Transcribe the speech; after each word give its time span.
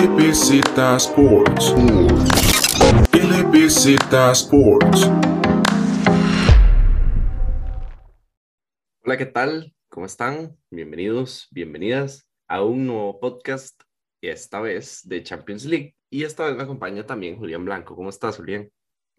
LBZ 0.00 0.62
Sports. 0.96 1.74
LBZ 3.12 3.86
Sports. 4.32 5.10
Hola, 9.04 9.18
¿qué 9.18 9.26
tal? 9.26 9.74
¿Cómo 9.90 10.06
están? 10.06 10.56
Bienvenidos, 10.70 11.48
bienvenidas 11.50 12.26
a 12.48 12.64
un 12.64 12.86
nuevo 12.86 13.20
podcast, 13.20 13.78
esta 14.22 14.62
vez 14.62 15.06
de 15.06 15.22
Champions 15.22 15.66
League. 15.66 15.94
Y 16.08 16.24
esta 16.24 16.46
vez 16.46 16.56
me 16.56 16.62
acompaña 16.62 17.04
también 17.04 17.36
Julián 17.36 17.66
Blanco. 17.66 17.94
¿Cómo 17.94 18.08
estás, 18.08 18.38
Julián? 18.38 18.70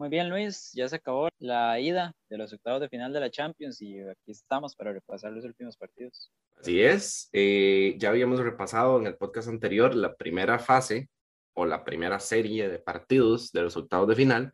Muy 0.02 0.08
bien, 0.08 0.30
Luis. 0.30 0.72
Ya 0.74 0.88
se 0.88 0.96
acabó 0.96 1.28
la 1.38 1.78
ida 1.78 2.12
de 2.28 2.36
los 2.36 2.52
octavos 2.52 2.80
de 2.80 2.88
final 2.88 3.12
de 3.12 3.20
la 3.20 3.30
Champions 3.30 3.80
y 3.80 4.00
aquí 4.00 4.32
estamos 4.32 4.74
para 4.74 4.92
repasar 4.92 5.30
los 5.30 5.44
últimos 5.44 5.76
partidos. 5.76 6.32
Así 6.58 6.82
es. 6.82 7.28
Eh, 7.32 7.94
ya 7.98 8.08
habíamos 8.08 8.40
repasado 8.40 8.98
en 8.98 9.06
el 9.06 9.14
podcast 9.14 9.46
anterior 9.46 9.94
la 9.94 10.16
primera 10.16 10.58
fase 10.58 11.08
o 11.54 11.66
la 11.66 11.84
primera 11.84 12.18
serie 12.18 12.68
de 12.68 12.80
partidos 12.80 13.52
de 13.52 13.62
los 13.62 13.76
octavos 13.76 14.08
de 14.08 14.16
final. 14.16 14.52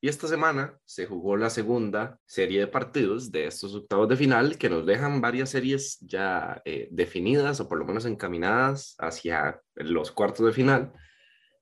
Y 0.00 0.08
esta 0.08 0.26
semana 0.26 0.76
se 0.84 1.06
jugó 1.06 1.36
la 1.36 1.50
segunda 1.50 2.18
serie 2.26 2.58
de 2.58 2.66
partidos 2.66 3.30
de 3.30 3.46
estos 3.46 3.72
octavos 3.76 4.08
de 4.08 4.16
final 4.16 4.58
que 4.58 4.70
nos 4.70 4.84
dejan 4.84 5.20
varias 5.20 5.50
series 5.50 6.00
ya 6.00 6.62
eh, 6.64 6.88
definidas 6.90 7.60
o 7.60 7.68
por 7.68 7.78
lo 7.78 7.84
menos 7.84 8.06
encaminadas 8.06 8.96
hacia 8.98 9.62
los 9.76 10.10
cuartos 10.10 10.46
de 10.46 10.52
final 10.52 10.92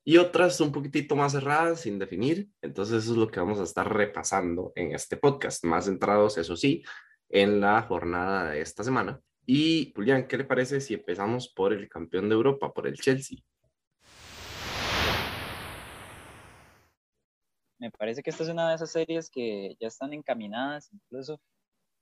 y 0.09 0.17
otras 0.17 0.59
un 0.63 0.73
poquitito 0.73 1.17
más 1.17 1.33
cerradas, 1.33 1.83
sin 1.83 1.99
definir. 1.99 2.49
Entonces 2.63 3.05
eso 3.05 3.13
es 3.13 3.19
lo 3.19 3.29
que 3.29 3.41
vamos 3.41 3.61
a 3.61 3.65
estar 3.65 3.95
repasando 3.95 4.73
en 4.75 4.95
este 4.95 5.19
podcast, 5.19 5.63
más 5.65 5.85
centrados, 5.85 6.39
eso 6.39 6.57
sí, 6.57 6.83
en 7.29 7.61
la 7.61 7.83
jornada 7.83 8.53
de 8.53 8.63
esta 8.63 8.83
semana. 8.83 9.21
Y 9.45 9.93
Julián, 9.95 10.27
¿qué 10.27 10.39
le 10.39 10.45
parece 10.45 10.81
si 10.81 10.95
empezamos 10.95 11.53
por 11.55 11.75
el 11.75 11.91
campeón 11.91 12.31
de 12.31 12.37
Europa, 12.37 12.73
por 12.73 12.87
el 12.87 12.95
Chelsea? 12.95 13.37
Me 17.79 17.91
parece 17.91 18.23
que 18.23 18.31
esta 18.31 18.45
es 18.45 18.49
una 18.49 18.71
de 18.71 18.77
esas 18.77 18.91
series 18.91 19.29
que 19.29 19.77
ya 19.79 19.89
están 19.89 20.15
encaminadas, 20.15 20.91
incluso 20.91 21.39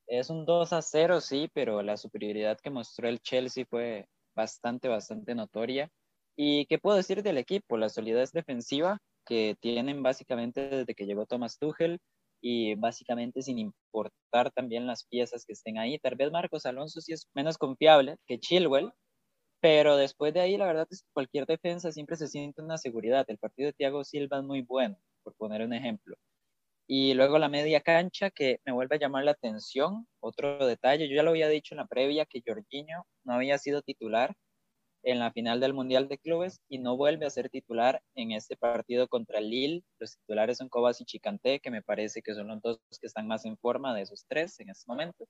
es 0.06 0.30
un 0.30 0.44
2 0.44 0.72
a 0.72 0.80
0, 0.80 1.20
sí, 1.20 1.50
pero 1.52 1.82
la 1.82 1.96
superioridad 1.96 2.60
que 2.60 2.70
mostró 2.70 3.08
el 3.08 3.18
Chelsea 3.18 3.66
fue 3.68 4.08
bastante, 4.36 4.86
bastante 4.86 5.34
notoria. 5.34 5.90
¿Y 6.36 6.66
qué 6.66 6.78
puedo 6.78 6.96
decir 6.96 7.22
del 7.22 7.38
equipo? 7.38 7.78
La 7.78 7.88
solidez 7.88 8.32
defensiva 8.32 8.98
que 9.26 9.56
tienen 9.60 10.02
básicamente 10.02 10.68
desde 10.68 10.94
que 10.94 11.06
llegó 11.06 11.26
Thomas 11.26 11.58
Tuchel 11.58 11.98
y 12.42 12.74
básicamente 12.74 13.42
sin 13.42 13.58
importar 13.58 14.50
también 14.52 14.86
las 14.86 15.06
piezas 15.06 15.44
que 15.46 15.54
estén 15.54 15.78
ahí. 15.78 15.98
Tal 15.98 16.14
vez 16.16 16.30
Marcos 16.30 16.66
Alonso 16.66 17.00
sí 17.00 17.12
es 17.12 17.28
menos 17.34 17.58
confiable 17.58 18.16
que 18.26 18.38
Chilwell, 18.38 18.92
pero 19.60 19.96
después 19.96 20.34
de 20.34 20.40
ahí 20.40 20.56
la 20.58 20.66
verdad 20.66 20.86
es 20.90 21.02
que 21.02 21.08
cualquier 21.14 21.46
defensa 21.46 21.92
siempre 21.92 22.16
se 22.16 22.28
siente 22.28 22.62
una 22.62 22.78
seguridad. 22.78 23.24
El 23.28 23.38
partido 23.38 23.68
de 23.68 23.72
Thiago 23.74 24.04
Silva 24.04 24.38
es 24.38 24.44
muy 24.44 24.62
bueno, 24.62 24.98
por 25.24 25.34
poner 25.36 25.62
un 25.62 25.72
ejemplo. 25.72 26.16
Y 26.88 27.14
luego 27.14 27.38
la 27.38 27.48
media 27.48 27.80
cancha 27.80 28.30
que 28.30 28.60
me 28.64 28.72
vuelve 28.72 28.96
a 28.96 28.98
llamar 29.00 29.24
la 29.24 29.32
atención. 29.32 30.06
Otro 30.20 30.66
detalle, 30.66 31.08
yo 31.08 31.16
ya 31.16 31.22
lo 31.24 31.30
había 31.30 31.48
dicho 31.48 31.74
en 31.74 31.78
la 31.78 31.86
previa 31.86 32.26
que 32.26 32.42
Jorginho 32.46 33.06
no 33.24 33.34
había 33.34 33.58
sido 33.58 33.82
titular 33.82 34.34
en 35.06 35.20
la 35.20 35.30
final 35.30 35.60
del 35.60 35.72
Mundial 35.72 36.08
de 36.08 36.18
Clubes 36.18 36.60
y 36.68 36.78
no 36.78 36.96
vuelve 36.96 37.26
a 37.26 37.30
ser 37.30 37.48
titular 37.48 38.02
en 38.16 38.32
este 38.32 38.56
partido 38.56 39.06
contra 39.06 39.40
Lille. 39.40 39.84
Los 40.00 40.18
titulares 40.18 40.58
son 40.58 40.68
Kovacic 40.68 41.14
y 41.14 41.20
Kanté, 41.20 41.60
que 41.60 41.70
me 41.70 41.80
parece 41.80 42.22
que 42.22 42.34
son 42.34 42.48
los 42.48 42.60
dos 42.60 42.80
que 43.00 43.06
están 43.06 43.28
más 43.28 43.44
en 43.44 43.56
forma 43.56 43.94
de 43.94 44.02
esos 44.02 44.26
tres 44.28 44.58
en 44.58 44.68
este 44.68 44.84
momento. 44.88 45.24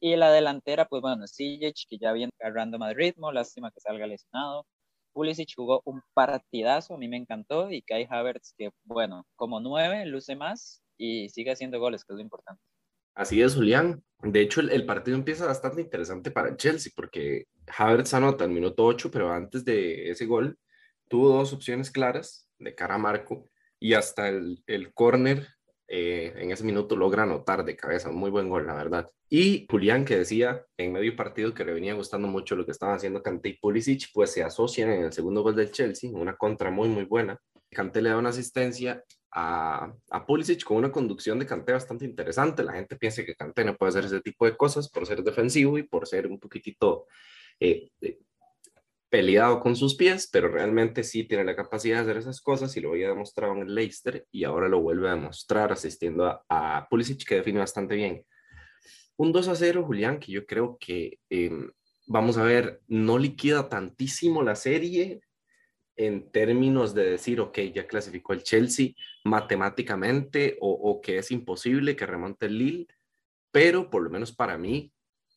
Y 0.00 0.16
la 0.16 0.32
delantera, 0.32 0.86
pues 0.86 1.00
bueno, 1.00 1.28
Sijic, 1.28 1.76
que 1.88 1.98
ya 1.98 2.12
viene 2.12 2.32
agarrando 2.40 2.78
más 2.78 2.94
ritmo, 2.94 3.30
lástima 3.30 3.70
que 3.70 3.80
salga 3.80 4.06
lesionado. 4.06 4.66
Pulisic 5.12 5.54
jugó 5.54 5.82
un 5.84 6.02
partidazo, 6.12 6.94
a 6.94 6.98
mí 6.98 7.06
me 7.08 7.16
encantó, 7.16 7.70
y 7.70 7.82
Kai 7.82 8.06
Havertz, 8.10 8.54
que 8.58 8.70
bueno, 8.84 9.26
como 9.36 9.60
nueve, 9.60 10.06
luce 10.06 10.34
más 10.34 10.82
y 10.98 11.28
sigue 11.28 11.52
haciendo 11.52 11.78
goles, 11.78 12.04
que 12.04 12.14
es 12.14 12.16
lo 12.16 12.22
importante. 12.22 12.62
Así 13.14 13.42
es, 13.42 13.54
Julián. 13.54 14.02
De 14.22 14.40
hecho, 14.40 14.60
el, 14.60 14.86
partido 14.86 15.16
empieza 15.16 15.46
bastante 15.46 15.80
interesante 15.80 16.30
para 16.30 16.50
el 16.50 16.56
Chelsea 16.56 16.92
porque 16.94 17.46
Havertz 17.76 18.12
anota 18.14 18.44
el 18.44 18.50
minuto 18.50 18.84
8, 18.84 19.10
pero 19.10 19.32
antes 19.32 19.64
de 19.64 20.10
ese 20.10 20.26
gol 20.26 20.58
tuvo 21.08 21.30
dos 21.30 21.52
opciones 21.52 21.90
claras 21.90 22.48
de 22.58 22.74
cara 22.74 22.96
a 22.96 22.98
Marco 22.98 23.46
y 23.78 23.94
hasta 23.94 24.28
el, 24.28 24.62
el 24.66 24.92
córner 24.92 25.48
eh, 25.92 26.32
en 26.36 26.52
ese 26.52 26.62
minuto 26.62 26.94
logra 26.94 27.24
anotar 27.24 27.64
de 27.64 27.76
cabeza. 27.76 28.12
Muy 28.12 28.30
buen 28.30 28.48
gol, 28.48 28.64
la 28.64 28.74
verdad. 28.74 29.10
Y 29.28 29.66
Julián, 29.68 30.04
que 30.04 30.18
decía 30.18 30.64
en 30.76 30.92
medio 30.92 31.16
partido 31.16 31.52
que 31.52 31.64
le 31.64 31.72
venía 31.72 31.94
gustando 31.94 32.28
mucho 32.28 32.54
lo 32.54 32.64
que 32.64 32.70
estaban 32.70 32.94
haciendo 32.94 33.22
Kanté 33.22 33.50
y 33.50 33.58
Pulisic, 33.58 34.08
pues 34.12 34.32
se 34.32 34.44
asocian 34.44 34.90
en 34.90 35.04
el 35.04 35.12
segundo 35.12 35.42
gol 35.42 35.56
del 35.56 35.72
Chelsea, 35.72 36.10
una 36.12 36.36
contra 36.36 36.70
muy, 36.70 36.88
muy 36.88 37.04
buena. 37.04 37.38
Kanté 37.70 38.02
le 38.02 38.10
da 38.10 38.18
una 38.18 38.28
asistencia 38.28 39.02
a, 39.32 39.92
Pulisic 40.26 40.64
con 40.64 40.78
una 40.78 40.92
conducción 40.92 41.38
de 41.38 41.46
Kanté 41.46 41.72
bastante 41.72 42.04
interesante. 42.04 42.62
La 42.62 42.72
gente 42.72 42.96
piensa 42.96 43.24
que 43.24 43.34
Kanté 43.34 43.64
no 43.64 43.76
puede 43.76 43.90
hacer 43.90 44.04
ese 44.04 44.20
tipo 44.20 44.44
de 44.44 44.56
cosas 44.56 44.88
por 44.88 45.06
ser 45.06 45.22
defensivo 45.22 45.78
y 45.78 45.82
por 45.82 46.06
ser 46.06 46.26
un 46.26 46.38
poquitito 46.38 47.06
eh, 47.58 47.90
eh, 48.00 48.18
peleado 49.08 49.60
con 49.60 49.76
sus 49.76 49.96
pies, 49.96 50.28
pero 50.32 50.48
realmente 50.48 51.02
sí 51.04 51.24
tiene 51.24 51.44
la 51.44 51.56
capacidad 51.56 51.96
de 51.96 52.02
hacer 52.02 52.16
esas 52.18 52.40
cosas 52.40 52.76
y 52.76 52.80
lo 52.80 52.90
había 52.90 53.08
demostrado 53.08 53.54
en 53.54 53.62
el 53.62 53.74
Leicester 53.74 54.26
y 54.30 54.44
ahora 54.44 54.68
lo 54.68 54.80
vuelve 54.80 55.08
a 55.08 55.14
demostrar 55.14 55.72
asistiendo 55.72 56.26
a, 56.26 56.44
a 56.48 56.88
Pulisic 56.88 57.26
que 57.26 57.36
define 57.36 57.58
bastante 57.58 57.96
bien. 57.96 58.24
Un 59.16 59.32
2 59.32 59.48
a 59.48 59.54
0, 59.54 59.84
Julián, 59.84 60.18
que 60.18 60.32
yo 60.32 60.46
creo 60.46 60.78
que, 60.80 61.18
em, 61.28 61.70
vamos 62.06 62.38
a 62.38 62.42
ver, 62.42 62.80
no 62.88 63.18
liquida 63.18 63.68
tantísimo 63.68 64.42
la 64.42 64.56
serie, 64.56 65.20
en 66.00 66.30
términos 66.30 66.94
de 66.94 67.10
decir, 67.10 67.40
ok, 67.40 67.58
ya 67.74 67.86
clasificó 67.86 68.32
el 68.32 68.42
Chelsea 68.42 68.92
matemáticamente 69.24 70.56
o, 70.62 70.98
que 71.02 71.18
es 71.18 71.30
imposible 71.30 71.94
que 71.94 72.06
remonte 72.06 72.46
el 72.46 72.56
Lille, 72.56 72.86
pero 73.52 73.90
por 73.90 74.02
lo 74.02 74.08
menos 74.08 74.32
para 74.32 74.56
mí 74.56 74.90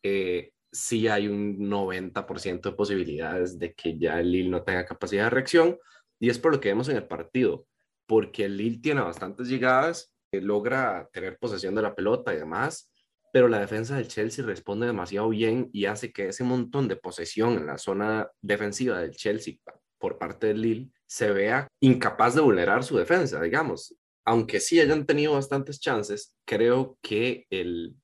eh, 0.03 0.53
sí 0.72 1.09
hay 1.09 1.28
un 1.28 1.57
90% 1.69 2.62
de 2.62 2.72
posibilidades 2.72 3.59
de 3.59 3.74
que 3.74 3.97
ya 3.97 4.22
el 4.22 4.31
Lille 4.31 4.50
no 4.50 4.63
tenga 4.63 4.85
capacidad 4.85 5.25
de 5.25 5.31
reacción 5.31 5.78
y 6.18 6.29
es 6.29 6.40
por 6.40 6.53
lo 6.53 6.62
que 6.62 6.69
vemos 6.69 6.88
en 6.88 6.95
el 6.95 7.07
partido, 7.07 7.68
porque 8.07 8.45
el 8.45 8.56
Lille 8.56 8.80
tiene 8.80 9.01
bastantes 9.01 9.50
llegadas, 9.50 10.16
eh, 10.31 10.40
logra 10.40 11.09
tener 11.12 11.38
posesión 11.40 11.75
de 11.75 11.81
la 11.81 11.94
pelota 11.94 12.34
y 12.34 12.38
demás, 12.38 12.90
pero 13.34 13.50
la 13.50 13.59
defensa 13.59 13.97
del 13.97 14.07
Chelsea 14.07 14.45
responde 14.45 14.85
demasiado 14.85 15.28
bien 15.28 15.69
y 15.74 15.88
hace 15.88 16.13
que 16.13 16.30
ese 16.30 16.45
montón 16.45 16.88
de 16.88 16.95
posesión 16.95 17.57
en 17.57 17.66
la 17.66 17.78
zona 17.78 18.30
defensiva 18.41 19.00
del 19.00 19.12
Chelsea 19.12 19.56
por 20.03 20.18
parte 20.18 20.47
del 20.47 20.62
Lille 20.62 20.91
se 21.06 21.31
vea 21.31 21.66
incapaz 21.80 22.36
de 22.36 22.41
vulnerar 22.41 22.84
su 22.84 22.97
defensa, 22.97 23.41
digamos. 23.41 23.96
Aunque 24.25 24.59
sí 24.59 24.81
hayan 24.81 25.06
tenido 25.06 25.31
bastantes 25.31 25.80
chances, 25.80 26.36
creo 26.44 26.97
que 27.02 27.47
el, 27.50 27.96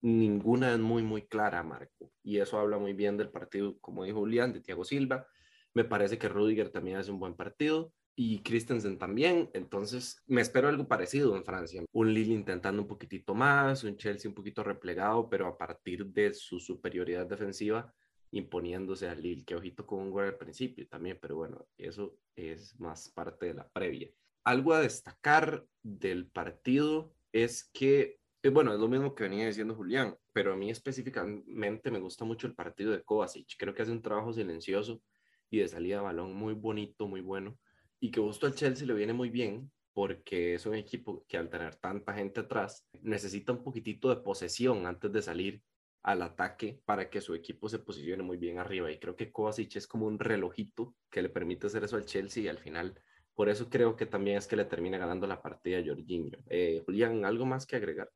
ninguna 0.00 0.72
es 0.72 0.78
muy, 0.78 1.02
muy 1.02 1.26
clara, 1.26 1.62
Marco. 1.62 2.10
Y 2.22 2.38
eso 2.38 2.58
habla 2.58 2.78
muy 2.78 2.94
bien 2.94 3.18
del 3.18 3.28
partido, 3.28 3.76
como 3.80 4.04
dijo 4.04 4.20
Julián, 4.20 4.54
de 4.54 4.62
Thiago 4.62 4.82
Silva. 4.82 5.26
Me 5.74 5.84
parece 5.84 6.16
que 6.16 6.30
Rudiger 6.30 6.70
también 6.70 6.96
hace 6.96 7.10
un 7.10 7.20
buen 7.20 7.34
partido 7.34 7.92
y 8.16 8.42
Christensen 8.42 8.96
también. 8.96 9.50
Entonces, 9.52 10.22
me 10.26 10.40
espero 10.40 10.68
algo 10.68 10.88
parecido 10.88 11.36
en 11.36 11.44
Francia. 11.44 11.84
Un 11.92 12.14
Lille 12.14 12.32
intentando 12.32 12.80
un 12.80 12.88
poquitito 12.88 13.34
más, 13.34 13.84
un 13.84 13.98
Chelsea 13.98 14.26
un 14.26 14.34
poquito 14.34 14.64
replegado, 14.64 15.28
pero 15.28 15.48
a 15.48 15.58
partir 15.58 16.06
de 16.06 16.32
su 16.32 16.58
superioridad 16.58 17.26
defensiva, 17.26 17.92
imponiéndose 18.32 19.08
al 19.08 19.22
Lille, 19.22 19.44
que 19.44 19.54
ojito 19.54 19.86
con 19.86 20.00
un 20.00 20.10
gol 20.10 20.24
al 20.24 20.38
principio 20.38 20.86
también, 20.88 21.18
pero 21.20 21.36
bueno, 21.36 21.66
eso 21.76 22.16
es 22.34 22.78
más 22.80 23.10
parte 23.10 23.46
de 23.46 23.54
la 23.54 23.68
previa. 23.68 24.10
Algo 24.44 24.72
a 24.72 24.80
destacar 24.80 25.64
del 25.82 26.26
partido 26.26 27.14
es 27.30 27.70
que, 27.72 28.18
eh, 28.42 28.48
bueno, 28.48 28.72
es 28.72 28.80
lo 28.80 28.88
mismo 28.88 29.14
que 29.14 29.24
venía 29.24 29.46
diciendo 29.46 29.74
Julián, 29.74 30.16
pero 30.32 30.54
a 30.54 30.56
mí 30.56 30.70
específicamente 30.70 31.90
me 31.90 32.00
gusta 32.00 32.24
mucho 32.24 32.46
el 32.46 32.54
partido 32.54 32.90
de 32.92 33.02
Kovacic. 33.02 33.54
Creo 33.58 33.74
que 33.74 33.82
hace 33.82 33.92
un 33.92 34.02
trabajo 34.02 34.32
silencioso 34.32 35.02
y 35.50 35.58
de 35.58 35.68
salida 35.68 35.96
de 35.96 36.02
balón 36.02 36.34
muy 36.34 36.54
bonito, 36.54 37.06
muy 37.06 37.20
bueno, 37.20 37.58
y 38.00 38.10
que 38.10 38.20
justo 38.20 38.46
al 38.46 38.54
Chelsea 38.54 38.86
le 38.86 38.94
viene 38.94 39.12
muy 39.12 39.28
bien 39.28 39.70
porque 39.92 40.54
es 40.54 40.64
un 40.64 40.74
equipo 40.74 41.24
que 41.28 41.36
al 41.36 41.50
tener 41.50 41.76
tanta 41.76 42.14
gente 42.14 42.40
atrás 42.40 42.88
necesita 43.02 43.52
un 43.52 43.62
poquitito 43.62 44.08
de 44.08 44.16
posesión 44.16 44.86
antes 44.86 45.12
de 45.12 45.20
salir 45.20 45.62
al 46.02 46.22
ataque 46.22 46.80
para 46.84 47.08
que 47.08 47.20
su 47.20 47.34
equipo 47.34 47.68
se 47.68 47.78
posicione 47.78 48.22
muy 48.22 48.36
bien 48.36 48.58
arriba. 48.58 48.90
Y 48.90 48.98
creo 48.98 49.16
que 49.16 49.30
Kovacic 49.30 49.76
es 49.76 49.86
como 49.86 50.06
un 50.06 50.18
relojito 50.18 50.94
que 51.10 51.22
le 51.22 51.28
permite 51.28 51.66
hacer 51.66 51.84
eso 51.84 51.96
al 51.96 52.06
Chelsea 52.06 52.42
y 52.42 52.48
al 52.48 52.58
final, 52.58 53.00
por 53.34 53.48
eso 53.48 53.68
creo 53.68 53.96
que 53.96 54.06
también 54.06 54.36
es 54.36 54.46
que 54.46 54.56
le 54.56 54.64
termina 54.64 54.98
ganando 54.98 55.26
la 55.26 55.40
partida 55.40 55.78
a 55.78 55.84
Jorginho. 55.84 56.38
Eh, 56.48 56.82
Julián, 56.84 57.24
¿algo 57.24 57.46
más 57.46 57.66
que 57.66 57.76
agregar? 57.76 58.10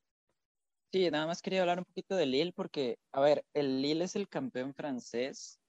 Sí, 0.92 1.10
nada 1.10 1.26
más 1.26 1.42
quería 1.42 1.60
hablar 1.60 1.78
un 1.78 1.84
poquito 1.84 2.16
de 2.16 2.26
Lille 2.26 2.52
porque, 2.52 2.98
a 3.12 3.20
ver, 3.20 3.44
el 3.54 3.82
Lille 3.82 4.04
es 4.04 4.16
el 4.16 4.28
campeón 4.28 4.72
francés, 4.74 5.60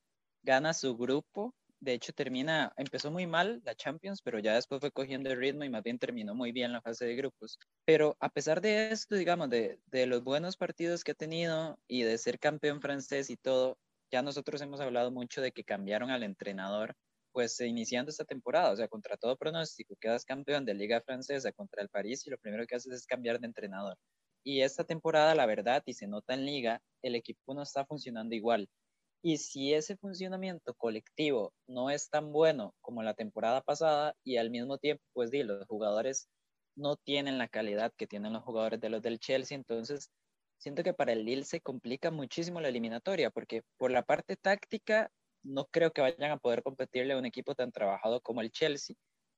gana 0.43 0.73
su 0.73 0.95
grupo 0.95 1.53
de 1.79 1.93
hecho 1.93 2.13
termina, 2.13 2.73
empezó 2.77 3.11
muy 3.11 3.27
mal 3.27 3.61
la 3.63 3.75
Champions, 3.75 4.21
pero 4.21 4.39
ya 4.39 4.55
después 4.55 4.79
fue 4.81 4.91
cogiendo 4.91 5.29
el 5.31 5.37
ritmo 5.37 5.63
y 5.63 5.69
más 5.69 5.83
bien 5.83 5.99
terminó 5.99 6.35
muy 6.35 6.51
bien 6.51 6.71
la 6.71 6.81
fase 6.81 7.05
de 7.05 7.15
grupos. 7.15 7.59
Pero 7.85 8.17
a 8.19 8.29
pesar 8.29 8.61
de 8.61 8.91
esto, 8.91 9.15
digamos, 9.15 9.49
de, 9.49 9.79
de 9.85 10.05
los 10.07 10.23
buenos 10.23 10.57
partidos 10.57 11.03
que 11.03 11.11
ha 11.11 11.15
tenido 11.15 11.79
y 11.87 12.03
de 12.03 12.17
ser 12.17 12.39
campeón 12.39 12.81
francés 12.81 13.29
y 13.29 13.37
todo, 13.37 13.77
ya 14.11 14.21
nosotros 14.21 14.61
hemos 14.61 14.79
hablado 14.79 15.11
mucho 15.11 15.41
de 15.41 15.51
que 15.51 15.63
cambiaron 15.63 16.09
al 16.11 16.23
entrenador 16.23 16.95
pues 17.37 17.59
iniciando 17.59 18.09
esta 18.09 18.25
temporada, 18.25 18.71
o 18.71 18.75
sea, 18.75 18.87
contra 18.87 19.15
todo 19.15 19.37
pronóstico, 19.37 19.95
quedas 20.01 20.25
campeón 20.25 20.65
de 20.65 20.73
Liga 20.73 21.01
Francesa 21.01 21.51
contra 21.51 21.83
el 21.83 21.89
París 21.89 22.25
y 22.25 22.31
lo 22.31 22.39
primero 22.39 22.65
que 22.65 22.75
haces 22.75 22.91
es 22.93 23.05
cambiar 23.05 23.39
de 23.39 23.45
entrenador. 23.45 23.95
Y 24.43 24.61
esta 24.61 24.85
temporada, 24.85 25.35
la 25.35 25.45
verdad, 25.45 25.83
y 25.85 25.93
se 25.93 26.07
nota 26.07 26.33
en 26.33 26.45
Liga, 26.45 26.81
el 27.03 27.13
equipo 27.13 27.53
no 27.53 27.61
está 27.61 27.85
funcionando 27.85 28.33
igual. 28.33 28.67
Y 29.23 29.37
si 29.37 29.73
ese 29.73 29.97
funcionamiento 29.97 30.73
colectivo 30.75 31.53
no 31.67 31.89
es 31.89 32.09
tan 32.09 32.31
bueno 32.31 32.73
como 32.81 33.03
la 33.03 33.13
temporada 33.13 33.61
pasada 33.61 34.15
y 34.23 34.37
al 34.37 34.49
mismo 34.49 34.77
tiempo, 34.77 35.03
pues 35.13 35.31
di, 35.31 35.43
los 35.43 35.65
jugadores 35.67 36.29
no 36.75 36.95
tienen 36.95 37.37
la 37.37 37.47
calidad 37.47 37.93
que 37.97 38.07
tienen 38.07 38.33
los 38.33 38.43
jugadores 38.43 38.79
de 38.79 38.89
los 38.89 39.01
del 39.01 39.19
Chelsea, 39.19 39.57
entonces 39.57 40.11
siento 40.59 40.83
que 40.83 40.93
para 40.93 41.13
el 41.13 41.25
Lille 41.25 41.43
se 41.43 41.61
complica 41.61 42.11
muchísimo 42.11 42.61
la 42.61 42.69
eliminatoria, 42.69 43.31
porque 43.31 43.63
por 43.77 43.91
la 43.91 44.03
parte 44.03 44.35
táctica 44.35 45.11
no 45.43 45.65
creo 45.65 45.91
que 45.91 46.01
vayan 46.01 46.31
a 46.31 46.37
poder 46.37 46.63
competirle 46.63 47.13
a 47.13 47.17
un 47.17 47.25
equipo 47.25 47.55
tan 47.55 47.71
trabajado 47.71 48.21
como 48.21 48.41
el 48.41 48.51
Chelsea. 48.51 48.95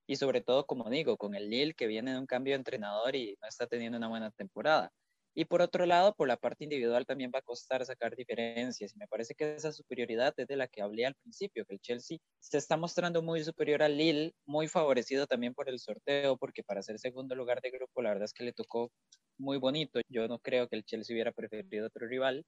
Y 0.07 0.15
sobre 0.15 0.41
todo, 0.41 0.65
como 0.65 0.89
digo, 0.89 1.17
con 1.17 1.35
el 1.35 1.49
Lille 1.49 1.75
que 1.75 1.87
viene 1.87 2.13
de 2.13 2.19
un 2.19 2.25
cambio 2.25 2.53
de 2.53 2.57
entrenador 2.57 3.15
y 3.15 3.37
no 3.41 3.47
está 3.47 3.67
teniendo 3.67 3.97
una 3.97 4.07
buena 4.07 4.31
temporada. 4.31 4.91
Y 5.39 5.45
por 5.45 5.62
otro 5.62 5.86
lado, 5.86 6.13
por 6.15 6.27
la 6.27 6.36
parte 6.36 6.65
individual 6.65 7.06
también 7.06 7.31
va 7.33 7.39
a 7.39 7.41
costar 7.41 7.86
sacar 7.86 8.13
diferencias. 8.13 8.94
Y 8.94 8.97
me 8.97 9.07
parece 9.07 9.36
que 9.36 9.56
esa 9.56 9.71
superioridad 9.71 10.33
es 10.36 10.47
de 10.47 10.57
la 10.57 10.68
que 10.68 10.81
hablé 10.81 11.06
al 11.06 11.15
principio, 11.15 11.63
que 11.65 11.75
el 11.75 11.80
Chelsea 11.80 12.18
se 12.39 12.57
está 12.57 12.75
mostrando 12.75 13.21
muy 13.21 13.41
superior 13.45 13.81
al 13.81 13.95
Lille, 13.95 14.33
muy 14.45 14.68
favorecido 14.68 15.27
también 15.27 15.53
por 15.53 15.69
el 15.69 15.80
sorteo, 15.80 16.36
porque 16.36 16.62
para 16.62 16.83
ser 16.83 17.00
segundo 17.00 17.36
lugar 17.36 17.62
de 17.62 17.71
grupo, 17.71 18.01
la 18.01 18.09
verdad 18.09 18.25
es 18.25 18.33
que 18.33 18.44
le 18.44 18.51
tocó 18.51 18.91
muy 19.38 19.57
bonito. 19.57 20.01
Yo 20.09 20.27
no 20.27 20.39
creo 20.39 20.68
que 20.68 20.75
el 20.75 20.83
Chelsea 20.83 21.13
hubiera 21.13 21.31
preferido 21.31 21.88
otro 21.88 22.06
rival. 22.06 22.45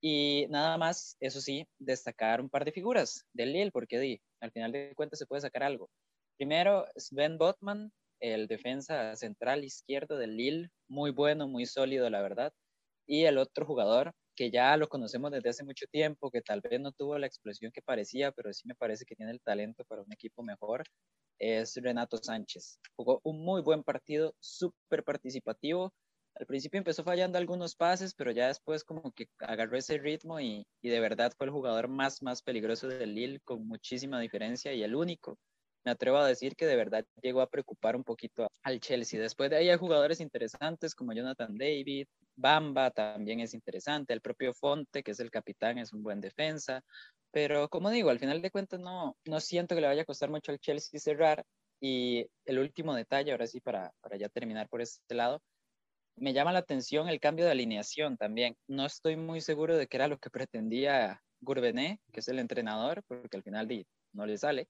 Y 0.00 0.46
nada 0.50 0.78
más, 0.78 1.16
eso 1.18 1.40
sí, 1.40 1.66
destacar 1.80 2.40
un 2.40 2.48
par 2.48 2.64
de 2.64 2.70
figuras 2.70 3.24
del 3.32 3.52
Lille, 3.52 3.72
porque 3.72 4.20
al 4.38 4.52
final 4.52 4.70
de 4.70 4.94
cuentas 4.94 5.18
se 5.18 5.26
puede 5.26 5.42
sacar 5.42 5.64
algo. 5.64 5.90
Primero, 6.36 6.86
Sven 6.94 7.38
Botman, 7.38 7.90
el 8.32 8.46
defensa 8.46 9.14
central 9.16 9.64
izquierdo 9.64 10.16
del 10.16 10.36
Lille, 10.36 10.70
muy 10.88 11.10
bueno, 11.10 11.48
muy 11.48 11.66
sólido, 11.66 12.08
la 12.10 12.22
verdad. 12.22 12.52
Y 13.06 13.24
el 13.24 13.38
otro 13.38 13.66
jugador, 13.66 14.12
que 14.36 14.50
ya 14.50 14.76
lo 14.76 14.88
conocemos 14.88 15.30
desde 15.30 15.50
hace 15.50 15.64
mucho 15.64 15.86
tiempo, 15.90 16.30
que 16.30 16.42
tal 16.42 16.60
vez 16.62 16.80
no 16.80 16.92
tuvo 16.92 17.18
la 17.18 17.26
explosión 17.26 17.72
que 17.72 17.82
parecía, 17.82 18.32
pero 18.32 18.52
sí 18.52 18.66
me 18.66 18.74
parece 18.74 19.04
que 19.04 19.16
tiene 19.16 19.32
el 19.32 19.42
talento 19.42 19.84
para 19.84 20.02
un 20.02 20.12
equipo 20.12 20.42
mejor, 20.42 20.84
es 21.38 21.76
Renato 21.76 22.16
Sánchez. 22.18 22.78
Jugó 22.96 23.20
un 23.24 23.44
muy 23.44 23.62
buen 23.62 23.82
partido, 23.84 24.34
súper 24.40 25.04
participativo, 25.04 25.92
al 26.36 26.46
principio 26.46 26.78
empezó 26.78 27.04
fallando 27.04 27.38
algunos 27.38 27.76
pases, 27.76 28.12
pero 28.14 28.32
ya 28.32 28.48
después 28.48 28.82
como 28.82 29.12
que 29.12 29.28
agarró 29.38 29.76
ese 29.76 29.98
ritmo 29.98 30.40
y, 30.40 30.66
de 30.82 31.00
verdad 31.00 31.32
fue 31.36 31.46
el 31.46 31.52
jugador 31.52 31.86
más, 31.88 32.22
más 32.22 32.42
peligroso 32.42 32.88
del 32.88 33.14
Lille 33.14 33.40
con 33.44 33.66
muchísima 33.68 34.18
diferencia 34.18 34.72
y 34.72 34.82
el 34.82 34.96
único. 34.96 35.38
Me 35.84 35.92
atrevo 35.92 36.16
a 36.18 36.26
decir 36.26 36.56
que 36.56 36.66
de 36.66 36.76
verdad 36.76 37.04
llegó 37.22 37.40
a 37.42 37.50
preocupar 37.50 37.94
un 37.96 38.04
poquito 38.04 38.48
al 38.62 38.80
Chelsea. 38.80 39.20
Después 39.20 39.50
de 39.50 39.56
ahí 39.56 39.68
hay 39.68 39.76
jugadores 39.76 40.20
interesantes 40.20 40.94
como 40.94 41.12
Jonathan 41.12 41.56
David, 41.56 42.06
Bamba 42.36 42.90
también 42.90 43.40
es 43.40 43.54
interesante, 43.54 44.12
el 44.12 44.20
propio 44.20 44.54
Fonte, 44.54 45.02
que 45.02 45.12
es 45.12 45.20
el 45.20 45.30
capitán, 45.30 45.78
es 45.78 45.92
un 45.92 46.02
buen 46.02 46.20
defensa. 46.20 46.82
Pero 47.30 47.68
como 47.68 47.90
digo, 47.90 48.10
al 48.10 48.18
final 48.18 48.40
de 48.42 48.50
cuentas 48.50 48.80
no, 48.80 49.16
no 49.24 49.40
siento 49.40 49.74
que 49.74 49.80
le 49.80 49.88
vaya 49.88 50.02
a 50.02 50.06
costar 50.06 50.30
mucho 50.30 50.52
al 50.52 50.58
Chelsea 50.58 51.00
cerrar. 51.00 51.44
Y 51.80 52.26
el 52.46 52.58
último 52.58 52.94
detalle, 52.94 53.32
ahora 53.32 53.46
sí, 53.46 53.60
para, 53.60 53.92
para 54.00 54.16
ya 54.16 54.28
terminar 54.28 54.68
por 54.68 54.80
este 54.80 55.14
lado, 55.14 55.42
me 56.16 56.32
llama 56.32 56.52
la 56.52 56.60
atención 56.60 57.08
el 57.08 57.20
cambio 57.20 57.44
de 57.44 57.50
alineación 57.50 58.16
también. 58.16 58.56
No 58.68 58.86
estoy 58.86 59.16
muy 59.16 59.40
seguro 59.40 59.76
de 59.76 59.86
qué 59.86 59.96
era 59.96 60.08
lo 60.08 60.18
que 60.18 60.30
pretendía 60.30 61.20
Gourvenet, 61.40 62.00
que 62.12 62.20
es 62.20 62.28
el 62.28 62.38
entrenador, 62.38 63.02
porque 63.06 63.36
al 63.36 63.42
final 63.42 63.68
no 64.12 64.26
le 64.26 64.38
sale. 64.38 64.68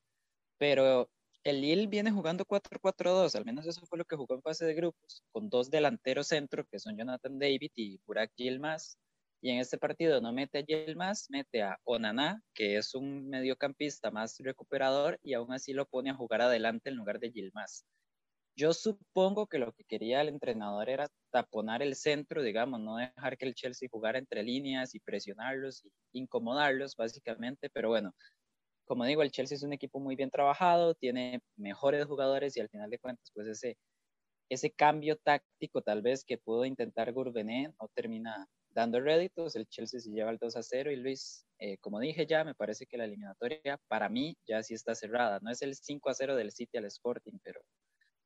Pero 0.64 1.10
el 1.42 1.60
Lille 1.60 1.88
viene 1.88 2.10
jugando 2.10 2.46
4-4-2, 2.46 3.34
al 3.34 3.44
menos 3.44 3.66
eso 3.66 3.84
fue 3.84 3.98
lo 3.98 4.06
que 4.06 4.16
jugó 4.16 4.34
en 4.34 4.40
fase 4.40 4.64
de 4.64 4.72
grupos, 4.72 5.22
con 5.30 5.50
dos 5.50 5.70
delanteros 5.70 6.28
centro, 6.28 6.64
que 6.64 6.78
son 6.78 6.96
Jonathan 6.96 7.38
David 7.38 7.70
y 7.74 8.00
Burak 8.06 8.32
Yilmaz. 8.34 8.96
Y 9.42 9.50
en 9.50 9.58
este 9.58 9.76
partido 9.76 10.22
no 10.22 10.32
mete 10.32 10.60
a 10.60 10.62
Yilmaz, 10.62 11.26
mete 11.28 11.60
a 11.60 11.76
Onana, 11.84 12.40
que 12.54 12.78
es 12.78 12.94
un 12.94 13.28
mediocampista 13.28 14.10
más 14.10 14.38
recuperador, 14.38 15.18
y 15.22 15.34
aún 15.34 15.52
así 15.52 15.74
lo 15.74 15.84
pone 15.84 16.08
a 16.08 16.14
jugar 16.14 16.40
adelante 16.40 16.88
en 16.88 16.96
lugar 16.96 17.20
de 17.20 17.30
Yilmaz. 17.30 17.84
Yo 18.56 18.72
supongo 18.72 19.46
que 19.46 19.58
lo 19.58 19.70
que 19.74 19.84
quería 19.84 20.22
el 20.22 20.28
entrenador 20.28 20.88
era 20.88 21.08
taponar 21.30 21.82
el 21.82 21.94
centro, 21.94 22.42
digamos, 22.42 22.80
no 22.80 22.96
dejar 22.96 23.36
que 23.36 23.44
el 23.44 23.54
Chelsea 23.54 23.90
jugara 23.92 24.18
entre 24.18 24.42
líneas 24.42 24.94
y 24.94 25.00
presionarlos 25.00 25.84
y 25.84 25.92
incomodarlos, 26.12 26.96
básicamente. 26.96 27.68
Pero 27.68 27.90
bueno, 27.90 28.14
como 28.84 29.04
digo, 29.04 29.22
el 29.22 29.30
Chelsea 29.30 29.56
es 29.56 29.62
un 29.62 29.72
equipo 29.72 30.00
muy 30.00 30.16
bien 30.16 30.30
trabajado, 30.30 30.94
tiene 30.94 31.40
mejores 31.56 32.06
jugadores 32.06 32.56
y 32.56 32.60
al 32.60 32.68
final 32.68 32.90
de 32.90 32.98
cuentas, 32.98 33.30
pues 33.34 33.48
ese, 33.48 33.78
ese 34.50 34.70
cambio 34.72 35.16
táctico 35.16 35.82
tal 35.82 36.02
vez 36.02 36.24
que 36.24 36.38
pudo 36.38 36.64
intentar 36.64 37.12
Gourvenet 37.12 37.74
no 37.80 37.88
termina 37.94 38.46
dando 38.70 39.00
réditos. 39.00 39.56
El 39.56 39.66
Chelsea 39.68 40.00
se 40.00 40.10
lleva 40.10 40.30
el 40.30 40.38
2 40.38 40.56
a 40.56 40.62
0 40.62 40.90
y 40.92 40.96
Luis, 40.96 41.46
eh, 41.58 41.78
como 41.78 42.00
dije 42.00 42.26
ya, 42.26 42.44
me 42.44 42.54
parece 42.54 42.86
que 42.86 42.98
la 42.98 43.04
eliminatoria 43.06 43.78
para 43.88 44.08
mí 44.08 44.36
ya 44.46 44.62
sí 44.62 44.74
está 44.74 44.94
cerrada. 44.94 45.40
No 45.42 45.50
es 45.50 45.62
el 45.62 45.74
5 45.74 46.10
a 46.10 46.14
0 46.14 46.36
del 46.36 46.52
City 46.52 46.78
al 46.78 46.86
Sporting, 46.86 47.38
pero 47.42 47.60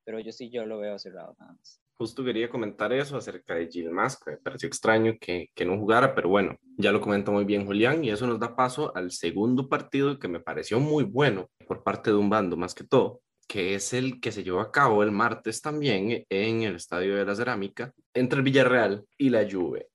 pero 0.04 0.20
yo 0.20 0.32
sí, 0.32 0.50
yo 0.50 0.66
lo 0.66 0.78
veo 0.78 0.98
cerrado 0.98 1.36
nada 1.38 1.52
más. 1.54 1.80
Justo 1.98 2.22
quería 2.22 2.48
comentar 2.48 2.92
eso 2.92 3.16
acerca 3.16 3.56
de 3.56 3.66
Gilmas, 3.68 4.16
que 4.16 4.30
me 4.30 4.36
pareció 4.36 4.68
extraño 4.68 5.14
que, 5.20 5.48
que, 5.52 5.64
no 5.64 5.76
jugara, 5.76 6.14
pero 6.14 6.28
bueno, 6.28 6.56
ya 6.76 6.92
lo 6.92 7.00
comentó 7.00 7.32
muy 7.32 7.44
bien 7.44 7.66
Julián 7.66 8.04
y 8.04 8.10
eso 8.10 8.24
nos 8.26 8.38
da 8.38 8.54
paso 8.54 8.94
al 8.94 9.10
segundo 9.10 9.68
partido 9.68 10.18
que 10.18 10.28
me 10.28 10.38
pareció 10.38 10.78
muy 10.78 11.02
bueno 11.02 11.50
por 11.66 11.82
parte 11.82 12.10
de 12.10 12.16
un 12.16 12.30
bando 12.30 12.56
más 12.56 12.72
que 12.72 12.84
todo, 12.84 13.20
que 13.48 13.74
es 13.74 13.92
el 13.92 14.20
que 14.20 14.30
se 14.30 14.44
llevó 14.44 14.60
a 14.60 14.70
cabo 14.70 15.02
el 15.02 15.10
martes 15.10 15.60
también 15.60 16.24
en 16.28 16.62
el 16.62 16.76
Estadio 16.76 17.16
de 17.16 17.24
la 17.24 17.34
Cerámica 17.34 17.92
entre 18.14 18.38
el 18.38 18.44
Villarreal 18.44 19.04
y 19.16 19.30
la 19.30 19.48
Juve. 19.50 19.88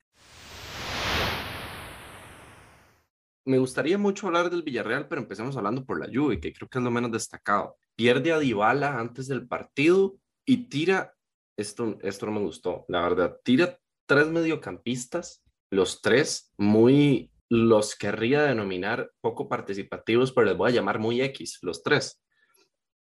Me 3.46 3.58
gustaría 3.58 3.96
mucho 3.96 4.26
hablar 4.26 4.50
del 4.50 4.62
Villarreal, 4.62 5.08
pero 5.08 5.22
empecemos 5.22 5.56
hablando 5.56 5.84
por 5.84 5.98
la 5.98 6.10
Juve, 6.12 6.38
que 6.38 6.52
creo 6.52 6.68
que 6.68 6.78
es 6.78 6.84
lo 6.84 6.90
menos 6.90 7.12
destacado 7.12 7.76
pierde 7.96 8.32
a 8.32 8.38
Dybala 8.38 8.98
antes 8.98 9.28
del 9.28 9.46
partido 9.46 10.16
y 10.44 10.68
tira, 10.68 11.14
esto, 11.56 11.98
esto 12.02 12.26
no 12.26 12.32
me 12.32 12.40
gustó, 12.40 12.84
la 12.88 13.02
verdad, 13.02 13.38
tira 13.44 13.78
tres 14.06 14.28
mediocampistas, 14.28 15.42
los 15.70 16.02
tres 16.02 16.52
muy, 16.56 17.30
los 17.48 17.94
querría 17.96 18.42
denominar 18.42 19.10
poco 19.20 19.48
participativos, 19.48 20.32
pero 20.32 20.46
les 20.46 20.56
voy 20.56 20.70
a 20.70 20.74
llamar 20.74 20.98
muy 20.98 21.20
X, 21.22 21.58
los 21.62 21.82
tres, 21.82 22.22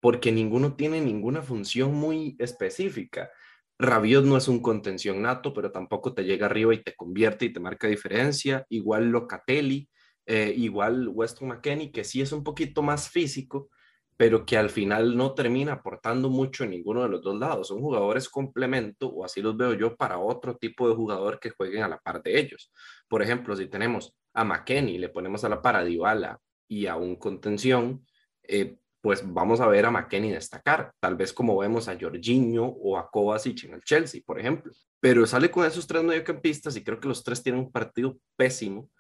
porque 0.01 0.33
ninguno 0.33 0.77
tiene 0.77 1.01
ninguna 1.01 1.43
función 1.43 1.95
muy 1.95 2.37
específica. 2.39 3.31
Rabiot 3.79 4.25
no 4.25 4.37
es 4.37 4.49
un 4.49 4.61
contención 4.61 5.23
nato, 5.23 5.55
pero 5.55 5.71
tampoco 5.71 6.13
te 6.13 6.25
llega 6.25 6.47
arriba 6.47 6.75
y 6.75 6.83
te 6.83 6.97
convierte 6.97 7.45
y 7.45 7.53
te 7.53 7.61
marca 7.61 7.87
diferencia. 7.87 8.67
Igual 8.69 9.11
Locatelli, 9.11 9.89
eh, 10.27 10.53
igual 10.57 11.09
Weston 11.09 11.49
McKenney, 11.49 11.93
que 11.93 12.05
sí 12.05 12.21
es 12.21 12.33
un 12.33 12.43
poquito 12.43 12.83
más 12.83 13.09
físico, 13.09 13.71
pero 14.19 14.45
que 14.45 14.57
al 14.59 14.69
final 14.69 15.17
no 15.17 15.33
termina 15.33 15.75
aportando 15.75 16.29
mucho 16.29 16.65
en 16.65 16.71
ninguno 16.71 17.05
de 17.05 17.09
los 17.09 17.23
dos 17.23 17.39
lados. 17.39 17.69
Son 17.69 17.81
jugadores 17.81 18.29
complemento, 18.29 19.07
o 19.09 19.25
así 19.25 19.41
los 19.41 19.57
veo 19.57 19.75
yo, 19.75 19.97
para 19.97 20.19
otro 20.19 20.57
tipo 20.57 20.89
de 20.89 20.97
jugador 20.97 21.39
que 21.39 21.51
jueguen 21.51 21.85
a 21.85 21.89
la 21.89 22.01
par 22.01 22.21
de 22.21 22.37
ellos. 22.37 22.73
Por 23.07 23.23
ejemplo, 23.23 23.55
si 23.55 23.69
tenemos 23.69 24.13
a 24.35 24.43
McKenny, 24.43 24.99
le 24.99 25.09
ponemos 25.09 25.45
a 25.45 25.49
la 25.49 25.63
par 25.63 25.77
a 25.77 25.85
Dybala 25.85 26.41
y 26.67 26.87
a 26.87 26.97
un 26.97 27.15
contención, 27.15 28.05
eh, 28.43 28.79
pues 29.01 29.23
vamos 29.25 29.61
a 29.61 29.69
ver 29.69 29.87
a 29.87 29.93
McKenny 29.93 30.33
destacar, 30.33 30.93
tal 30.99 31.15
vez 31.15 31.33
como 31.33 31.57
vemos 31.57 31.87
a 31.87 31.97
Jorginho 31.97 32.67
o 32.67 32.99
a 32.99 33.09
Kovacic 33.09 33.67
en 33.67 33.75
el 33.75 33.85
Chelsea, 33.85 34.21
por 34.27 34.41
ejemplo. 34.41 34.73
Pero 34.99 35.25
sale 35.29 35.49
con 35.49 35.65
esos 35.65 35.87
tres 35.87 36.03
mediocampistas 36.03 36.75
y 36.75 36.83
creo 36.83 36.99
que 36.99 37.07
los 37.07 37.23
tres 37.23 37.41
tienen 37.41 37.61
un 37.61 37.71
partido 37.71 38.19
pésimo 38.35 38.91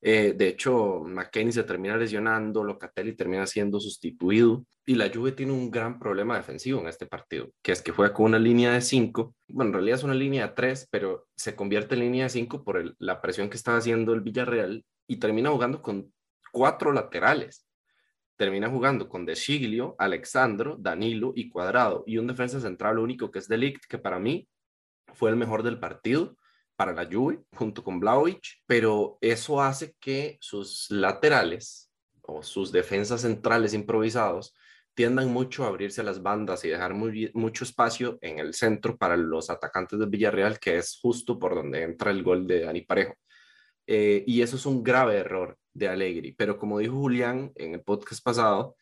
eh, 0.00 0.34
de 0.36 0.48
hecho, 0.48 1.02
McKenny 1.04 1.50
se 1.50 1.64
termina 1.64 1.96
lesionando, 1.96 2.62
Locatelli 2.62 3.16
termina 3.16 3.46
siendo 3.46 3.80
sustituido 3.80 4.64
y 4.86 4.94
la 4.94 5.10
Juve 5.12 5.32
tiene 5.32 5.52
un 5.52 5.70
gran 5.70 5.98
problema 5.98 6.36
defensivo 6.36 6.80
en 6.80 6.86
este 6.86 7.06
partido, 7.06 7.50
que 7.62 7.72
es 7.72 7.82
que 7.82 7.90
juega 7.90 8.14
con 8.14 8.26
una 8.26 8.38
línea 8.38 8.72
de 8.72 8.80
5, 8.80 9.34
bueno, 9.48 9.70
en 9.70 9.74
realidad 9.74 9.98
es 9.98 10.04
una 10.04 10.14
línea 10.14 10.48
de 10.48 10.54
3, 10.54 10.88
pero 10.90 11.26
se 11.36 11.56
convierte 11.56 11.94
en 11.96 12.02
línea 12.02 12.24
de 12.24 12.30
5 12.30 12.62
por 12.62 12.94
la 12.98 13.20
presión 13.20 13.50
que 13.50 13.56
está 13.56 13.76
haciendo 13.76 14.14
el 14.14 14.20
Villarreal 14.20 14.84
y 15.08 15.16
termina 15.16 15.50
jugando 15.50 15.82
con 15.82 16.12
cuatro 16.52 16.92
laterales. 16.92 17.66
Termina 18.36 18.70
jugando 18.70 19.08
con 19.08 19.26
De 19.26 19.34
Siglio, 19.34 19.96
Alexandro, 19.98 20.76
Danilo 20.78 21.32
y 21.34 21.48
Cuadrado 21.48 22.04
y 22.06 22.18
un 22.18 22.28
defensa 22.28 22.60
central 22.60 23.00
único 23.00 23.32
que 23.32 23.40
es 23.40 23.48
Delict, 23.48 23.86
que 23.88 23.98
para 23.98 24.20
mí 24.20 24.48
fue 25.14 25.30
el 25.30 25.36
mejor 25.36 25.64
del 25.64 25.80
partido 25.80 26.36
para 26.78 26.92
la 26.92 27.08
Juve 27.10 27.40
junto 27.56 27.82
con 27.82 27.98
Blaovic, 27.98 28.62
pero 28.64 29.18
eso 29.20 29.60
hace 29.60 29.96
que 29.98 30.38
sus 30.40 30.88
laterales 30.90 31.90
o 32.22 32.40
sus 32.40 32.70
defensas 32.70 33.22
centrales 33.22 33.74
improvisados 33.74 34.54
tiendan 34.94 35.32
mucho 35.32 35.64
a 35.64 35.68
abrirse 35.68 36.02
a 36.02 36.04
las 36.04 36.22
bandas 36.22 36.64
y 36.64 36.68
dejar 36.68 36.94
mucho 36.94 37.64
espacio 37.64 38.16
en 38.20 38.38
el 38.38 38.54
centro 38.54 38.96
para 38.96 39.16
los 39.16 39.50
atacantes 39.50 39.98
del 39.98 40.08
Villarreal, 40.08 40.60
que 40.60 40.78
es 40.78 41.00
justo 41.02 41.36
por 41.36 41.56
donde 41.56 41.82
entra 41.82 42.12
el 42.12 42.22
gol 42.22 42.46
de 42.46 42.60
Dani 42.60 42.82
Parejo. 42.82 43.14
Eh, 43.84 44.22
y 44.24 44.42
eso 44.42 44.54
es 44.54 44.64
un 44.64 44.84
grave 44.84 45.16
error 45.16 45.58
de 45.74 45.88
Allegri, 45.88 46.32
pero 46.32 46.56
como 46.58 46.78
dijo 46.78 46.94
Julián 46.94 47.50
en 47.56 47.74
el 47.74 47.82
podcast 47.82 48.22
pasado, 48.22 48.76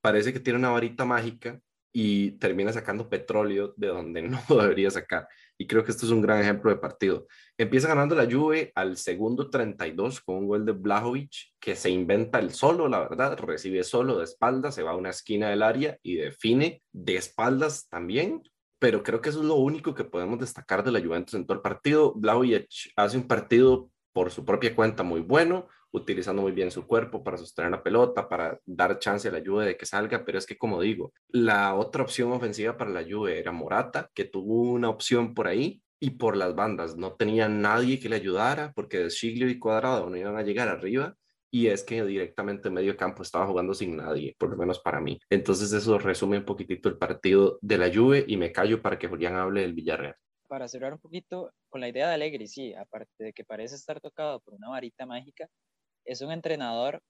parece 0.00 0.32
que 0.32 0.38
tiene 0.38 0.60
una 0.60 0.70
varita 0.70 1.04
mágica 1.04 1.60
y 1.92 2.32
termina 2.32 2.72
sacando 2.72 3.08
petróleo 3.08 3.74
de 3.76 3.88
donde 3.88 4.22
no 4.22 4.40
debería 4.48 4.90
sacar. 4.90 5.26
Y 5.60 5.66
creo 5.66 5.84
que 5.84 5.90
esto 5.90 6.06
es 6.06 6.12
un 6.12 6.22
gran 6.22 6.40
ejemplo 6.40 6.70
de 6.70 6.78
partido. 6.78 7.26
Empieza 7.58 7.86
ganando 7.86 8.14
la 8.14 8.24
Juve 8.24 8.72
al 8.74 8.96
segundo 8.96 9.50
32 9.50 10.22
con 10.22 10.36
un 10.36 10.48
gol 10.48 10.64
de 10.64 10.72
Blajovic 10.72 11.52
que 11.60 11.76
se 11.76 11.90
inventa 11.90 12.38
el 12.38 12.54
solo, 12.54 12.88
la 12.88 13.00
verdad, 13.00 13.38
recibe 13.38 13.84
solo 13.84 14.16
de 14.16 14.24
espaldas, 14.24 14.74
se 14.74 14.82
va 14.82 14.92
a 14.92 14.96
una 14.96 15.10
esquina 15.10 15.50
del 15.50 15.62
área 15.62 15.98
y 16.02 16.14
define 16.14 16.82
de 16.92 17.16
espaldas 17.16 17.90
también. 17.90 18.42
Pero 18.78 19.02
creo 19.02 19.20
que 19.20 19.28
eso 19.28 19.40
es 19.40 19.44
lo 19.44 19.56
único 19.56 19.94
que 19.94 20.04
podemos 20.04 20.38
destacar 20.38 20.82
de 20.82 20.92
la 20.92 21.00
Juventus 21.02 21.34
en 21.34 21.44
todo 21.44 21.56
el 21.56 21.62
partido. 21.62 22.14
Blajovic 22.14 22.94
hace 22.96 23.18
un 23.18 23.28
partido 23.28 23.90
por 24.14 24.30
su 24.30 24.46
propia 24.46 24.74
cuenta 24.74 25.02
muy 25.02 25.20
bueno, 25.20 25.68
utilizando 25.92 26.42
muy 26.42 26.52
bien 26.52 26.70
su 26.70 26.86
cuerpo 26.86 27.22
para 27.22 27.36
sostener 27.36 27.70
la 27.70 27.82
pelota, 27.82 28.28
para 28.28 28.58
dar 28.64 28.98
chance 28.98 29.28
a 29.28 29.32
la 29.32 29.42
Juve 29.44 29.66
de 29.66 29.76
que 29.76 29.86
salga, 29.86 30.24
pero 30.24 30.38
es 30.38 30.46
que 30.46 30.58
como 30.58 30.80
digo, 30.80 31.12
la 31.28 31.74
otra 31.74 32.02
opción 32.02 32.32
ofensiva 32.32 32.76
para 32.76 32.90
la 32.90 33.04
Juve 33.04 33.38
era 33.38 33.52
Morata, 33.52 34.10
que 34.14 34.24
tuvo 34.24 34.62
una 34.62 34.88
opción 34.88 35.34
por 35.34 35.48
ahí 35.48 35.82
y 36.00 36.10
por 36.10 36.36
las 36.36 36.54
bandas, 36.54 36.96
no 36.96 37.14
tenía 37.14 37.48
nadie 37.48 38.00
que 38.00 38.08
le 38.08 38.16
ayudara 38.16 38.72
porque 38.74 38.98
de 38.98 39.10
Siglio 39.10 39.50
y 39.50 39.58
Cuadrado 39.58 40.08
no 40.08 40.16
iban 40.16 40.36
a 40.36 40.42
llegar 40.42 40.68
arriba 40.68 41.14
y 41.52 41.66
es 41.66 41.82
que 41.82 42.04
directamente 42.04 42.68
en 42.68 42.74
medio 42.74 42.96
campo 42.96 43.22
estaba 43.22 43.46
jugando 43.46 43.74
sin 43.74 43.96
nadie, 43.96 44.34
por 44.38 44.50
lo 44.50 44.56
menos 44.56 44.78
para 44.78 45.00
mí. 45.00 45.18
Entonces 45.28 45.72
eso 45.72 45.98
resume 45.98 46.38
un 46.38 46.44
poquitito 46.44 46.88
el 46.88 46.96
partido 46.96 47.58
de 47.60 47.76
la 47.76 47.92
Juve 47.92 48.24
y 48.26 48.36
me 48.36 48.52
callo 48.52 48.80
para 48.80 48.98
que 48.98 49.08
Julián 49.08 49.34
hable 49.34 49.62
del 49.62 49.74
Villarreal. 49.74 50.14
Para 50.46 50.68
cerrar 50.68 50.92
un 50.92 51.00
poquito 51.00 51.52
con 51.68 51.80
la 51.80 51.88
idea 51.88 52.08
de 52.08 52.14
Alegri, 52.14 52.46
sí, 52.46 52.72
aparte 52.74 53.24
de 53.24 53.32
que 53.32 53.44
parece 53.44 53.74
estar 53.74 54.00
tocado 54.00 54.40
por 54.40 54.54
una 54.54 54.68
varita 54.70 55.06
mágica, 55.06 55.48
es 56.04 56.20
un 56.20 56.32
entrenador 56.32 57.02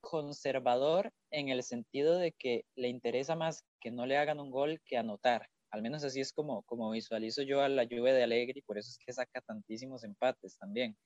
conservador 0.00 1.12
en 1.30 1.48
el 1.48 1.62
sentido 1.62 2.16
de 2.16 2.32
que 2.32 2.64
le 2.76 2.88
interesa 2.88 3.34
más 3.36 3.64
que 3.80 3.90
no 3.90 4.06
le 4.06 4.16
hagan 4.16 4.40
un 4.40 4.50
gol 4.50 4.80
que 4.84 4.96
anotar. 4.96 5.48
Al 5.70 5.82
menos 5.82 6.04
así 6.04 6.20
es 6.20 6.32
como, 6.32 6.62
como 6.62 6.90
visualizo 6.90 7.42
yo 7.42 7.60
a 7.60 7.68
la 7.68 7.84
lluvia 7.84 8.14
de 8.14 8.22
Alegri, 8.22 8.62
por 8.62 8.78
eso 8.78 8.90
es 8.90 8.98
que 9.04 9.12
saca 9.12 9.40
tantísimos 9.40 10.04
empates 10.04 10.56
también. 10.58 10.96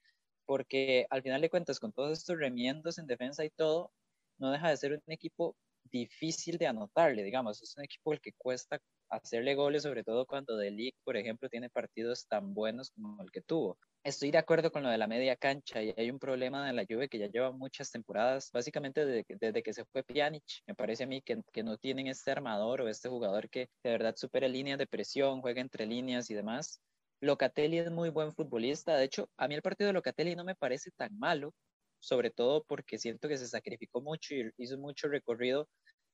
Porque 0.46 1.06
al 1.10 1.22
final 1.22 1.40
de 1.40 1.50
cuentas, 1.50 1.80
con 1.80 1.92
todos 1.92 2.18
estos 2.18 2.38
remiendos 2.38 2.98
en 2.98 3.06
defensa 3.06 3.44
y 3.44 3.50
todo, 3.50 3.92
no 4.38 4.50
deja 4.50 4.68
de 4.68 4.76
ser 4.76 4.92
un 4.92 5.12
equipo 5.12 5.56
difícil 5.84 6.58
de 6.58 6.66
anotarle, 6.66 7.22
digamos. 7.22 7.62
Es 7.62 7.76
un 7.76 7.84
equipo 7.84 8.12
el 8.12 8.20
que 8.20 8.32
cuesta 8.36 8.78
hacerle 9.10 9.54
goles, 9.54 9.82
sobre 9.82 10.04
todo 10.04 10.26
cuando 10.26 10.56
De 10.56 10.94
por 11.04 11.16
ejemplo, 11.16 11.48
tiene 11.48 11.68
partidos 11.68 12.26
tan 12.26 12.54
buenos 12.54 12.90
como 12.90 13.22
el 13.22 13.30
que 13.30 13.42
tuvo. 13.42 13.78
Estoy 14.02 14.30
de 14.30 14.38
acuerdo 14.38 14.72
con 14.72 14.82
lo 14.82 14.88
de 14.88 14.96
la 14.96 15.06
media 15.06 15.36
cancha 15.36 15.82
y 15.82 15.92
hay 15.96 16.10
un 16.10 16.18
problema 16.18 16.66
de 16.66 16.72
la 16.72 16.86
Juve 16.88 17.08
que 17.08 17.18
ya 17.18 17.26
lleva 17.26 17.52
muchas 17.52 17.90
temporadas, 17.90 18.50
básicamente 18.50 19.04
desde, 19.04 19.62
que 19.62 19.72
se 19.74 19.84
fue 19.84 20.02
Pjanic. 20.02 20.42
Me 20.66 20.74
parece 20.74 21.04
a 21.04 21.06
mí 21.06 21.20
que, 21.20 21.42
que, 21.52 21.62
no 21.62 21.76
tienen 21.76 22.06
este 22.06 22.30
armador 22.30 22.80
o 22.80 22.88
este 22.88 23.10
jugador 23.10 23.50
que 23.50 23.68
de 23.84 23.90
verdad 23.90 24.14
supere 24.16 24.48
líneas 24.48 24.78
de 24.78 24.86
presión, 24.86 25.42
juega 25.42 25.60
entre 25.60 25.84
líneas 25.86 26.30
y 26.30 26.34
demás. 26.34 26.80
Locatelli 27.20 27.78
es 27.78 27.90
muy 27.90 28.08
buen 28.08 28.32
futbolista. 28.32 28.96
De 28.96 29.04
hecho, 29.04 29.28
a 29.36 29.48
mí 29.48 29.54
el 29.54 29.62
partido 29.62 29.88
de 29.88 29.92
Locatelli 29.92 30.34
no 30.34 30.44
me 30.44 30.54
parece 30.54 30.90
tan 30.92 31.18
malo, 31.18 31.52
sobre 31.98 32.30
todo 32.30 32.64
porque 32.64 32.98
siento 32.98 33.28
que 33.28 33.36
se 33.36 33.46
sacrificó 33.46 34.00
mucho 34.00 34.34
y 34.34 34.50
hizo 34.56 34.78
mucho 34.78 35.08
recorrido 35.08 35.68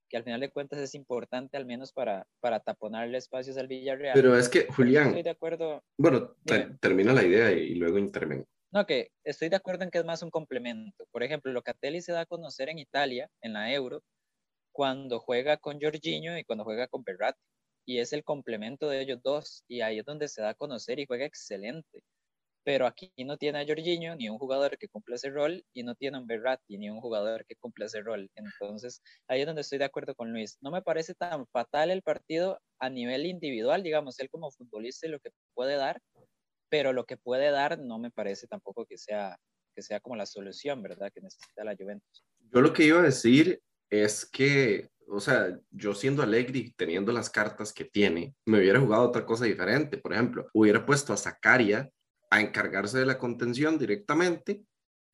que 0.08 0.16
al 0.16 0.24
final 0.24 0.40
de 0.40 0.50
cuentas 0.50 0.78
es 0.78 0.94
importante 0.94 1.56
al 1.56 1.66
menos 1.66 1.92
para, 1.92 2.26
para 2.40 2.60
taponarle 2.60 3.18
espacios 3.18 3.56
al 3.56 3.68
Villarreal. 3.68 4.14
Pero 4.14 4.36
es 4.36 4.48
que, 4.48 4.66
Julián, 4.66 5.08
estoy 5.08 5.22
de 5.22 5.30
acuerdo. 5.30 5.82
Bueno, 5.98 6.34
termina 6.80 7.12
la 7.12 7.24
idea 7.24 7.50
y, 7.52 7.74
luego 7.74 7.98
intervengo. 7.98 8.46
No, 8.72 8.86
que 8.86 9.10
estoy 9.24 9.48
de 9.48 9.56
acuerdo 9.56 9.84
en 9.84 9.90
que 9.90 9.98
es 9.98 10.04
más 10.04 10.22
un 10.22 10.30
complemento. 10.30 11.06
Por 11.10 11.22
ejemplo, 11.22 11.52
Locatelli 11.52 12.00
se 12.00 12.12
da 12.12 12.22
a 12.22 12.26
conocer 12.26 12.68
en 12.68 12.78
Italia, 12.78 13.30
en 13.40 13.52
la 13.52 13.72
Euro, 13.72 14.02
cuando 14.72 15.20
juega 15.20 15.56
con 15.56 15.80
Jorginho 15.80 16.36
y 16.36 16.44
cuando 16.44 16.64
juega 16.64 16.86
con 16.88 17.02
Berratti. 17.02 17.40
Y 17.86 17.98
es 17.98 18.12
el 18.12 18.24
complemento 18.24 18.88
de 18.88 19.00
ellos 19.00 19.20
dos. 19.22 19.64
Y 19.68 19.80
ahí 19.80 20.00
es 20.00 20.04
donde 20.04 20.28
se 20.28 20.42
da 20.42 20.50
a 20.50 20.54
conocer 20.54 20.98
y 20.98 21.06
juega 21.06 21.24
excelente 21.24 22.02
pero 22.66 22.84
aquí 22.84 23.12
no 23.18 23.36
tiene 23.36 23.60
a 23.60 23.64
Jorginho 23.64 24.16
ni 24.16 24.28
un 24.28 24.38
jugador 24.38 24.76
que 24.76 24.88
cumpla 24.88 25.14
ese 25.14 25.30
rol 25.30 25.64
y 25.72 25.84
no 25.84 25.94
tiene 25.94 26.16
a 26.16 26.20
un 26.20 26.26
Berratti 26.26 26.76
ni 26.76 26.90
un 26.90 27.00
jugador 27.00 27.46
que 27.46 27.54
cumpla 27.54 27.86
ese 27.86 28.02
rol. 28.02 28.28
Entonces, 28.34 29.02
ahí 29.28 29.42
es 29.42 29.46
donde 29.46 29.60
estoy 29.60 29.78
de 29.78 29.84
acuerdo 29.84 30.16
con 30.16 30.32
Luis. 30.32 30.58
No 30.60 30.72
me 30.72 30.82
parece 30.82 31.14
tan 31.14 31.46
fatal 31.46 31.92
el 31.92 32.02
partido 32.02 32.58
a 32.80 32.90
nivel 32.90 33.24
individual, 33.24 33.84
digamos, 33.84 34.18
él 34.18 34.28
como 34.28 34.50
futbolista 34.50 35.06
y 35.06 35.10
lo 35.10 35.20
que 35.20 35.30
puede 35.54 35.76
dar, 35.76 36.00
pero 36.68 36.92
lo 36.92 37.04
que 37.04 37.16
puede 37.16 37.52
dar 37.52 37.78
no 37.78 38.00
me 38.00 38.10
parece 38.10 38.48
tampoco 38.48 38.84
que 38.84 38.98
sea, 38.98 39.38
que 39.72 39.82
sea 39.82 40.00
como 40.00 40.16
la 40.16 40.26
solución, 40.26 40.82
¿verdad? 40.82 41.12
Que 41.14 41.20
necesita 41.20 41.62
la 41.62 41.76
Juventus. 41.76 42.24
Yo 42.52 42.60
lo 42.60 42.72
que 42.72 42.82
iba 42.82 42.98
a 42.98 43.04
decir 43.04 43.62
es 43.90 44.28
que, 44.28 44.88
o 45.06 45.20
sea, 45.20 45.56
yo 45.70 45.94
siendo 45.94 46.24
Alegri, 46.24 46.72
teniendo 46.72 47.12
las 47.12 47.30
cartas 47.30 47.72
que 47.72 47.84
tiene, 47.84 48.34
me 48.44 48.58
hubiera 48.58 48.80
jugado 48.80 49.04
otra 49.04 49.24
cosa 49.24 49.44
diferente. 49.44 49.98
Por 49.98 50.12
ejemplo, 50.12 50.48
hubiera 50.52 50.84
puesto 50.84 51.12
a 51.12 51.16
Zacaria 51.16 51.88
a 52.30 52.40
encargarse 52.40 52.98
de 52.98 53.06
la 53.06 53.18
contención 53.18 53.78
directamente 53.78 54.64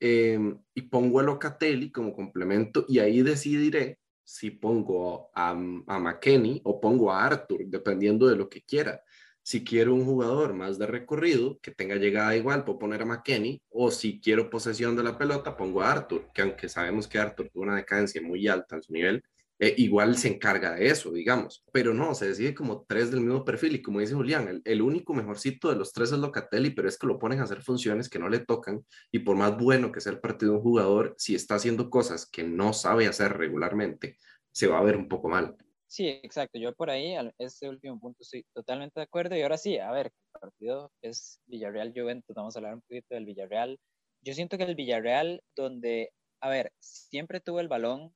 em, 0.00 0.58
y 0.74 0.82
pongo 0.82 1.20
a 1.20 1.22
Locatelli 1.22 1.90
como 1.90 2.14
complemento 2.14 2.84
y 2.88 2.98
ahí 2.98 3.22
decidiré 3.22 3.98
si 4.24 4.50
pongo 4.50 5.30
a, 5.34 5.50
a 5.50 5.98
McKenny 5.98 6.60
o 6.64 6.80
pongo 6.80 7.12
a 7.12 7.24
Arthur, 7.24 7.66
dependiendo 7.66 8.26
de 8.28 8.36
lo 8.36 8.48
que 8.48 8.62
quiera. 8.62 9.02
Si 9.44 9.64
quiero 9.64 9.92
un 9.94 10.04
jugador 10.04 10.54
más 10.54 10.78
de 10.78 10.86
recorrido, 10.86 11.58
que 11.60 11.72
tenga 11.72 11.96
llegada 11.96 12.36
igual, 12.36 12.64
puedo 12.64 12.78
poner 12.78 13.02
a 13.02 13.06
McKenny, 13.06 13.60
o 13.70 13.90
si 13.90 14.20
quiero 14.20 14.48
posesión 14.48 14.96
de 14.96 15.02
la 15.02 15.18
pelota, 15.18 15.56
pongo 15.56 15.82
a 15.82 15.90
Arthur, 15.90 16.30
que 16.32 16.42
aunque 16.42 16.68
sabemos 16.68 17.08
que 17.08 17.18
Arthur 17.18 17.50
tuvo 17.50 17.64
una 17.64 17.76
decadencia 17.76 18.22
muy 18.22 18.46
alta 18.46 18.76
en 18.76 18.82
su 18.82 18.92
nivel, 18.92 19.24
eh, 19.62 19.76
igual 19.78 20.16
se 20.16 20.26
encarga 20.26 20.74
de 20.74 20.88
eso, 20.88 21.12
digamos. 21.12 21.64
Pero 21.72 21.94
no, 21.94 22.16
se 22.16 22.26
decide 22.26 22.52
como 22.52 22.84
tres 22.84 23.12
del 23.12 23.20
mismo 23.20 23.44
perfil 23.44 23.76
y 23.76 23.82
como 23.82 24.00
dice 24.00 24.12
Julián, 24.12 24.60
el, 24.64 24.82
único 24.82 25.14
mejorcito 25.14 25.70
de 25.70 25.76
los 25.76 25.92
tres 25.92 26.10
es 26.10 26.18
Locatelli, 26.18 26.70
pero 26.70 26.88
es 26.88 26.98
que 26.98 27.06
lo 27.06 27.16
ponen 27.16 27.38
a 27.38 27.44
hacer 27.44 27.62
funciones 27.62 28.08
que 28.08 28.18
no 28.18 28.28
le 28.28 28.40
tocan 28.40 28.84
y 29.12 29.20
por 29.20 29.36
más 29.36 29.56
bueno 29.56 29.92
que 29.92 30.00
sea 30.00 30.10
el 30.10 30.18
partido 30.18 30.50
de 30.50 30.58
un 30.58 30.64
jugador, 30.64 31.14
si 31.16 31.36
está 31.36 31.54
haciendo 31.54 31.90
cosas 31.90 32.26
que 32.26 32.42
no 32.42 32.72
sabe 32.72 33.06
hacer 33.06 33.34
regularmente, 33.38 34.16
se 34.50 34.66
va 34.66 34.80
a 34.80 34.82
ver 34.82 34.96
un 34.96 35.06
poco 35.06 35.28
mal. 35.28 35.56
Sí, 35.86 36.08
exacto. 36.08 36.58
Yo 36.58 36.74
por 36.74 36.90
ahí, 36.90 37.14
ese 37.38 37.68
último 37.68 38.00
punto, 38.00 38.18
estoy 38.22 38.44
totalmente 38.52 38.98
de 38.98 39.04
acuerdo. 39.04 39.36
Y 39.36 39.42
ahora 39.42 39.58
sí, 39.58 39.78
a 39.78 39.92
ver, 39.92 40.06
el 40.06 40.40
partido 40.40 40.90
es 41.02 41.38
Villarreal-Juventus. 41.46 42.34
Vamos 42.34 42.56
a 42.56 42.58
hablar 42.58 42.74
un 42.74 42.80
poquito 42.80 43.14
del 43.14 43.26
Villarreal. 43.26 43.78
Yo 44.22 44.34
siento 44.34 44.58
que 44.58 44.64
el 44.64 44.74
Villarreal, 44.74 45.40
donde, 45.54 46.10
a 46.40 46.48
ver, 46.48 46.72
siempre 46.80 47.38
tuvo 47.38 47.60
el 47.60 47.68
balón, 47.68 48.12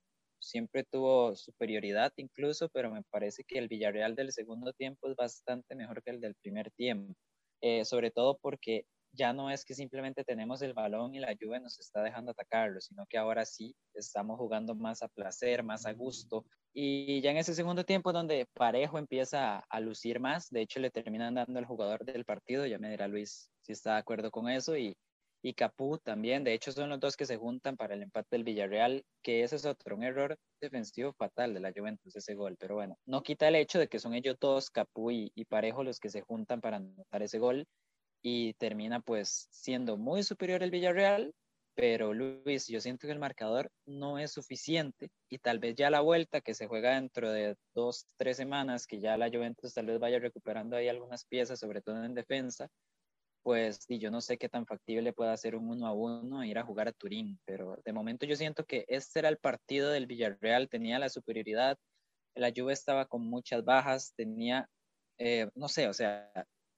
siempre 0.47 0.85
tuvo 0.85 1.35
superioridad 1.37 2.13
incluso, 2.17 2.69
pero 2.71 2.91
me 2.91 3.03
parece 3.11 3.45
que 3.45 3.59
el 3.59 3.69
Villarreal 3.69 4.15
del 4.15 4.33
segundo 4.33 4.73
tiempo 4.73 5.09
es 5.09 5.17
bastante 5.17 5.75
mejor 5.75 6.03
que 6.03 6.11
el 6.11 6.21
del 6.21 6.35
primer 6.37 6.71
tiempo, 6.73 7.15
eh, 7.61 7.85
sobre 7.85 8.11
todo 8.11 8.39
porque 8.41 8.85
ya 9.17 9.33
no 9.33 9.51
es 9.51 9.65
que 9.65 9.75
simplemente 9.75 10.25
tenemos 10.25 10.63
el 10.63 10.75
balón 10.75 11.15
y 11.15 11.21
la 11.21 11.33
lluvia 11.33 11.59
nos 11.59 11.79
está 11.81 12.03
dejando 12.03 12.33
atacarlo, 12.33 12.81
sino 12.81 13.07
que 13.07 13.19
ahora 13.19 13.45
sí 13.45 13.75
estamos 13.95 14.39
jugando 14.39 14.75
más 14.75 15.03
a 15.03 15.09
placer, 15.09 15.63
más 15.63 15.87
a 15.87 15.93
gusto. 15.93 16.45
Y 16.75 17.21
ya 17.23 17.31
en 17.31 17.39
ese 17.39 17.55
segundo 17.55 17.85
tiempo 17.85 18.13
donde 18.13 18.47
Parejo 18.53 18.99
empieza 18.99 19.59
a, 19.59 19.81
lucir 19.81 20.21
más, 20.21 20.51
de 20.51 20.61
hecho 20.61 20.79
le 20.81 20.91
terminan 20.91 21.35
dando 21.35 21.59
el 21.59 21.65
jugador 21.65 22.05
del 22.05 22.25
partido, 22.25 22.67
ya 22.67 22.79
me 22.79 22.91
dirá 22.91 23.09
Luis 23.09 23.51
si 23.63 23.73
está 23.73 23.95
de 23.95 24.01
acuerdo 24.01 24.31
con 24.31 24.49
eso, 24.51 24.77
y 24.77 24.95
y 25.47 25.55
Capú 25.55 25.97
también. 25.99 26.43
De 26.43 26.55
hecho, 26.55 26.73
son 26.73 26.89
los 26.89 26.99
dos 26.99 27.17
que 27.17 27.25
se 27.25 27.37
juntan 27.37 27.77
para 27.77 27.95
el 27.95 28.03
empate 28.03 28.31
del 28.33 28.43
Villarreal, 28.43 29.05
que 29.23 29.45
ese 29.45 29.55
es 29.55 29.65
otro, 29.65 29.95
un 29.95 30.03
error 30.03 30.37
defensivo 30.61 31.13
fatal 31.13 31.55
de 31.55 31.61
la 31.61 31.73
Juventus, 31.73 32.17
ese 32.17 32.35
gol. 32.35 32.57
Pero 32.59 32.75
bueno, 32.75 32.99
no 33.07 33.23
quita 33.23 33.47
el 33.47 33.55
hecho 33.55 33.79
de 33.79 33.87
que 33.87 34.01
son 34.01 34.15
ellos 34.15 34.37
dos, 34.41 34.71
Capú 34.71 35.13
y, 35.13 35.31
Parejo, 35.49 35.85
los 35.85 36.01
que 36.01 36.09
se 36.09 36.23
juntan 36.23 36.61
para 36.61 36.79
anotar 36.79 37.23
ese 37.23 37.39
gol 37.39 37.65
y 38.23 38.55
termina 38.55 38.99
pues 38.99 39.47
siendo 39.53 39.97
muy 39.97 40.25
superior 40.25 40.65
el 40.65 40.73
Villarreal. 40.73 41.33
Pero 41.77 42.13
Luis, 42.13 42.67
yo 42.67 42.81
siento 42.81 43.07
que 43.07 43.13
el 43.13 43.21
marcador 43.21 43.71
no 43.87 44.19
es 44.19 44.33
suficiente 44.33 45.11
y 45.31 45.39
tal 45.39 45.61
vez 45.61 45.77
ya 45.77 45.91
la 45.91 46.01
vuelta 46.01 46.41
que 46.41 46.55
se 46.55 46.67
juega 46.67 46.97
dentro 46.97 47.31
de 47.31 47.55
dos, 47.73 48.07
tres 48.17 48.37
semanas, 48.37 48.89
que 48.89 48.99
ya 48.99 49.17
la 49.17 49.29
Juventus 49.29 49.75
tal 49.75 49.87
vez 49.87 50.01
vaya 50.01 50.19
recuperando 50.19 50.75
ahí 50.75 50.89
algunas 50.89 51.25
piezas, 51.25 51.61
sobre 51.61 51.83
todo 51.83 52.03
en 52.03 52.15
defensa, 52.15 52.69
pues 53.47 53.85
y 53.87 54.01
yo 54.01 54.11
no 54.11 54.21
sé 54.21 54.39
qué 54.39 54.49
tan 54.49 54.67
factible 54.67 55.13
pueda 55.13 55.37
ser 55.37 55.55
un 55.55 55.69
uno 55.69 55.87
a 55.87 55.93
uno 55.93 56.43
e 56.43 56.49
ir 56.49 56.59
a 56.59 56.65
jugar 56.65 56.89
a 56.89 56.93
Turín, 56.93 57.39
pero 57.45 57.79
de 57.85 57.93
momento 57.93 58.27
yo 58.27 58.35
siento 58.35 58.65
que 58.65 58.85
este 58.89 59.21
era 59.21 59.29
el 59.29 59.37
partido 59.37 59.93
del 59.93 60.09
Villarreal, 60.09 60.69
tenía 60.69 60.99
la 60.99 61.09
superioridad, 61.09 61.79
la 62.35 62.51
Juve 62.51 62.73
estaba 62.73 63.05
con 63.05 63.23
muchas 63.23 63.65
bajas, 63.65 64.13
tenía, 64.17 64.69
eh, 65.19 65.49
no 65.55 65.69
sé, 65.69 65.87
o 65.87 65.93
sea, 65.93 66.29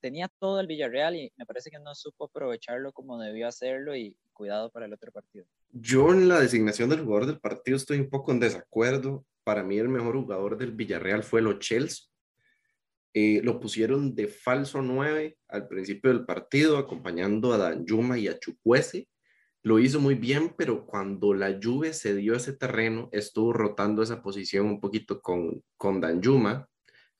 tenía 0.02 0.28
todo 0.38 0.60
el 0.60 0.66
Villarreal 0.66 1.16
y 1.16 1.32
me 1.38 1.46
parece 1.46 1.70
que 1.70 1.78
no 1.78 1.94
supo 1.94 2.26
aprovecharlo 2.26 2.92
como 2.92 3.18
debió 3.18 3.48
hacerlo 3.48 3.96
y 3.96 4.14
cuidado 4.34 4.70
para 4.70 4.84
el 4.84 4.92
otro 4.92 5.10
partido. 5.10 5.46
Yo 5.70 6.12
en 6.12 6.28
la 6.28 6.38
designación 6.38 6.90
del 6.90 7.02
jugador 7.02 7.25
del 7.25 7.40
partido 7.40 7.78
estoy 7.78 7.98
un 7.98 8.10
poco 8.10 8.30
en 8.30 8.40
desacuerdo. 8.40 9.25
Para 9.42 9.62
mí 9.62 9.78
el 9.78 9.88
mejor 9.88 10.16
jugador 10.16 10.58
del 10.58 10.72
Villarreal 10.72 11.22
fue 11.22 11.40
Lo 11.40 11.58
Chelsea 11.58 12.08
eh, 13.20 13.40
lo 13.42 13.58
pusieron 13.58 14.14
de 14.14 14.28
falso 14.28 14.80
9 14.80 15.37
al 15.48 15.66
principio 15.66 16.12
del 16.12 16.25
partido, 16.25 16.78
acompañando 16.78 17.52
a 17.52 17.58
Danjuma 17.58 18.16
y 18.16 18.28
a 18.28 18.38
Chukwese. 18.38 19.08
lo 19.64 19.80
hizo 19.80 19.98
muy 19.98 20.14
bien, 20.14 20.54
pero 20.56 20.87
cuando 20.87 21.34
la 21.34 21.58
Juve 21.60 21.94
se 21.94 22.14
dio 22.14 22.37
ese 22.37 22.52
terreno, 22.52 23.08
estuvo 23.10 23.52
rotando 23.52 24.02
esa 24.04 24.22
posición 24.22 24.66
un 24.66 24.80
poquito 24.80 25.20
con, 25.20 25.64
con 25.76 26.00
Danjuma, 26.00 26.68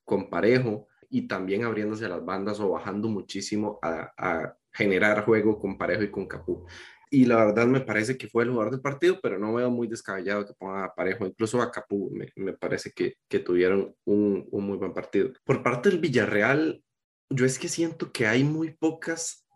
con 0.05 0.31
Parejo, 0.31 0.87
y 1.11 1.27
también 1.27 1.65
abriéndose 1.65 2.05
a 2.05 2.11
las 2.11 2.25
bandas 2.25 2.61
o 2.61 2.71
bajando 2.71 3.09
muchísimo 3.09 3.81
a, 3.83 4.13
a 4.17 4.57
generar 4.73 5.25
juego 5.25 5.59
con 5.59 5.77
Parejo 5.77 6.05
y 6.05 6.13
con 6.13 6.29
Capú. 6.29 6.65
Y 7.11 7.25
la 7.25 7.37
verdad 7.37 7.67
me 7.67 7.81
parece 7.81 8.17
que 8.17 8.29
fue 8.29 8.45
el 8.45 8.51
jugador 8.51 8.73
del 8.73 8.81
partido, 8.81 9.19
pero 9.23 9.39
no 9.39 9.55
veo 9.55 9.71
muy 9.71 9.89
descabellado 9.89 10.47
que 10.47 10.55
ponga 10.55 10.85
a 10.85 10.95
Parejo, 10.95 11.27
incluso 11.27 11.61
a 11.63 11.71
Capú, 11.71 12.11
me, 12.13 12.29
me 12.37 12.53
parece 12.53 12.93
que, 12.93 13.17
que 13.29 13.39
tuvieron 13.39 13.95
un, 14.05 14.47
un 14.51 14.65
muy 14.65 14.77
buen 14.77 14.93
partido. 14.93 15.33
Por 15.45 15.63
parte 15.63 15.91
del 15.91 16.01
Villarreal, 16.01 16.83
yo 17.31 17.47
es 17.47 17.59
que 17.59 17.69
siento 17.69 18.13
que 18.13 18.27
hay 18.27 18.45
muy 18.45 18.75
pocas 18.75 19.47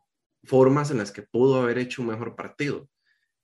formas 0.45 0.91
en 0.91 0.99
las 0.99 1.13
que 1.13 1.23
pudo 1.23 1.61
haber 1.61 1.79
hecho 1.79 2.03
un 2.03 2.09
mejor 2.09 2.35
partido. 2.35 2.89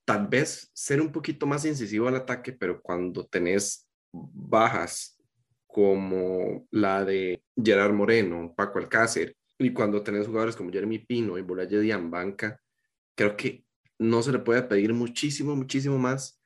Tal 0.04 0.26
vez 0.26 0.70
ser 0.72 1.00
un 1.00 1.12
poquito 1.12 1.46
más 1.46 1.64
incisivo 1.64 2.08
al 2.08 2.16
ataque, 2.16 2.52
pero 2.52 2.80
cuando 2.80 3.26
tenés 3.26 3.88
bajas 4.12 5.18
como 5.66 6.66
la 6.70 7.04
de 7.04 7.42
Gerard 7.56 7.92
Moreno, 7.92 8.54
Paco 8.56 8.78
Alcácer, 8.78 9.36
y 9.58 9.72
cuando 9.72 10.02
tenés 10.02 10.26
jugadores 10.26 10.56
como 10.56 10.70
Jeremy 10.70 11.00
Pino 11.00 11.36
y 11.36 11.42
Bolaye 11.42 11.80
Diambanca, 11.80 12.60
creo 13.14 13.36
que 13.36 13.64
no 13.98 14.22
se 14.22 14.32
le 14.32 14.38
puede 14.38 14.62
pedir 14.62 14.94
muchísimo, 14.94 15.56
muchísimo 15.56 15.98
más 15.98 16.40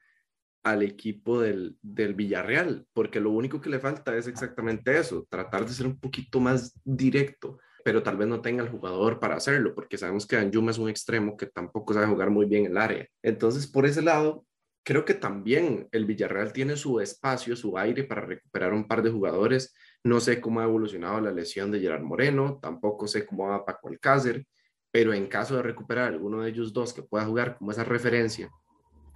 al 0.63 0.83
equipo 0.83 1.41
del, 1.41 1.77
del 1.83 2.15
Villarreal, 2.15 2.87
porque 2.93 3.21
lo 3.21 3.31
único 3.31 3.61
que 3.61 3.71
le 3.71 3.81
falta 3.81 4.17
es 4.17 4.29
exactamente 4.29 4.97
eso, 4.97 5.27
tratar 5.29 5.67
de 5.67 5.73
ser 5.73 5.87
un 5.87 5.99
poquito 5.99 6.41
más 6.41 6.79
directo, 6.85 7.59
pero 7.85 8.03
tal 8.03 8.17
vez 8.17 8.29
no 8.29 8.41
tenga 8.41 8.63
el 8.63 8.71
jugador 8.71 9.19
para 9.19 9.37
hacerlo, 9.37 9.75
porque 9.75 9.99
sabemos 9.99 10.27
que 10.27 10.37
Anjuma 10.37 10.71
es 10.71 10.79
un 10.79 10.89
extremo 10.89 11.37
que 11.37 11.47
tampoco 11.47 11.95
sabe 11.95 12.07
jugar 12.07 12.31
muy 12.31 12.47
bien 12.47 12.67
el 12.67 12.79
área. 12.79 13.07
Entonces, 13.23 13.67
por 13.67 13.87
ese 13.87 14.03
lado, 14.03 14.47
creo 14.85 15.05
que 15.05 15.15
también 15.15 15.89
el 15.93 16.05
Villarreal 16.05 16.53
tiene 16.53 16.77
su 16.77 17.01
espacio, 17.01 17.57
su 17.57 17.77
aire 17.79 18.05
para 18.05 18.23
recuperar 18.23 18.73
un 18.73 18.87
par 18.87 19.03
de 19.03 19.11
jugadores. 19.11 19.75
No 20.05 20.21
sé 20.21 20.41
cómo 20.41 20.61
ha 20.61 20.65
evolucionado 20.65 21.21
la 21.21 21.33
lesión 21.33 21.71
de 21.71 21.81
Gerard 21.81 22.03
Moreno, 22.03 22.59
tampoco 22.61 23.07
sé 23.07 23.27
cómo 23.27 23.49
va 23.49 23.65
Paco 23.65 23.89
Alcácer, 23.89 24.47
pero 24.93 25.13
en 25.13 25.27
caso 25.27 25.57
de 25.57 25.63
recuperar 25.63 26.13
alguno 26.13 26.43
de 26.43 26.51
ellos 26.51 26.73
dos 26.73 26.93
que 26.93 27.03
pueda 27.03 27.25
jugar 27.25 27.57
como 27.59 27.73
esa 27.73 27.83
referencia, 27.83 28.51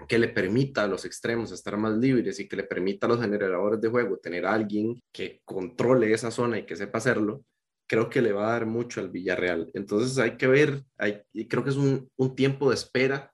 que 0.09 0.19
le 0.19 0.29
permita 0.29 0.83
a 0.83 0.89
los 0.89 1.05
extremos 1.05 1.53
estar 1.53 1.77
más 1.77 1.97
libres 1.97 2.41
y 2.41 2.49
que 2.49 2.57
le 2.57 2.65
permita 2.65 3.07
a 3.07 3.11
los 3.11 3.21
generadores 3.21 3.81
de 3.81 3.89
juego 3.89 4.19
tener 4.19 4.47
alguien 4.47 5.01
que 5.13 5.41
controle 5.45 6.13
esa 6.13 6.31
zona 6.31 6.59
y 6.59 6.67
que 6.67 6.77
sepa 6.77 6.99
hacerlo, 6.99 7.45
creo 7.87 8.11
que 8.11 8.23
le 8.23 8.33
va 8.33 8.49
a 8.49 8.53
dar 8.53 8.67
mucho 8.67 9.01
al 9.01 9.11
Villarreal. 9.11 9.71
Entonces 9.75 10.19
hay 10.19 10.37
que 10.37 10.47
ver, 10.47 10.83
hay, 10.99 11.23
creo 11.49 11.63
que 11.63 11.71
es 11.71 11.77
un, 11.77 12.11
un 12.17 12.35
tiempo 12.35 12.69
de 12.71 12.75
espera 12.75 13.33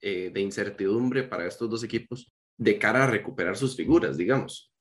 eh, 0.00 0.30
de 0.32 0.40
incertidumbre 0.40 1.22
para 1.22 1.46
estos 1.46 1.70
dos 1.70 1.84
equipos 1.84 2.34
de 2.56 2.78
cara 2.78 3.04
a 3.04 3.06
recuperar 3.06 3.56
sus 3.56 3.76
figuras, 3.76 4.16
digamos. 4.16 4.72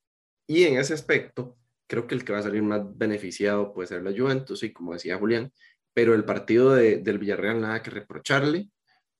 Y 0.47 0.63
en 0.63 0.77
ese 0.77 0.93
aspecto, 0.93 1.57
creo 1.87 2.07
que 2.07 2.15
el 2.15 2.23
que 2.23 2.33
va 2.33 2.39
a 2.39 2.43
salir 2.43 2.63
más 2.63 2.81
beneficiado 2.97 3.73
puede 3.73 3.87
ser 3.87 4.01
la 4.01 4.11
Juventus, 4.11 4.63
y 4.63 4.73
como 4.73 4.93
decía 4.93 5.17
Julián, 5.17 5.51
pero 5.93 6.13
el 6.13 6.25
partido 6.25 6.73
de, 6.73 6.97
del 6.97 7.19
Villarreal 7.19 7.61
nada 7.61 7.81
que 7.83 7.91
reprocharle. 7.91 8.69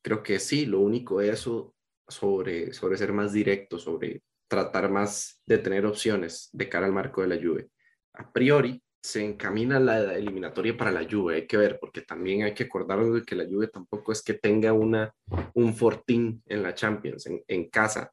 Creo 0.02 0.24
que 0.24 0.40
sí, 0.40 0.66
lo 0.66 0.80
único 0.80 1.22
es 1.22 1.32
eso 1.32 1.76
sobre, 2.08 2.74
sobre 2.74 2.98
ser 2.98 3.14
más 3.14 3.34
directo, 3.34 3.78
sobre 3.80 4.24
tratar 4.48 4.90
más 4.90 5.42
de 5.46 5.58
tener 5.58 5.86
opciones 5.86 6.50
de 6.52 6.68
cara 6.68 6.86
al 6.86 6.94
marco 6.94 7.22
de 7.22 7.28
la 7.28 7.42
Juve. 7.42 7.70
A 8.14 8.32
priori, 8.32 8.82
se 9.02 9.24
encamina 9.24 9.80
la 9.80 10.16
eliminatoria 10.16 10.78
para 10.78 10.92
la 10.92 11.08
Juve, 11.10 11.36
hay 11.36 11.48
que 11.48 11.58
ver, 11.58 11.80
porque 11.80 12.02
también 12.02 12.44
hay 12.44 12.54
que 12.54 12.66
acordarnos 12.66 13.14
de 13.14 13.24
que 13.24 13.36
la 13.36 13.46
Juve 13.46 13.68
tampoco 13.68 14.12
es 14.12 14.22
que 14.22 14.36
tenga 14.36 14.74
una, 14.74 15.14
un 15.54 15.74
fortín 15.74 16.44
en 16.46 16.62
la 16.62 16.76
Champions, 16.76 17.26
en, 17.26 17.44
en 17.48 17.70
casa. 17.70 18.12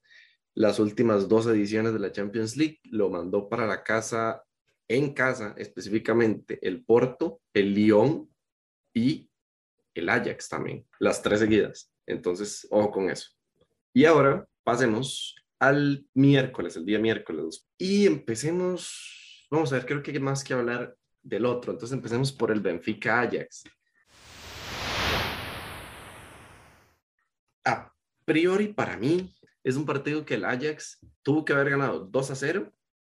Las 0.55 0.79
últimas 0.79 1.29
dos 1.29 1.47
ediciones 1.47 1.93
de 1.93 1.99
la 1.99 2.13
Champions 2.13 2.57
League 2.57 2.81
lo 2.85 3.11
mandó 3.11 3.49
para 3.49 3.67
la 3.67 3.83
casa, 3.83 4.43
en 4.89 5.13
casa 5.13 5.55
específicamente, 5.59 6.59
el 6.63 6.85
Porto, 6.85 7.41
el 7.53 7.75
Lyon 7.75 8.29
y 8.95 9.29
el 9.95 10.09
Ajax 10.09 10.49
también, 10.49 10.87
las 10.99 11.23
tres 11.23 11.41
seguidas. 11.41 11.93
Entonces, 12.07 12.67
ojo 12.71 12.91
con 12.91 13.11
eso. 13.11 13.31
Y 13.93 14.05
ahora 14.05 14.47
pasemos 14.65 15.35
al 15.59 16.07
miércoles, 16.15 16.77
el 16.77 16.85
día 16.85 16.99
miércoles, 16.99 17.69
y 17.77 18.07
empecemos 18.07 19.19
Vamos 19.51 19.73
a 19.73 19.77
ver, 19.77 19.87
creo 19.87 20.03
que 20.03 20.11
hay 20.11 20.19
más 20.19 20.45
que 20.45 20.53
hablar 20.53 20.95
del 21.23 21.47
otro. 21.47 21.73
Entonces 21.73 21.97
empecemos 21.97 22.33
por 22.33 22.51
el 22.51 22.61
Benfica 22.61 23.21
Ajax. 23.21 23.65
A 27.65 27.95
priori 28.27 28.69
para 28.75 28.99
mí 28.99 29.35
es 29.65 29.77
un 29.77 29.87
partido 29.87 30.25
que 30.25 30.35
el 30.35 30.45
Ajax 30.45 30.99
tuvo 31.23 31.47
que 31.47 31.55
haber 31.55 31.71
ganado 31.71 32.01
2 32.01 32.31
a 32.31 32.35
0, 32.35 32.73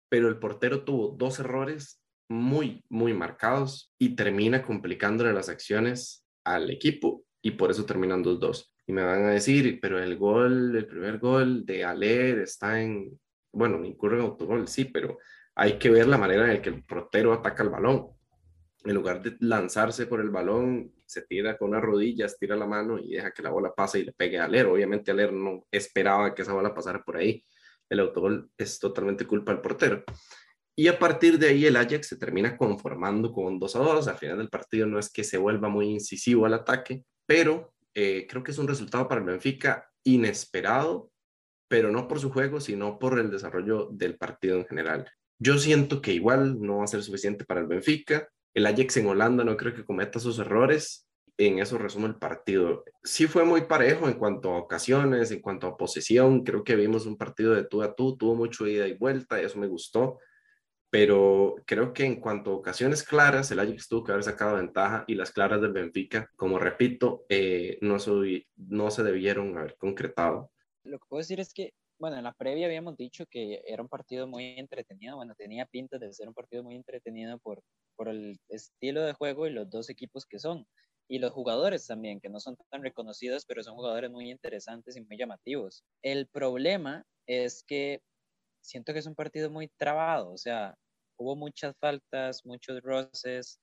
pero 0.10 0.28
el 0.28 0.40
portero 0.40 0.84
tuvo 0.84 1.10
dos 1.10 1.40
errores 1.40 2.03
muy, 2.30 2.84
muy 2.90 3.14
marcados 3.14 3.94
y 3.98 4.16
termina 4.16 4.62
complicándole 4.64 5.34
las 5.34 5.50
acciones 5.50 6.26
al 6.44 6.70
equipo 6.70 7.26
y 7.42 7.52
por 7.52 7.72
eso 7.72 7.86
terminan 7.86 8.24
2-2. 8.24 8.72
Y 8.88 8.94
me 8.94 9.04
van 9.04 9.24
a 9.26 9.30
decir, 9.32 9.80
pero 9.82 10.02
el 10.02 10.18
gol, 10.18 10.76
el 10.76 10.88
primer 10.88 11.20
gol 11.20 11.66
de 11.66 11.84
Aler 11.84 12.40
está 12.40 12.82
en, 12.82 13.20
bueno, 13.52 13.84
incurre 13.86 14.18
en 14.18 14.24
autogol, 14.24 14.68
sí, 14.68 14.86
pero 14.86 15.20
hay 15.56 15.78
que 15.78 15.90
ver 15.90 16.08
la 16.08 16.18
manera 16.18 16.46
en 16.46 16.54
la 16.56 16.62
que 16.62 16.70
el 16.70 16.84
portero 16.84 17.34
ataca 17.34 17.64
el 17.64 17.70
balón. 17.70 18.10
En 18.84 18.96
lugar 18.96 19.22
de 19.22 19.38
lanzarse 19.40 20.08
por 20.08 20.20
el 20.20 20.30
balón, 20.30 20.92
se 21.06 21.22
tira 21.22 21.58
con 21.58 21.72
las 21.72 21.82
rodillas, 21.82 22.38
tira 22.38 22.56
la 22.56 22.66
mano 22.66 23.00
y 23.00 23.14
deja 23.14 23.32
que 23.32 23.42
la 23.42 23.50
bola 23.50 23.74
pase 23.74 24.00
y 24.00 24.04
le 24.06 24.12
pegue 24.12 24.40
a 24.40 24.46
Aler. 24.46 24.66
Obviamente 24.66 25.12
Aler 25.12 25.32
no 25.32 25.66
esperaba 25.72 26.34
que 26.36 26.42
esa 26.42 26.54
bola 26.54 26.74
pasara 26.74 27.04
por 27.04 27.16
ahí. 27.16 27.46
El 27.90 28.00
autogol 28.00 28.50
es 28.58 28.80
totalmente 28.80 29.26
culpa 29.26 29.54
del 29.54 29.62
portero. 29.62 30.04
Y 30.76 30.88
a 30.88 30.98
partir 30.98 31.38
de 31.38 31.50
ahí 31.50 31.66
el 31.66 31.76
Ajax 31.76 32.08
se 32.08 32.18
termina 32.18 32.58
conformando 32.58 33.32
con 33.32 33.60
2 33.60 33.76
a 33.76 33.80
2. 33.80 34.08
Al 34.08 34.18
final 34.18 34.38
del 34.40 34.50
partido 34.50 34.88
no 34.88 34.98
es 34.98 35.12
que 35.12 35.24
se 35.24 35.38
vuelva 35.38 35.70
muy 35.70 35.88
incisivo 35.88 36.46
al 36.46 36.56
ataque, 36.56 37.04
pero 37.28 37.74
eh, 37.94 38.26
creo 38.28 38.44
que 38.44 38.52
es 38.52 38.58
un 38.58 38.68
resultado 38.68 39.08
para 39.08 39.22
el 39.22 39.28
Benfica 39.28 39.88
inesperado, 40.04 41.12
pero 41.68 41.92
no 41.92 42.08
por 42.08 42.20
su 42.20 42.32
juego, 42.32 42.60
sino 42.60 42.98
por 42.98 43.20
el 43.20 43.30
desarrollo 43.30 43.90
del 43.92 44.18
partido 44.18 44.58
en 44.58 44.66
general. 44.66 45.10
Yo 45.40 45.58
siento 45.58 46.02
que 46.02 46.14
igual 46.14 46.60
no 46.60 46.78
va 46.78 46.86
a 46.86 46.88
ser 46.88 47.04
suficiente 47.04 47.46
para 47.46 47.62
el 47.62 47.68
Benfica. 47.68 48.28
El 48.54 48.66
Ajax 48.66 48.98
en 48.98 49.08
Holanda 49.08 49.44
no 49.44 49.58
creo 49.58 49.74
que 49.74 49.86
cometa 49.86 50.20
sus 50.20 50.40
errores. 50.40 51.08
En 51.38 51.60
eso 51.60 51.78
resumo 51.78 52.08
el 52.08 52.16
partido. 52.16 52.84
Sí 53.04 53.28
fue 53.28 53.44
muy 53.44 53.62
parejo 53.62 54.08
en 54.08 54.14
cuanto 54.14 54.54
a 54.54 54.60
ocasiones, 54.60 55.32
en 55.32 55.42
cuanto 55.42 55.68
a 55.68 55.78
posesión. 55.78 56.44
Creo 56.44 56.64
que 56.64 56.76
vimos 56.76 57.06
un 57.06 57.18
partido 57.18 57.54
de 57.54 57.64
tú 57.64 57.82
a 57.82 57.96
tú, 57.96 58.16
tuvo 58.18 58.36
mucho 58.36 58.68
ida 58.68 58.88
y 58.88 58.94
vuelta, 58.94 59.42
y 59.42 59.46
eso 59.46 59.60
me 59.60 59.68
gustó. 59.68 60.20
Pero 60.94 61.56
creo 61.66 61.92
que 61.92 62.06
en 62.06 62.22
cuanto 62.22 62.52
a 62.52 62.54
ocasiones 62.54 63.02
claras, 63.02 63.50
el 63.50 63.60
Ajax 63.60 63.88
tuvo 63.88 64.04
que 64.04 64.12
haber 64.12 64.24
sacado 64.24 64.58
ventaja 64.58 65.06
y 65.08 65.16
las 65.16 65.32
claras 65.32 65.60
del 65.60 65.74
Benfica, 65.74 66.30
como 66.36 66.60
repito, 66.60 67.26
eh, 67.30 67.80
no, 67.82 67.98
no 68.58 68.92
se 68.92 69.02
debieron 69.02 69.58
haber 69.58 69.76
concretado. 69.78 70.52
Lo 70.84 71.00
que 71.00 71.06
puedo 71.10 71.22
decir 71.22 71.40
es 71.40 71.52
que 71.52 71.74
bueno, 71.98 72.18
en 72.18 72.24
la 72.24 72.34
previa 72.34 72.68
habíamos 72.68 72.96
dicho 72.96 73.26
que 73.26 73.64
era 73.66 73.82
un 73.82 73.90
partido 73.90 74.28
muy 74.28 74.60
entretenido, 74.60 75.16
bueno, 75.16 75.34
tenía 75.36 75.66
pinta 75.66 75.98
de 75.98 76.14
ser 76.14 76.28
un 76.28 76.34
partido 76.36 76.62
muy 76.62 76.76
entretenido 76.76 77.40
por, 77.40 77.64
por 77.96 78.10
el 78.10 78.40
estilo 78.50 79.02
de 79.02 79.14
juego 79.14 79.48
y 79.48 79.52
los 79.52 79.70
dos 79.72 79.90
equipos 79.90 80.28
que 80.28 80.38
son, 80.38 80.68
y 81.08 81.18
los 81.18 81.32
jugadores 81.32 81.88
también, 81.88 82.20
que 82.20 82.30
no 82.30 82.40
son 82.40 82.56
tan 82.70 82.84
reconocidos, 82.84 83.46
pero 83.48 83.64
son 83.64 83.76
jugadores 83.76 84.12
muy 84.12 84.30
interesantes 84.30 84.96
y 84.96 85.02
muy 85.02 85.18
llamativos. 85.18 85.84
El 86.04 86.28
problema 86.28 87.04
es 87.26 87.64
que 87.64 88.02
siento 88.62 88.94
que 88.94 89.00
es 89.00 89.08
un 89.08 89.16
partido 89.16 89.50
muy 89.50 89.70
trabado, 89.70 90.32
o 90.32 90.38
sea, 90.38 90.76
hubo 91.18 91.36
muchas 91.36 91.76
faltas, 91.80 92.46
muchos 92.46 92.82
roces, 92.82 93.60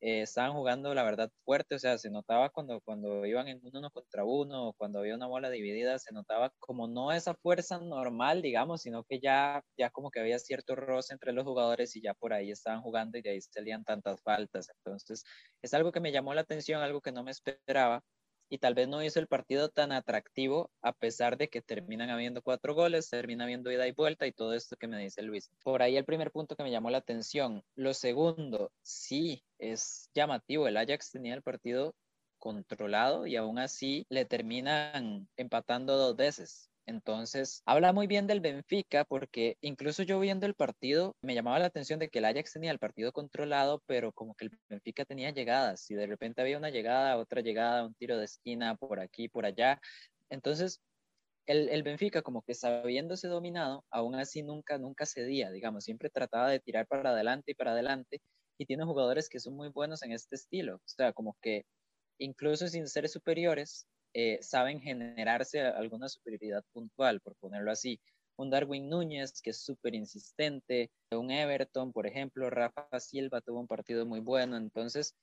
eh, 0.00 0.22
estaban 0.22 0.52
jugando, 0.54 0.92
la 0.94 1.04
verdad, 1.04 1.30
fuerte, 1.44 1.76
o 1.76 1.78
sea, 1.78 1.96
se 1.96 2.10
notaba 2.10 2.50
cuando, 2.50 2.80
cuando 2.80 3.24
iban 3.24 3.46
en 3.48 3.60
uno 3.72 3.88
contra 3.90 4.24
uno, 4.24 4.72
cuando 4.76 4.98
había 4.98 5.14
una 5.14 5.28
bola 5.28 5.48
dividida, 5.48 5.98
se 6.00 6.12
notaba 6.12 6.50
como 6.58 6.88
no 6.88 7.12
esa 7.12 7.34
fuerza 7.34 7.78
normal, 7.78 8.42
digamos, 8.42 8.82
sino 8.82 9.04
que 9.04 9.20
ya, 9.20 9.62
ya 9.78 9.90
como 9.90 10.10
que 10.10 10.18
había 10.20 10.40
cierto 10.40 10.74
roce 10.74 11.12
entre 11.14 11.32
los 11.32 11.44
jugadores 11.44 11.94
y 11.96 12.02
ya 12.02 12.14
por 12.14 12.32
ahí 12.32 12.50
estaban 12.50 12.82
jugando 12.82 13.16
y 13.18 13.22
de 13.22 13.30
ahí 13.30 13.40
salían 13.42 13.84
tantas 13.84 14.20
faltas. 14.22 14.68
Entonces, 14.70 15.22
es 15.62 15.72
algo 15.74 15.92
que 15.92 16.00
me 16.00 16.10
llamó 16.12 16.34
la 16.34 16.40
atención, 16.42 16.82
algo 16.82 17.00
que 17.00 17.12
no 17.12 17.22
me 17.22 17.30
esperaba, 17.30 18.02
y 18.48 18.58
tal 18.58 18.74
vez 18.74 18.88
no 18.88 19.02
hizo 19.02 19.20
el 19.20 19.26
partido 19.26 19.68
tan 19.68 19.92
atractivo 19.92 20.70
a 20.82 20.92
pesar 20.92 21.36
de 21.36 21.48
que 21.48 21.62
terminan 21.62 22.10
habiendo 22.10 22.42
cuatro 22.42 22.74
goles, 22.74 23.08
termina 23.08 23.44
habiendo 23.44 23.70
ida 23.70 23.86
y 23.86 23.92
vuelta 23.92 24.26
y 24.26 24.32
todo 24.32 24.54
esto 24.54 24.76
que 24.76 24.88
me 24.88 24.98
dice 24.98 25.22
Luis. 25.22 25.50
Por 25.62 25.82
ahí 25.82 25.96
el 25.96 26.04
primer 26.04 26.30
punto 26.30 26.56
que 26.56 26.62
me 26.62 26.70
llamó 26.70 26.90
la 26.90 26.98
atención. 26.98 27.64
Lo 27.74 27.94
segundo, 27.94 28.72
sí, 28.82 29.42
es 29.58 30.10
llamativo. 30.14 30.66
El 30.66 30.76
Ajax 30.76 31.10
tenía 31.10 31.34
el 31.34 31.42
partido 31.42 31.94
controlado 32.38 33.26
y 33.26 33.36
aún 33.36 33.60
así 33.60 34.04
le 34.08 34.24
terminan 34.24 35.28
empatando 35.36 35.96
dos 35.96 36.16
veces. 36.16 36.71
Entonces, 36.86 37.62
habla 37.64 37.92
muy 37.92 38.06
bien 38.06 38.26
del 38.26 38.40
Benfica 38.40 39.04
porque 39.04 39.56
incluso 39.60 40.02
yo 40.02 40.18
viendo 40.18 40.46
el 40.46 40.54
partido 40.54 41.14
me 41.22 41.34
llamaba 41.34 41.60
la 41.60 41.66
atención 41.66 42.00
de 42.00 42.08
que 42.08 42.18
el 42.18 42.24
Ajax 42.24 42.52
tenía 42.52 42.72
el 42.72 42.78
partido 42.80 43.12
controlado, 43.12 43.82
pero 43.86 44.12
como 44.12 44.34
que 44.34 44.46
el 44.46 44.58
Benfica 44.68 45.04
tenía 45.04 45.30
llegadas 45.30 45.88
y 45.90 45.94
de 45.94 46.06
repente 46.06 46.42
había 46.42 46.58
una 46.58 46.70
llegada, 46.70 47.16
otra 47.18 47.40
llegada, 47.40 47.86
un 47.86 47.94
tiro 47.94 48.18
de 48.18 48.24
esquina 48.24 48.74
por 48.76 48.98
aquí, 49.00 49.28
por 49.28 49.46
allá. 49.46 49.80
Entonces, 50.28 50.80
el, 51.46 51.68
el, 51.68 51.82
Benfica, 51.82 52.22
como 52.22 52.42
que 52.42 52.54
sabiéndose 52.54 53.28
dominado, 53.28 53.84
aún 53.90 54.14
así 54.16 54.42
nunca, 54.42 54.78
nunca 54.78 55.06
cedía, 55.06 55.50
digamos, 55.50 55.84
siempre 55.84 56.10
trataba 56.10 56.50
de 56.50 56.60
tirar 56.60 56.86
para 56.86 57.10
adelante 57.10 57.52
y 57.52 57.54
para 57.54 57.72
adelante, 57.72 58.20
y 58.58 58.66
tiene 58.66 58.84
jugadores 58.84 59.28
que 59.28 59.40
son 59.40 59.54
muy 59.56 59.68
buenos 59.68 60.02
en 60.02 60.12
este 60.12 60.36
estilo, 60.36 60.76
o 60.76 60.80
sea, 60.86 61.12
como 61.12 61.36
que 61.40 61.64
incluso 62.18 62.68
sin 62.68 62.86
ser 62.86 63.08
superiores, 63.08 63.86
eh, 64.14 64.38
saben 64.42 64.80
generarse 64.80 65.60
alguna 65.60 66.08
superioridad 66.08 66.64
puntual, 66.72 67.20
por 67.20 67.36
ponerlo 67.36 67.70
así. 67.70 68.00
Un 68.36 68.50
Darwin 68.50 68.88
Núñez, 68.88 69.40
que 69.42 69.50
es 69.50 69.62
súper 69.62 69.94
insistente, 69.94 70.90
un 71.12 71.30
Everton, 71.30 71.92
por 71.92 72.06
ejemplo, 72.06 72.50
Rafa 72.50 72.88
Silva 73.00 73.40
tuvo 73.40 73.60
un 73.60 73.66
partido 73.66 74.06
muy 74.06 74.20
bueno, 74.20 74.56
entonces 74.56 75.14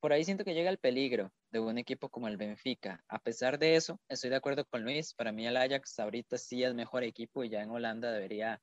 por 0.00 0.12
ahí 0.12 0.24
siento 0.24 0.44
que 0.44 0.54
llega 0.54 0.70
el 0.70 0.78
peligro 0.78 1.32
de 1.50 1.60
un 1.60 1.78
equipo 1.78 2.08
como 2.08 2.28
el 2.28 2.36
Benfica. 2.36 3.02
A 3.08 3.18
pesar 3.18 3.58
de 3.58 3.76
eso, 3.76 3.98
estoy 4.08 4.30
de 4.30 4.36
acuerdo 4.36 4.64
con 4.66 4.84
Luis, 4.84 5.14
para 5.14 5.32
mí 5.32 5.46
el 5.46 5.56
Ajax 5.56 5.98
ahorita 5.98 6.38
sí 6.38 6.62
es 6.62 6.74
mejor 6.74 7.02
equipo 7.02 7.44
y 7.44 7.48
ya 7.48 7.62
en 7.62 7.70
Holanda 7.70 8.12
debería 8.12 8.60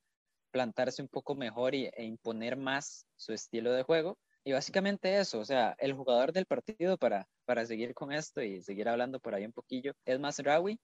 plantarse 0.52 1.02
un 1.02 1.08
poco 1.08 1.36
mejor 1.36 1.74
y, 1.74 1.86
e 1.86 2.04
imponer 2.04 2.56
más 2.56 3.08
su 3.16 3.34
estilo 3.34 3.74
de 3.74 3.84
juego. 3.84 4.18
Y 4.46 4.52
básicamente 4.52 5.20
eso, 5.20 5.40
o 5.40 5.46
sea, 5.46 5.76
el 5.80 5.94
jugador 5.94 6.34
del 6.34 6.46
partido 6.46 6.98
para, 6.98 7.28
para 7.46 7.66
seguir 7.66 7.94
con 7.94 8.12
esto 8.12 8.42
y 8.42 8.62
seguir 8.62 8.90
hablando 8.90 9.20
por 9.20 9.34
ahí 9.36 9.46
un 9.46 9.54
poquillo 9.54 9.94
es 10.06 10.20
Masraoui. 10.20 10.80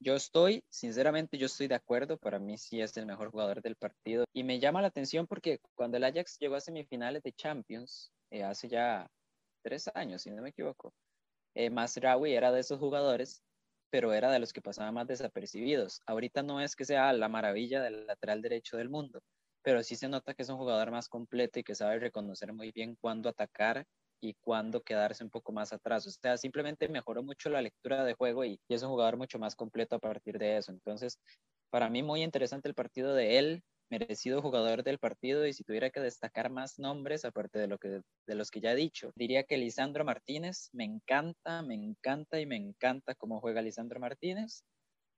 Yo 0.00 0.14
estoy, 0.14 0.64
sinceramente, 0.70 1.38
yo 1.38 1.46
estoy 1.46 1.68
de 1.68 1.74
acuerdo, 1.76 2.18
para 2.18 2.38
mí 2.38 2.58
sí 2.58 2.80
es 2.80 2.96
el 2.96 3.06
mejor 3.06 3.30
jugador 3.30 3.62
del 3.62 3.76
partido. 3.76 4.24
Y 4.32 4.44
me 4.44 4.60
llama 4.60 4.82
la 4.82 4.88
atención 4.88 5.26
porque 5.26 5.60
cuando 5.74 5.96
el 5.96 6.04
Ajax 6.04 6.38
llegó 6.38 6.56
a 6.56 6.60
semifinales 6.60 7.22
de 7.22 7.32
Champions, 7.32 8.12
eh, 8.30 8.44
hace 8.44 8.68
ya 8.68 9.08
tres 9.62 9.90
años, 9.94 10.22
si 10.22 10.30
no 10.30 10.42
me 10.42 10.50
equivoco, 10.50 10.92
eh, 11.54 11.70
Masraoui 11.70 12.32
era 12.34 12.52
de 12.52 12.60
esos 12.60 12.78
jugadores, 12.78 13.42
pero 13.90 14.12
era 14.12 14.30
de 14.30 14.38
los 14.38 14.52
que 14.52 14.62
pasaban 14.62 14.94
más 14.94 15.06
desapercibidos. 15.06 16.00
Ahorita 16.06 16.42
no 16.42 16.60
es 16.60 16.76
que 16.76 16.84
sea 16.84 17.12
la 17.12 17.28
maravilla 17.28 17.82
del 17.82 18.06
lateral 18.06 18.42
derecho 18.42 18.76
del 18.76 18.90
mundo, 18.90 19.20
pero 19.62 19.82
sí 19.82 19.96
se 19.96 20.08
nota 20.08 20.34
que 20.34 20.42
es 20.42 20.48
un 20.48 20.56
jugador 20.56 20.90
más 20.90 21.08
completo 21.08 21.58
y 21.58 21.64
que 21.64 21.74
sabe 21.74 21.98
reconocer 21.98 22.52
muy 22.52 22.72
bien 22.72 22.96
cuándo 23.00 23.28
atacar 23.28 23.86
y 24.20 24.34
cuándo 24.34 24.82
quedarse 24.82 25.24
un 25.24 25.30
poco 25.30 25.52
más 25.52 25.72
atrás. 25.72 26.06
O 26.06 26.10
sea, 26.10 26.36
simplemente 26.36 26.88
mejoró 26.88 27.22
mucho 27.22 27.50
la 27.50 27.62
lectura 27.62 28.04
de 28.04 28.14
juego 28.14 28.44
y, 28.44 28.60
es 28.68 28.82
un 28.82 28.90
jugador 28.90 29.16
mucho 29.16 29.38
más 29.38 29.54
completo 29.56 29.96
a 29.96 30.00
partir 30.00 30.38
de 30.38 30.58
eso. 30.58 30.72
Entonces, 30.72 31.18
para 31.70 31.88
mí 31.90 32.02
muy 32.02 32.22
interesante 32.22 32.68
el 32.68 32.74
partido 32.74 33.14
de 33.14 33.38
él, 33.38 33.62
merecido 33.90 34.42
jugador 34.42 34.82
del 34.82 34.98
partido 34.98 35.46
y 35.46 35.52
si 35.54 35.64
tuviera 35.64 35.90
que 35.90 36.00
destacar 36.00 36.50
más 36.50 36.78
nombres 36.78 37.24
aparte 37.24 37.58
de 37.58 37.68
lo 37.68 37.78
que 37.78 38.02
de 38.26 38.34
los 38.34 38.50
que 38.50 38.60
ya 38.60 38.72
he 38.72 38.76
dicho, 38.76 39.12
diría 39.14 39.44
que 39.44 39.56
Lisandro 39.56 40.04
Martínez 40.04 40.68
me 40.72 40.84
encanta, 40.84 41.62
me 41.62 41.74
encanta 41.74 42.38
y 42.40 42.46
me 42.46 42.56
encanta 42.56 43.14
cómo 43.14 43.40
juega 43.40 43.62
Lisandro 43.62 43.98
Martínez. 44.00 44.62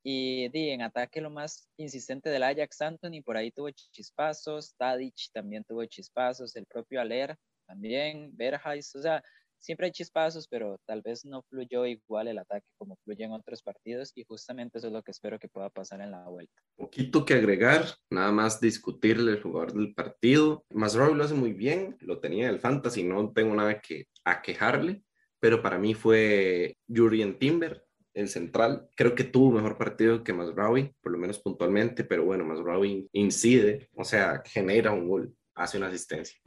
Y 0.03 0.49
di, 0.49 0.71
en 0.71 0.83
ataque 0.83 1.21
lo 1.21 1.31
más 1.31 1.69
insistente 1.77 2.31
del 2.31 2.43
Ajax 2.43 2.81
Anthony, 2.81 3.23
por 3.25 3.37
ahí 3.37 3.51
tuvo 3.51 3.71
chispazos, 3.71 4.75
Tadic 4.77 5.31
también 5.33 5.65
tuvo 5.65 5.85
chispazos, 5.85 6.57
el 6.57 6.67
propio 6.67 7.01
Aler 7.01 7.37
también, 7.67 8.35
Berhais, 8.35 8.95
o 8.97 9.03
sea, 9.03 9.23
siempre 9.61 9.87
hay 9.87 9.93
chispazos, 9.93 10.49
pero 10.49 10.81
tal 10.87 11.03
vez 11.03 11.25
no 11.25 11.43
fluyó 11.43 11.87
igual 11.87 12.29
el 12.29 12.39
ataque 12.39 12.67
como 12.79 12.97
fluye 13.05 13.25
en 13.25 13.33
otros 13.33 13.63
partidos 13.63 14.13
y 14.15 14.25
justamente 14.25 14.79
eso 14.79 14.89
es 14.89 14.93
lo 14.93 15.03
que 15.03 15.11
espero 15.11 15.39
que 15.39 15.49
pueda 15.49 15.69
pasar 15.71 16.01
en 16.01 16.11
la 16.11 16.27
vuelta. 16.29 16.55
Poquito 16.77 17.25
que 17.25 17.35
agregar, 17.35 17.85
nada 18.11 18.33
más 18.33 18.61
discutirle 18.61 19.33
el 19.33 19.43
jugador 19.43 19.75
del 19.75 19.95
partido. 19.95 20.65
Masroy 20.71 21.15
lo 21.15 21.25
hace 21.25 21.35
muy 21.35 21.53
bien, 21.53 21.97
lo 22.01 22.21
tenía 22.21 22.49
en 22.49 22.55
el 22.55 22.61
fantasy, 22.61 23.05
no 23.05 23.33
tengo 23.33 23.55
nada 23.55 23.81
que 23.81 24.07
a 24.25 24.43
quejarle, 24.43 25.03
pero 25.39 25.63
para 25.63 25.79
mí 25.79 25.95
fue 25.95 26.77
Jurien 26.89 27.39
Timber, 27.39 27.85
el 28.15 28.29
central. 28.29 28.89
Creo 28.97 29.15
que 29.15 29.25
tuvo 29.25 29.53
mejor 29.53 29.79
partido 29.79 30.23
que 30.23 30.33
Masraoui, 30.33 30.95
por 31.01 31.13
lo 31.13 31.19
menos 31.19 31.39
puntualmente, 31.39 32.05
pero 32.05 32.25
bueno, 32.25 32.45
Masraoui 32.45 33.09
incide, 33.13 33.89
o 33.95 34.05
sea, 34.05 34.43
genera 34.45 34.93
un 34.93 35.09
gol, 35.09 35.35
hace 35.55 35.79
una 35.79 35.89
asistencia. 35.89 36.39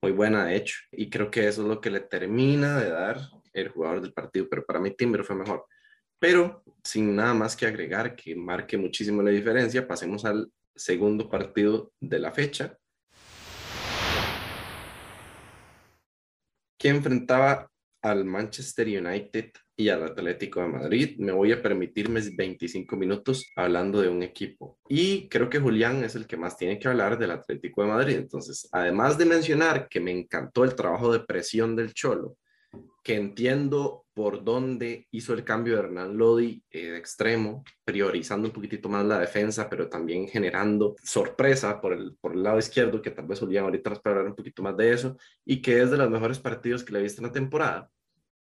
Muy 0.00 0.12
buena, 0.12 0.46
de 0.46 0.56
hecho, 0.56 0.76
y 0.90 1.08
creo 1.08 1.30
que 1.30 1.46
eso 1.46 1.62
es 1.62 1.68
lo 1.68 1.80
que 1.80 1.90
le 1.90 2.00
termina 2.00 2.80
de 2.80 2.90
dar 2.90 3.18
el 3.52 3.68
jugador 3.68 4.00
del 4.00 4.12
partido, 4.12 4.48
pero 4.48 4.64
para 4.64 4.80
mí 4.80 4.90
Timber 4.90 5.24
fue 5.24 5.36
mejor. 5.36 5.66
Pero 6.18 6.62
sin 6.82 7.14
nada 7.14 7.34
más 7.34 7.56
que 7.56 7.66
agregar 7.66 8.16
que 8.16 8.34
marque 8.34 8.76
muchísimo 8.76 9.22
la 9.22 9.30
diferencia, 9.30 9.86
pasemos 9.86 10.24
al 10.24 10.50
segundo 10.74 11.28
partido 11.28 11.92
de 12.00 12.18
la 12.18 12.32
fecha. 12.32 12.76
que 16.82 16.88
enfrentaba 16.88 17.70
al 18.02 18.24
Manchester 18.24 18.88
United 18.88 19.52
y 19.76 19.88
al 19.88 20.04
Atlético 20.04 20.60
de 20.60 20.68
Madrid. 20.68 21.16
Me 21.18 21.32
voy 21.32 21.52
a 21.52 21.62
permitir 21.62 22.08
mis 22.08 22.34
25 22.34 22.96
minutos 22.96 23.50
hablando 23.56 24.00
de 24.00 24.08
un 24.08 24.22
equipo. 24.22 24.78
Y 24.88 25.28
creo 25.28 25.48
que 25.48 25.60
Julián 25.60 26.04
es 26.04 26.14
el 26.14 26.26
que 26.26 26.36
más 26.36 26.56
tiene 26.56 26.78
que 26.78 26.88
hablar 26.88 27.18
del 27.18 27.30
Atlético 27.30 27.82
de 27.82 27.88
Madrid. 27.88 28.16
Entonces, 28.16 28.68
además 28.72 29.18
de 29.18 29.24
mencionar 29.24 29.88
que 29.88 30.00
me 30.00 30.12
encantó 30.12 30.64
el 30.64 30.74
trabajo 30.74 31.12
de 31.12 31.20
presión 31.20 31.74
del 31.74 31.94
Cholo, 31.94 32.36
que 33.02 33.16
entiendo 33.16 34.04
por 34.14 34.44
dónde 34.44 35.08
hizo 35.10 35.32
el 35.32 35.44
cambio 35.44 35.74
de 35.74 35.80
Hernán 35.80 36.16
Lodi 36.16 36.62
eh, 36.70 36.90
de 36.90 36.98
extremo, 36.98 37.64
priorizando 37.84 38.48
un 38.48 38.54
poquitito 38.54 38.88
más 38.88 39.04
la 39.04 39.18
defensa, 39.18 39.68
pero 39.68 39.88
también 39.88 40.28
generando 40.28 40.96
sorpresa 41.02 41.80
por 41.80 41.94
el, 41.94 42.16
por 42.20 42.34
el 42.34 42.42
lado 42.42 42.58
izquierdo, 42.58 43.00
que 43.00 43.10
tal 43.10 43.26
vez 43.26 43.40
Julián 43.40 43.64
ahorita 43.64 43.90
puede 43.94 44.16
hablar 44.16 44.30
un 44.30 44.36
poquito 44.36 44.62
más 44.62 44.76
de 44.76 44.92
eso, 44.92 45.16
y 45.44 45.62
que 45.62 45.80
es 45.80 45.90
de 45.90 45.96
los 45.96 46.10
mejores 46.10 46.38
partidos 46.38 46.84
que 46.84 46.92
le 46.92 47.00
he 47.00 47.02
visto 47.02 47.22
en 47.22 47.28
la 47.28 47.32
temporada. 47.32 47.90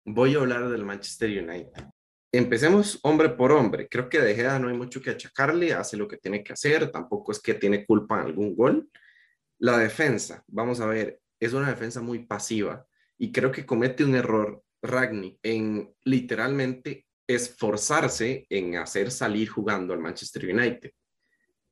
Voy 0.05 0.35
a 0.35 0.39
hablar 0.39 0.69
del 0.69 0.83
Manchester 0.83 1.29
United. 1.29 1.85
Empecemos 2.31 2.99
hombre 3.03 3.29
por 3.29 3.51
hombre. 3.51 3.87
Creo 3.87 4.09
que 4.09 4.19
De 4.19 4.35
Gea 4.35 4.59
no 4.59 4.67
hay 4.67 4.75
mucho 4.75 5.01
que 5.01 5.11
achacarle, 5.11 5.73
hace 5.73 5.95
lo 5.95 6.07
que 6.07 6.17
tiene 6.17 6.43
que 6.43 6.53
hacer, 6.53 6.91
tampoco 6.91 7.31
es 7.31 7.39
que 7.39 7.53
tiene 7.53 7.85
culpa 7.85 8.19
en 8.19 8.25
algún 8.25 8.55
gol. 8.55 8.89
La 9.59 9.77
defensa, 9.77 10.43
vamos 10.47 10.81
a 10.81 10.87
ver, 10.87 11.21
es 11.39 11.53
una 11.53 11.69
defensa 11.69 12.01
muy 12.01 12.25
pasiva 12.25 12.85
y 13.17 13.31
creo 13.31 13.51
que 13.51 13.65
comete 13.65 14.03
un 14.03 14.15
error 14.15 14.61
Ragni 14.81 15.39
en 15.41 15.95
literalmente 16.03 17.05
esforzarse 17.25 18.45
en 18.49 18.75
hacer 18.75 19.11
salir 19.11 19.47
jugando 19.47 19.93
al 19.93 19.99
Manchester 19.99 20.53
United. 20.53 20.91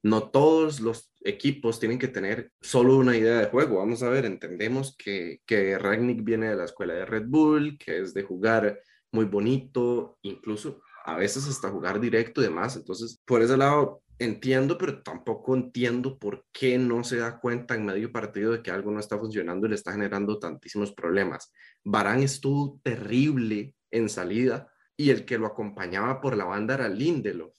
No 0.04 0.30
todos 0.30 0.80
los 0.80 1.11
equipos 1.24 1.80
tienen 1.80 2.00
que 2.00 2.08
tener 2.08 2.52
solo 2.62 2.98
una 2.98 3.16
idea 3.16 3.40
de 3.40 3.48
juego. 3.48 3.78
Vamos 3.78 4.04
a 4.04 4.10
ver, 4.10 4.26
entendemos 4.26 4.96
que, 4.98 5.42
que 5.46 5.78
Ragnick 5.78 6.24
viene 6.24 6.50
de 6.50 6.56
la 6.56 6.66
escuela 6.66 6.94
de 6.94 7.06
Red 7.06 7.26
Bull, 7.28 7.78
que 7.78 8.00
es 8.00 8.14
de 8.14 8.24
jugar 8.24 8.80
muy 9.12 9.26
bonito, 9.26 10.18
incluso 10.22 10.82
a 11.06 11.16
veces 11.16 11.48
hasta 11.48 11.70
jugar 11.70 12.00
directo 12.00 12.42
y 12.42 12.46
demás. 12.46 12.76
Entonces, 12.76 13.22
por 13.26 13.42
ese 13.42 13.58
lado, 13.58 14.02
entiendo, 14.20 14.78
pero 14.78 15.02
tampoco 15.02 15.56
entiendo 15.56 16.18
por 16.20 16.46
qué 16.52 16.78
no 16.78 17.04
se 17.04 17.18
da 17.18 17.40
cuenta 17.40 17.76
en 17.76 17.86
medio 17.86 18.12
partido 18.12 18.52
de 18.52 18.62
que 18.62 18.72
algo 18.72 18.92
no 18.92 19.00
está 19.00 19.18
funcionando 19.18 19.66
y 19.66 19.70
le 19.70 19.76
está 19.76 19.92
generando 19.92 20.40
tantísimos 20.40 20.94
problemas. 20.94 21.52
Barán 21.84 22.22
estuvo 22.22 22.80
terrible 22.84 23.76
en 23.90 24.10
salida 24.10 24.72
y 24.96 25.10
el 25.10 25.26
que 25.26 25.38
lo 25.40 25.48
acompañaba 25.48 26.22
por 26.22 26.38
la 26.38 26.46
banda 26.46 26.76
era 26.76 26.88
Lindelof. 26.88 27.56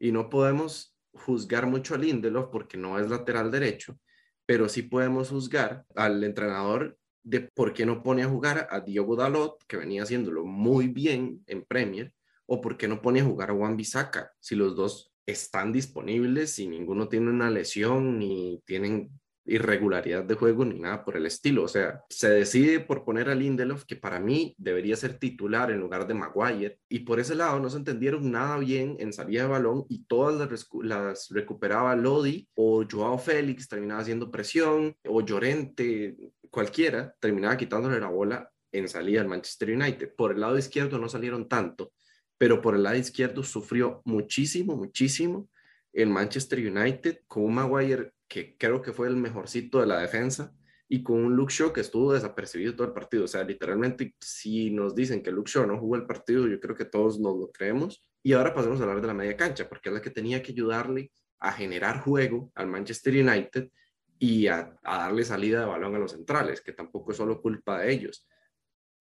Y 0.00 0.12
no 0.12 0.30
podemos 0.30 0.97
juzgar 1.18 1.66
mucho 1.66 1.94
a 1.94 1.98
Lindelof 1.98 2.48
porque 2.50 2.76
no 2.76 2.98
es 2.98 3.08
lateral 3.10 3.50
derecho, 3.50 3.98
pero 4.46 4.68
sí 4.68 4.82
podemos 4.82 5.30
juzgar 5.30 5.84
al 5.94 6.22
entrenador 6.24 6.98
de 7.22 7.40
por 7.40 7.74
qué 7.74 7.84
no 7.84 8.02
pone 8.02 8.22
a 8.22 8.28
jugar 8.28 8.68
a 8.70 8.80
Diogo 8.80 9.16
Dalot, 9.16 9.62
que 9.66 9.76
venía 9.76 10.02
haciéndolo 10.02 10.44
muy 10.44 10.88
bien 10.88 11.42
en 11.46 11.64
Premier, 11.64 12.12
o 12.46 12.60
por 12.60 12.78
qué 12.78 12.88
no 12.88 13.02
pone 13.02 13.20
a 13.20 13.24
jugar 13.24 13.50
a 13.50 13.54
Juan 13.54 13.76
Bisaca, 13.76 14.32
si 14.40 14.56
los 14.56 14.74
dos 14.74 15.12
están 15.26 15.72
disponibles 15.72 16.58
y 16.58 16.66
ninguno 16.66 17.08
tiene 17.08 17.28
una 17.28 17.50
lesión 17.50 18.18
ni 18.18 18.62
tienen 18.64 19.10
irregularidad 19.48 20.24
de 20.24 20.34
juego 20.34 20.64
ni 20.64 20.78
nada 20.78 21.04
por 21.04 21.16
el 21.16 21.26
estilo. 21.26 21.64
O 21.64 21.68
sea, 21.68 22.02
se 22.08 22.28
decide 22.30 22.80
por 22.80 23.04
poner 23.04 23.28
a 23.28 23.34
Lindelof, 23.34 23.84
que 23.84 23.96
para 23.96 24.20
mí 24.20 24.54
debería 24.58 24.96
ser 24.96 25.18
titular 25.18 25.70
en 25.70 25.80
lugar 25.80 26.06
de 26.06 26.14
Maguire, 26.14 26.78
y 26.88 27.00
por 27.00 27.18
ese 27.18 27.34
lado 27.34 27.58
no 27.58 27.70
se 27.70 27.78
entendieron 27.78 28.30
nada 28.30 28.58
bien 28.58 28.96
en 28.98 29.12
salida 29.12 29.42
de 29.42 29.48
balón 29.48 29.84
y 29.88 30.04
todas 30.04 30.68
las, 30.82 31.28
recuperaba 31.30 31.96
Lodi 31.96 32.48
o 32.54 32.84
Joao 32.88 33.18
Félix 33.18 33.68
terminaba 33.68 34.00
haciendo 34.00 34.30
presión 34.30 34.94
o 35.06 35.20
Llorente, 35.22 36.16
cualquiera, 36.50 37.14
terminaba 37.20 37.56
quitándole 37.56 37.98
la 38.00 38.08
bola 38.08 38.50
en 38.70 38.88
salida 38.88 39.20
al 39.20 39.28
Manchester 39.28 39.70
United. 39.70 40.14
Por 40.16 40.32
el 40.32 40.40
lado 40.40 40.58
izquierdo 40.58 40.98
no 40.98 41.08
salieron 41.08 41.48
tanto 41.48 41.92
pero 42.38 42.62
por 42.62 42.76
el 42.76 42.84
lado 42.84 42.96
izquierdo 42.96 43.42
sufrió 43.42 44.00
muchísimo, 44.04 44.76
muchísimo 44.76 45.50
el 45.92 46.08
Manchester 46.08 46.60
United 46.60 47.20
con 47.26 47.52
Maguire 47.52 48.12
que 48.28 48.56
creo 48.56 48.82
que 48.82 48.92
fue 48.92 49.08
el 49.08 49.16
mejorcito 49.16 49.80
de 49.80 49.86
la 49.86 50.00
defensa 50.00 50.54
y 50.88 51.02
con 51.02 51.16
un 51.16 51.36
Luke 51.36 51.52
Shaw 51.52 51.72
que 51.72 51.80
estuvo 51.80 52.12
desapercibido 52.12 52.74
todo 52.74 52.86
el 52.86 52.94
partido. 52.94 53.24
O 53.24 53.28
sea, 53.28 53.44
literalmente, 53.44 54.14
si 54.20 54.70
nos 54.70 54.94
dicen 54.94 55.22
que 55.22 55.30
Luke 55.30 55.50
Shaw 55.50 55.66
no 55.66 55.78
jugó 55.78 55.96
el 55.96 56.06
partido, 56.06 56.46
yo 56.46 56.58
creo 56.60 56.74
que 56.74 56.86
todos 56.86 57.20
nos 57.20 57.36
lo 57.36 57.50
creemos. 57.50 58.04
Y 58.22 58.32
ahora 58.32 58.54
pasemos 58.54 58.80
a 58.80 58.84
hablar 58.84 59.00
de 59.00 59.06
la 59.06 59.14
media 59.14 59.36
cancha, 59.36 59.68
porque 59.68 59.90
es 59.90 59.94
la 59.94 60.00
que 60.00 60.10
tenía 60.10 60.42
que 60.42 60.52
ayudarle 60.52 61.10
a 61.40 61.52
generar 61.52 62.00
juego 62.00 62.50
al 62.54 62.68
Manchester 62.68 63.14
United 63.14 63.70
y 64.18 64.48
a, 64.48 64.76
darle 64.82 65.24
salida 65.24 65.60
de 65.60 65.66
balón 65.66 65.94
a 65.94 65.98
los 65.98 66.12
centrales, 66.12 66.60
que 66.60 66.72
tampoco 66.72 67.12
es 67.12 67.18
solo 67.18 67.40
culpa 67.40 67.80
de 67.80 67.92
ellos. 67.92 68.26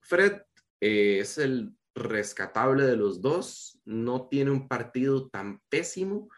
Fred 0.01 0.41
eh, 0.81 1.19
es 1.19 1.37
el 1.37 1.73
rescatable 1.95 2.83
de 2.83 2.97
los 2.97 3.21
dos. 3.21 3.79
No 3.85 4.27
tiene 4.27 4.51
un 4.51 4.67
partido 4.67 5.29
tan 5.29 5.61
pésimo, 5.69 6.29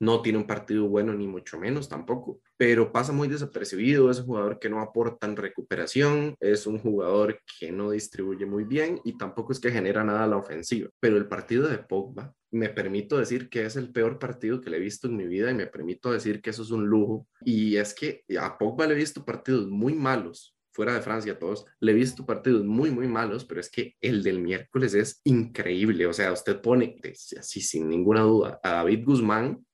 no 0.00 0.22
tiene 0.22 0.38
un 0.38 0.46
partido 0.46 0.88
bueno 0.88 1.12
ni 1.14 1.26
mucho 1.26 1.58
menos 1.58 1.88
tampoco, 1.88 2.40
pero 2.56 2.92
pasa 2.92 3.12
muy 3.12 3.28
desapercibido. 3.28 4.10
Es 4.10 4.20
un 4.20 4.26
jugador 4.26 4.58
que 4.58 4.68
no 4.68 4.80
aporta 4.80 5.26
en 5.26 5.36
recuperación, 5.36 6.34
es 6.40 6.66
un 6.66 6.78
jugador 6.78 7.40
que 7.58 7.72
no 7.72 7.90
distribuye 7.90 8.46
muy 8.46 8.64
bien 8.64 9.00
y 9.04 9.16
tampoco 9.16 9.52
es 9.52 9.60
que 9.60 9.70
genera 9.70 10.04
nada 10.04 10.24
a 10.24 10.28
la 10.28 10.36
ofensiva. 10.36 10.88
Pero 11.00 11.16
el 11.16 11.26
partido 11.26 11.68
de 11.68 11.78
Pogba, 11.78 12.34
me 12.50 12.70
permito 12.70 13.18
decir 13.18 13.48
que 13.48 13.66
es 13.66 13.76
el 13.76 13.92
peor 13.92 14.18
partido 14.18 14.60
que 14.60 14.70
le 14.70 14.78
he 14.78 14.80
visto 14.80 15.06
en 15.06 15.16
mi 15.16 15.26
vida 15.26 15.50
y 15.50 15.54
me 15.54 15.66
permito 15.66 16.10
decir 16.10 16.40
que 16.40 16.50
eso 16.50 16.62
es 16.62 16.70
un 16.70 16.86
lujo. 16.86 17.26
Y 17.44 17.76
es 17.76 17.94
que 17.94 18.24
a 18.40 18.56
Pogba 18.56 18.86
le 18.86 18.94
he 18.94 18.96
visto 18.96 19.24
partidos 19.24 19.68
muy 19.68 19.94
malos, 19.94 20.56
fuera 20.72 20.94
de 20.94 21.02
Francia 21.02 21.38
todos, 21.38 21.66
le 21.80 21.92
he 21.92 21.94
visto 21.94 22.24
partidos 22.24 22.64
muy, 22.64 22.90
muy 22.90 23.08
malos, 23.08 23.44
pero 23.44 23.60
es 23.60 23.68
que 23.68 23.96
el 24.00 24.22
del 24.22 24.38
miércoles 24.38 24.94
es 24.94 25.20
increíble. 25.24 26.06
O 26.06 26.12
sea, 26.12 26.32
usted 26.32 26.60
pone, 26.60 27.00
así 27.38 27.60
sin 27.60 27.88
ninguna 27.88 28.22
duda, 28.22 28.60
a 28.62 28.70
David 28.70 29.04
Guzmán 29.04 29.66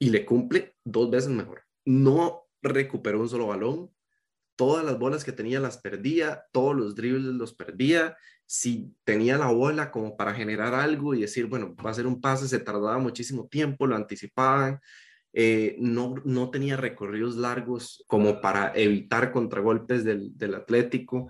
y 0.00 0.10
le 0.10 0.24
cumple 0.24 0.74
dos 0.82 1.10
veces 1.10 1.30
mejor. 1.30 1.62
No 1.84 2.48
recuperó 2.62 3.20
un 3.20 3.28
solo 3.28 3.46
balón, 3.46 3.92
todas 4.56 4.84
las 4.84 4.98
bolas 4.98 5.22
que 5.22 5.32
tenía 5.32 5.60
las 5.60 5.78
perdía, 5.78 6.44
todos 6.52 6.74
los 6.74 6.94
dribles 6.96 7.34
los 7.34 7.54
perdía. 7.54 8.16
Si 8.46 8.96
tenía 9.04 9.38
la 9.38 9.52
bola 9.52 9.90
como 9.92 10.16
para 10.16 10.34
generar 10.34 10.74
algo 10.74 11.14
y 11.14 11.20
decir, 11.20 11.46
bueno, 11.46 11.76
va 11.76 11.90
a 11.90 11.94
ser 11.94 12.06
un 12.06 12.20
pase, 12.20 12.48
se 12.48 12.58
tardaba 12.58 12.98
muchísimo 12.98 13.46
tiempo, 13.46 13.86
lo 13.86 13.94
anticipaban. 13.94 14.80
Eh, 15.32 15.76
no, 15.78 16.16
no 16.24 16.50
tenía 16.50 16.76
recorridos 16.76 17.36
largos 17.36 18.02
como 18.08 18.40
para 18.40 18.72
evitar 18.74 19.30
contragolpes 19.30 20.02
del, 20.02 20.36
del 20.36 20.54
Atlético. 20.54 21.28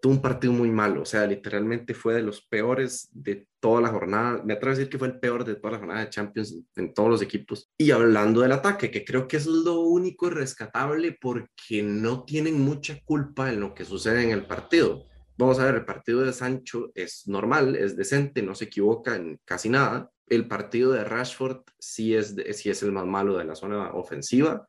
Tuvo 0.00 0.12
un 0.12 0.22
partido 0.22 0.52
muy 0.52 0.70
malo, 0.70 1.02
o 1.02 1.04
sea, 1.04 1.26
literalmente 1.26 1.92
fue 1.92 2.14
de 2.14 2.22
los 2.22 2.42
peores 2.42 3.08
de 3.12 3.48
toda 3.58 3.80
la 3.80 3.88
jornada. 3.88 4.42
Me 4.44 4.54
atrevo 4.54 4.72
a 4.72 4.76
decir 4.76 4.90
que 4.90 4.98
fue 4.98 5.08
el 5.08 5.18
peor 5.18 5.44
de 5.44 5.56
toda 5.56 5.72
la 5.72 5.78
jornada 5.78 6.00
de 6.00 6.10
Champions 6.10 6.56
en 6.76 6.94
todos 6.94 7.10
los 7.10 7.22
equipos. 7.22 7.70
Y 7.76 7.90
hablando 7.90 8.40
del 8.40 8.52
ataque, 8.52 8.90
que 8.90 9.04
creo 9.04 9.26
que 9.26 9.38
es 9.38 9.46
lo 9.46 9.80
único 9.80 10.30
rescatable 10.30 11.18
porque 11.20 11.82
no 11.82 12.24
tienen 12.24 12.60
mucha 12.60 13.00
culpa 13.04 13.52
en 13.52 13.60
lo 13.60 13.74
que 13.74 13.84
sucede 13.84 14.22
en 14.22 14.30
el 14.30 14.46
partido. 14.46 15.04
Vamos 15.36 15.58
a 15.58 15.64
ver, 15.64 15.76
el 15.76 15.84
partido 15.84 16.20
de 16.20 16.32
Sancho 16.32 16.90
es 16.94 17.26
normal, 17.26 17.76
es 17.76 17.96
decente, 17.96 18.42
no 18.42 18.54
se 18.54 18.66
equivoca 18.66 19.16
en 19.16 19.40
casi 19.44 19.68
nada 19.68 20.10
el 20.30 20.46
partido 20.46 20.92
de 20.92 21.04
Rashford 21.04 21.62
sí 21.78 22.14
es, 22.14 22.34
sí 22.52 22.70
es 22.70 22.82
el 22.82 22.92
más 22.92 23.06
malo 23.06 23.36
de 23.36 23.44
la 23.44 23.54
zona 23.54 23.92
ofensiva. 23.92 24.68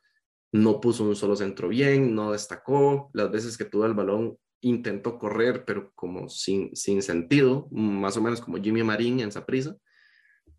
No 0.51 0.79
puso 0.79 1.03
un 1.03 1.15
solo 1.15 1.35
centro 1.35 1.67
bien, 1.67 2.15
no 2.15 2.31
destacó. 2.31 3.09
Las 3.13 3.31
veces 3.31 3.57
que 3.57 3.65
tuvo 3.65 3.85
el 3.85 3.93
balón 3.93 4.37
intentó 4.61 5.17
correr, 5.17 5.63
pero 5.65 5.91
como 5.95 6.29
sin, 6.29 6.75
sin 6.75 7.01
sentido, 7.01 7.67
más 7.71 8.17
o 8.17 8.21
menos 8.21 8.41
como 8.41 8.57
Jimmy 8.57 8.83
Marín 8.83 9.19
en 9.19 9.29
prisa. 9.45 9.75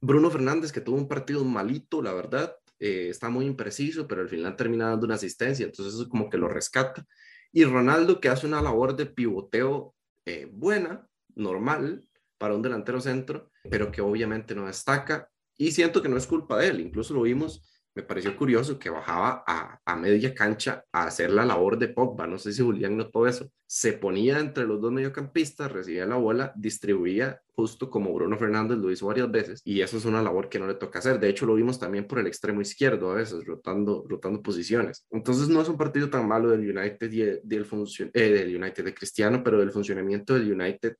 Bruno 0.00 0.30
Fernández, 0.30 0.72
que 0.72 0.80
tuvo 0.80 0.96
un 0.96 1.08
partido 1.08 1.44
malito, 1.44 2.02
la 2.02 2.12
verdad, 2.12 2.56
eh, 2.78 3.08
está 3.10 3.28
muy 3.28 3.44
impreciso, 3.44 4.06
pero 4.08 4.22
al 4.22 4.28
final 4.28 4.56
termina 4.56 4.88
dando 4.88 5.06
una 5.06 5.16
asistencia, 5.16 5.66
entonces 5.66 5.94
eso 5.94 6.08
como 6.08 6.30
que 6.30 6.38
lo 6.38 6.48
rescata. 6.48 7.06
Y 7.52 7.64
Ronaldo, 7.64 8.20
que 8.20 8.28
hace 8.28 8.46
una 8.46 8.62
labor 8.62 8.96
de 8.96 9.06
pivoteo 9.06 9.94
eh, 10.24 10.48
buena, 10.50 11.06
normal, 11.34 12.08
para 12.38 12.54
un 12.54 12.62
delantero 12.62 13.00
centro, 13.00 13.50
pero 13.68 13.92
que 13.92 14.00
obviamente 14.00 14.54
no 14.54 14.66
destaca. 14.66 15.28
Y 15.58 15.72
siento 15.72 16.00
que 16.00 16.08
no 16.08 16.16
es 16.16 16.26
culpa 16.26 16.58
de 16.58 16.68
él, 16.68 16.80
incluso 16.80 17.12
lo 17.12 17.22
vimos, 17.22 17.62
me 17.94 18.02
pareció 18.02 18.36
curioso 18.36 18.78
que 18.78 18.90
bajaba 18.90 19.42
a, 19.46 19.80
a 19.84 19.96
media 19.96 20.34
cancha 20.34 20.84
a 20.92 21.04
hacer 21.04 21.30
la 21.30 21.44
labor 21.44 21.78
de 21.78 21.88
Pogba, 21.88 22.26
no 22.26 22.38
sé 22.38 22.52
si 22.52 22.62
Julián 22.62 22.96
notó 22.96 23.26
eso, 23.26 23.50
se 23.66 23.92
ponía 23.92 24.38
entre 24.38 24.64
los 24.64 24.80
dos 24.80 24.92
mediocampistas, 24.92 25.70
recibía 25.70 26.06
la 26.06 26.16
bola, 26.16 26.52
distribuía 26.56 27.40
justo 27.54 27.90
como 27.90 28.14
Bruno 28.14 28.38
Fernández 28.38 28.78
lo 28.78 28.90
hizo 28.90 29.06
varias 29.06 29.30
veces, 29.30 29.60
y 29.64 29.80
eso 29.80 29.98
es 29.98 30.04
una 30.04 30.22
labor 30.22 30.48
que 30.48 30.58
no 30.58 30.66
le 30.66 30.74
toca 30.74 31.00
hacer, 31.00 31.20
de 31.20 31.28
hecho 31.28 31.46
lo 31.46 31.54
vimos 31.54 31.78
también 31.78 32.06
por 32.06 32.18
el 32.18 32.26
extremo 32.26 32.60
izquierdo 32.60 33.10
a 33.10 33.16
veces, 33.16 33.44
rotando, 33.44 34.04
rotando 34.08 34.42
posiciones. 34.42 35.06
Entonces 35.10 35.48
no 35.48 35.60
es 35.60 35.68
un 35.68 35.76
partido 35.76 36.08
tan 36.08 36.26
malo 36.26 36.48
del 36.50 36.60
United, 36.60 37.12
y 37.12 37.18
del, 37.18 37.66
eh, 38.14 38.30
del 38.30 38.56
United 38.56 38.84
de 38.84 38.94
Cristiano, 38.94 39.42
pero 39.44 39.58
del 39.58 39.72
funcionamiento 39.72 40.34
del 40.34 40.52
United 40.52 40.96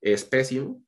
es 0.00 0.24
pésimo. 0.24 0.82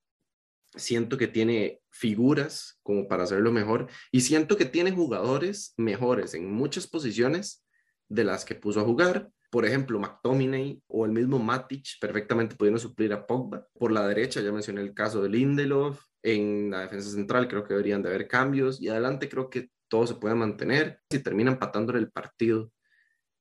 Siento 0.76 1.16
que 1.16 1.28
tiene 1.28 1.80
figuras 1.90 2.78
como 2.82 3.08
para 3.08 3.24
hacerlo 3.24 3.52
mejor 3.52 3.88
y 4.12 4.20
siento 4.20 4.56
que 4.56 4.66
tiene 4.66 4.92
jugadores 4.92 5.74
mejores 5.76 6.34
en 6.34 6.52
muchas 6.52 6.86
posiciones 6.86 7.64
de 8.08 8.24
las 8.24 8.44
que 8.44 8.54
puso 8.54 8.80
a 8.80 8.84
jugar. 8.84 9.30
Por 9.50 9.64
ejemplo, 9.64 9.98
McTominay 9.98 10.82
o 10.88 11.06
el 11.06 11.12
mismo 11.12 11.38
Matic 11.38 11.86
perfectamente 12.00 12.56
pudieron 12.56 12.78
suplir 12.78 13.12
a 13.12 13.26
Pogba. 13.26 13.66
Por 13.78 13.92
la 13.92 14.06
derecha 14.06 14.40
ya 14.40 14.52
mencioné 14.52 14.82
el 14.82 14.92
caso 14.92 15.22
de 15.22 15.30
Lindelof. 15.30 16.04
En 16.22 16.70
la 16.70 16.80
defensa 16.80 17.10
central 17.10 17.48
creo 17.48 17.64
que 17.64 17.74
deberían 17.74 18.02
de 18.02 18.08
haber 18.08 18.28
cambios 18.28 18.80
y 18.80 18.88
adelante 18.88 19.28
creo 19.28 19.48
que 19.48 19.70
todo 19.88 20.06
se 20.06 20.16
puede 20.16 20.34
mantener. 20.34 21.00
Si 21.10 21.20
termina 21.20 21.52
empatando 21.52 21.96
el 21.96 22.10
partido, 22.10 22.72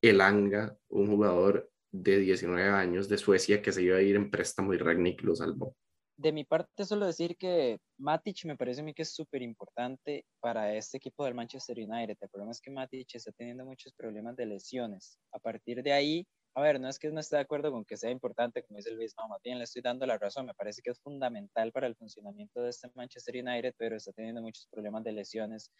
el 0.00 0.20
Anga, 0.20 0.76
un 0.88 1.08
jugador 1.08 1.70
de 1.90 2.18
19 2.18 2.68
años 2.68 3.08
de 3.08 3.18
Suecia 3.18 3.62
que 3.62 3.72
se 3.72 3.82
iba 3.82 3.96
a 3.96 4.02
ir 4.02 4.16
en 4.16 4.30
préstamo 4.30 4.74
y 4.74 4.78
Ragnick 4.78 5.22
lo 5.22 5.34
salvó. 5.34 5.76
De 6.18 6.32
mi 6.32 6.44
parte, 6.44 6.86
solo 6.86 7.04
decir 7.04 7.36
que 7.36 7.78
Matic 7.98 8.46
me 8.46 8.56
parece 8.56 8.80
a 8.80 8.84
mí 8.84 8.94
que 8.94 9.02
es 9.02 9.14
súper 9.14 9.42
importante 9.42 10.24
para 10.40 10.74
este 10.74 10.96
equipo 10.96 11.24
del 11.24 11.34
Manchester 11.34 11.76
United. 11.78 12.16
El 12.18 12.28
problema 12.30 12.52
es 12.52 12.60
que 12.60 12.70
Matic 12.70 13.14
está 13.14 13.32
teniendo 13.32 13.66
muchos 13.66 13.92
problemas 13.92 14.34
de 14.34 14.46
lesiones. 14.46 15.18
A 15.32 15.38
partir 15.38 15.82
de 15.82 15.92
ahí, 15.92 16.26
a 16.54 16.62
ver, 16.62 16.80
no 16.80 16.88
es 16.88 16.98
que 16.98 17.10
no 17.10 17.20
esté 17.20 17.36
de 17.36 17.42
acuerdo 17.42 17.70
con 17.70 17.84
que 17.84 17.98
sea 17.98 18.10
importante, 18.10 18.62
como 18.62 18.78
dice 18.78 18.92
Luis, 18.92 19.14
no, 19.18 19.28
bien 19.44 19.58
le 19.58 19.64
estoy 19.64 19.82
dando 19.82 20.06
la 20.06 20.16
razón. 20.16 20.46
Me 20.46 20.54
parece 20.54 20.80
que 20.80 20.90
es 20.90 20.98
fundamental 21.02 21.70
para 21.70 21.86
el 21.86 21.94
funcionamiento 21.96 22.62
de 22.62 22.70
este 22.70 22.88
Manchester 22.94 23.36
United, 23.36 23.74
pero 23.76 23.96
está 23.96 24.12
teniendo 24.12 24.40
muchos 24.40 24.66
problemas 24.68 25.04
de 25.04 25.12
lesiones 25.12 25.70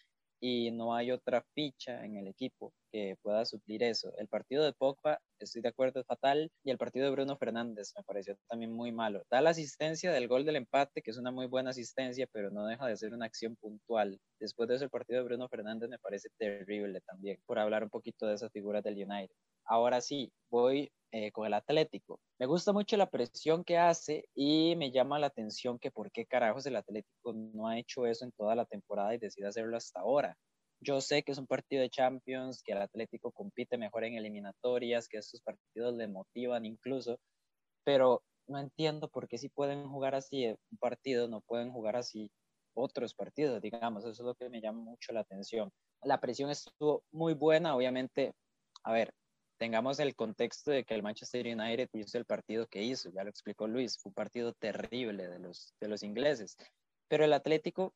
y 0.41 0.71
no 0.71 0.95
hay 0.95 1.11
otra 1.11 1.45
ficha 1.55 2.05
en 2.05 2.17
el 2.17 2.29
equipo 2.29 2.73
que 2.93 3.17
pueda 3.23 3.45
suplir 3.45 3.83
eso. 3.83 4.13
El 4.19 4.29
partido 4.29 4.65
de 4.65 4.73
Pogba, 4.73 5.21
estoy 5.39 5.63
de 5.63 5.69
acuerdo, 5.69 6.01
es 6.01 6.07
fatal, 6.07 6.51
y 6.65 6.71
el 6.71 6.79
partido 6.79 7.07
de 7.07 7.13
Bruno 7.13 7.37
Fernández 7.37 7.93
me 7.97 8.03
pareció 8.05 8.37
también 8.49 8.73
muy 8.73 8.93
malo. 8.93 9.23
Da 9.31 9.41
la 9.41 9.51
asistencia 9.51 10.13
del 10.13 10.29
gol 10.29 10.45
del 10.45 10.57
empate, 10.57 11.03
que 11.03 11.11
es 11.11 11.19
una 11.19 11.31
muy 11.31 11.47
buena 11.47 11.71
asistencia, 11.71 12.27
pero 12.33 12.51
no 12.51 12.67
deja 12.67 12.87
de 12.87 12.97
ser 12.97 13.13
una 13.15 13.27
acción 13.27 13.57
puntual. 13.57 14.19
Después 14.41 14.69
de 14.69 14.77
eso, 14.77 14.85
el 14.85 14.91
partido 14.91 15.21
de 15.21 15.25
Bruno 15.27 15.49
Fernández 15.49 15.89
me 15.89 15.99
parece 15.99 16.29
terrible 16.39 17.01
también, 17.03 17.39
por 17.47 17.59
hablar 17.59 17.85
un 17.85 17.91
poquito 17.91 18.27
de 18.27 18.35
esas 18.35 18.53
figuras 18.53 18.83
del 18.85 18.95
United. 18.95 19.35
Ahora 19.67 20.01
sí, 20.01 20.33
voy 20.51 20.91
eh, 21.13 21.33
con 21.33 21.47
el 21.47 21.55
Atlético. 21.55 22.21
Me 22.39 22.47
gusta 22.47 22.73
mucho 22.73 22.97
la 22.97 23.11
presión 23.11 23.65
que 23.65 23.79
hace 23.79 24.29
y 24.35 24.77
me 24.77 24.91
llama 24.91 25.19
la 25.19 25.29
atención 25.29 25.79
que 25.79 25.91
por 25.91 26.11
qué 26.13 26.27
carajos 26.27 26.67
el 26.67 26.77
Atlético 26.77 27.33
no 27.33 27.69
ha 27.69 27.79
hecho 27.79 28.07
eso 28.07 28.25
en 28.25 28.33
toda 28.33 28.55
la 28.55 28.67
temporada 28.67 29.15
y 29.15 29.19
decide 29.19 29.47
hacerlo 29.49 29.77
hasta 29.77 30.01
ahora. 30.01 30.37
Yo 30.81 31.01
sé 31.01 31.23
que 31.23 31.33
es 31.33 31.39
un 31.39 31.47
partido 31.47 31.83
de 31.83 31.91
Champions, 31.91 32.63
que 32.63 32.73
el 32.73 32.83
Atlético 32.83 33.33
compite 33.33 33.79
mejor 33.79 34.05
en 34.05 34.15
eliminatorias, 34.15 35.09
que 35.09 35.19
estos 35.19 35.41
partidos 35.41 35.95
le 35.95 36.07
motivan 36.07 36.67
incluso, 36.67 37.19
pero 37.85 38.23
no 38.47 38.59
entiendo 38.59 39.09
por 39.09 39.27
qué 39.29 39.39
si 39.39 39.49
pueden 39.49 39.89
jugar 39.89 40.15
así 40.15 40.47
un 40.47 40.79
partido, 40.79 41.29
no 41.29 41.41
pueden 41.41 41.73
jugar 41.73 41.97
así 41.97 42.31
otros 42.75 43.15
partidos, 43.15 43.63
digamos, 43.63 44.05
eso 44.05 44.11
es 44.11 44.27
lo 44.27 44.35
que 44.35 44.51
me 44.51 44.61
llama 44.61 44.81
mucho 44.81 45.13
la 45.13 45.21
atención. 45.21 45.71
La 46.03 46.21
presión 46.21 46.51
estuvo 46.51 47.05
muy 47.11 47.33
buena, 47.35 47.75
obviamente, 47.75 48.35
a 48.85 48.93
ver, 48.93 49.15
tengamos 49.59 49.99
el 50.01 50.15
contexto 50.15 50.71
de 50.71 50.85
que 50.85 50.95
el 50.95 51.03
Manchester 51.03 51.47
United 51.47 51.89
hizo 51.93 52.19
el 52.19 52.25
partido 52.25 52.67
que 52.67 52.83
hizo, 52.83 53.11
ya 53.11 53.25
lo 53.25 53.31
explicó 53.31 53.67
Luis, 53.67 53.99
fue 53.99 54.11
un 54.11 54.15
partido 54.15 54.53
terrible 54.53 55.29
de 55.29 55.39
los, 55.39 55.75
de 55.81 55.89
los 55.89 56.03
ingleses, 56.03 56.57
pero 57.09 57.25
el 57.25 57.33
Atlético, 57.33 57.95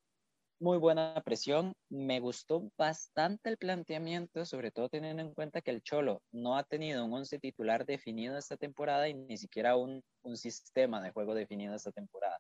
muy 0.61 0.79
buena 0.79 1.21
presión, 1.25 1.75
me 1.89 2.21
gustó 2.21 2.71
bastante 2.77 3.49
el 3.49 3.57
planteamiento, 3.57 4.45
sobre 4.45 4.71
todo 4.71 4.89
teniendo 4.89 5.23
en 5.23 5.33
cuenta 5.33 5.63
que 5.63 5.71
el 5.71 5.83
Cholo 5.83 6.23
no 6.33 6.57
ha 6.57 6.65
tenido 6.65 7.05
un 7.05 7.13
once 7.13 7.39
titular 7.39 7.87
definido 7.87 8.37
esta 8.37 8.57
temporada 8.57 9.09
y 9.09 9.15
ni 9.15 9.39
siquiera 9.39 9.77
un, 9.77 10.03
un 10.23 10.37
sistema 10.37 11.01
de 11.01 11.13
juego 11.13 11.35
definido 11.35 11.75
esta 11.75 11.93
temporada. 11.93 12.39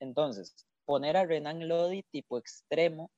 Entonces, 0.00 0.66
poner 0.84 1.16
a 1.16 1.24
Renan 1.24 1.68
Lodi 1.68 2.02
tipo 2.10 2.38
extremo 2.38 3.10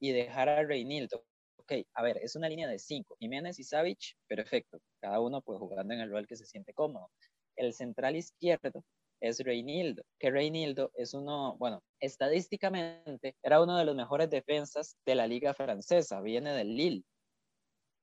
y 0.00 0.12
dejar 0.12 0.48
a 0.48 0.62
Reinildo 0.62 1.24
ok, 1.58 1.72
a 1.94 2.02
ver, 2.02 2.18
es 2.22 2.36
una 2.36 2.48
línea 2.48 2.68
de 2.68 2.78
cinco. 2.78 3.16
Jiménez 3.18 3.58
y 3.58 3.64
Savich, 3.64 4.16
perfecto. 4.26 4.78
Cada 5.00 5.20
uno 5.20 5.42
pues 5.42 5.58
jugando 5.58 5.94
en 5.94 6.00
el 6.00 6.10
rol 6.10 6.26
que 6.26 6.36
se 6.36 6.46
siente 6.46 6.72
cómodo. 6.74 7.10
El 7.56 7.74
central 7.74 8.16
izquierdo 8.16 8.84
es 9.20 9.40
Reinildo, 9.40 10.02
que 10.18 10.30
Reinildo 10.30 10.92
es 10.94 11.14
uno, 11.14 11.56
bueno, 11.58 11.82
estadísticamente 12.00 13.36
era 13.42 13.60
uno 13.60 13.76
de 13.76 13.84
los 13.84 13.96
mejores 13.96 14.30
defensas 14.30 14.96
de 15.04 15.14
la 15.16 15.26
liga 15.26 15.54
francesa, 15.54 16.20
viene 16.20 16.52
del 16.52 16.76
Lille. 16.76 17.04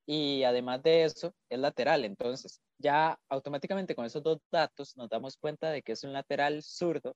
Y 0.07 0.43
además 0.43 0.83
de 0.83 1.03
eso, 1.03 1.33
es 1.49 1.59
lateral. 1.59 2.05
Entonces, 2.05 2.61
ya 2.77 3.17
automáticamente 3.29 3.95
con 3.95 4.05
esos 4.05 4.21
dos 4.21 4.39
datos 4.51 4.95
nos 4.97 5.09
damos 5.09 5.37
cuenta 5.37 5.71
de 5.71 5.81
que 5.81 5.93
es 5.93 6.03
un 6.03 6.13
lateral 6.13 6.61
zurdo 6.61 7.15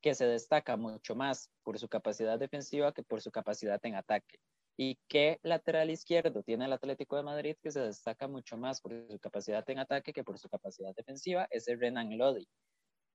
que 0.00 0.14
se 0.14 0.26
destaca 0.26 0.76
mucho 0.76 1.14
más 1.14 1.50
por 1.62 1.78
su 1.78 1.88
capacidad 1.88 2.38
defensiva 2.38 2.92
que 2.92 3.02
por 3.02 3.20
su 3.20 3.30
capacidad 3.30 3.80
en 3.84 3.96
ataque. 3.96 4.38
¿Y 4.76 4.98
qué 5.08 5.38
lateral 5.42 5.90
izquierdo 5.90 6.42
tiene 6.42 6.64
el 6.64 6.72
Atlético 6.72 7.16
de 7.16 7.22
Madrid 7.22 7.56
que 7.62 7.70
se 7.70 7.80
destaca 7.80 8.28
mucho 8.28 8.56
más 8.56 8.80
por 8.80 8.92
su 9.10 9.18
capacidad 9.18 9.68
en 9.68 9.78
ataque 9.78 10.12
que 10.12 10.24
por 10.24 10.38
su 10.38 10.48
capacidad 10.48 10.94
defensiva? 10.94 11.46
Es 11.50 11.68
el 11.68 11.78
Renan 11.78 12.16
Lodi. 12.16 12.48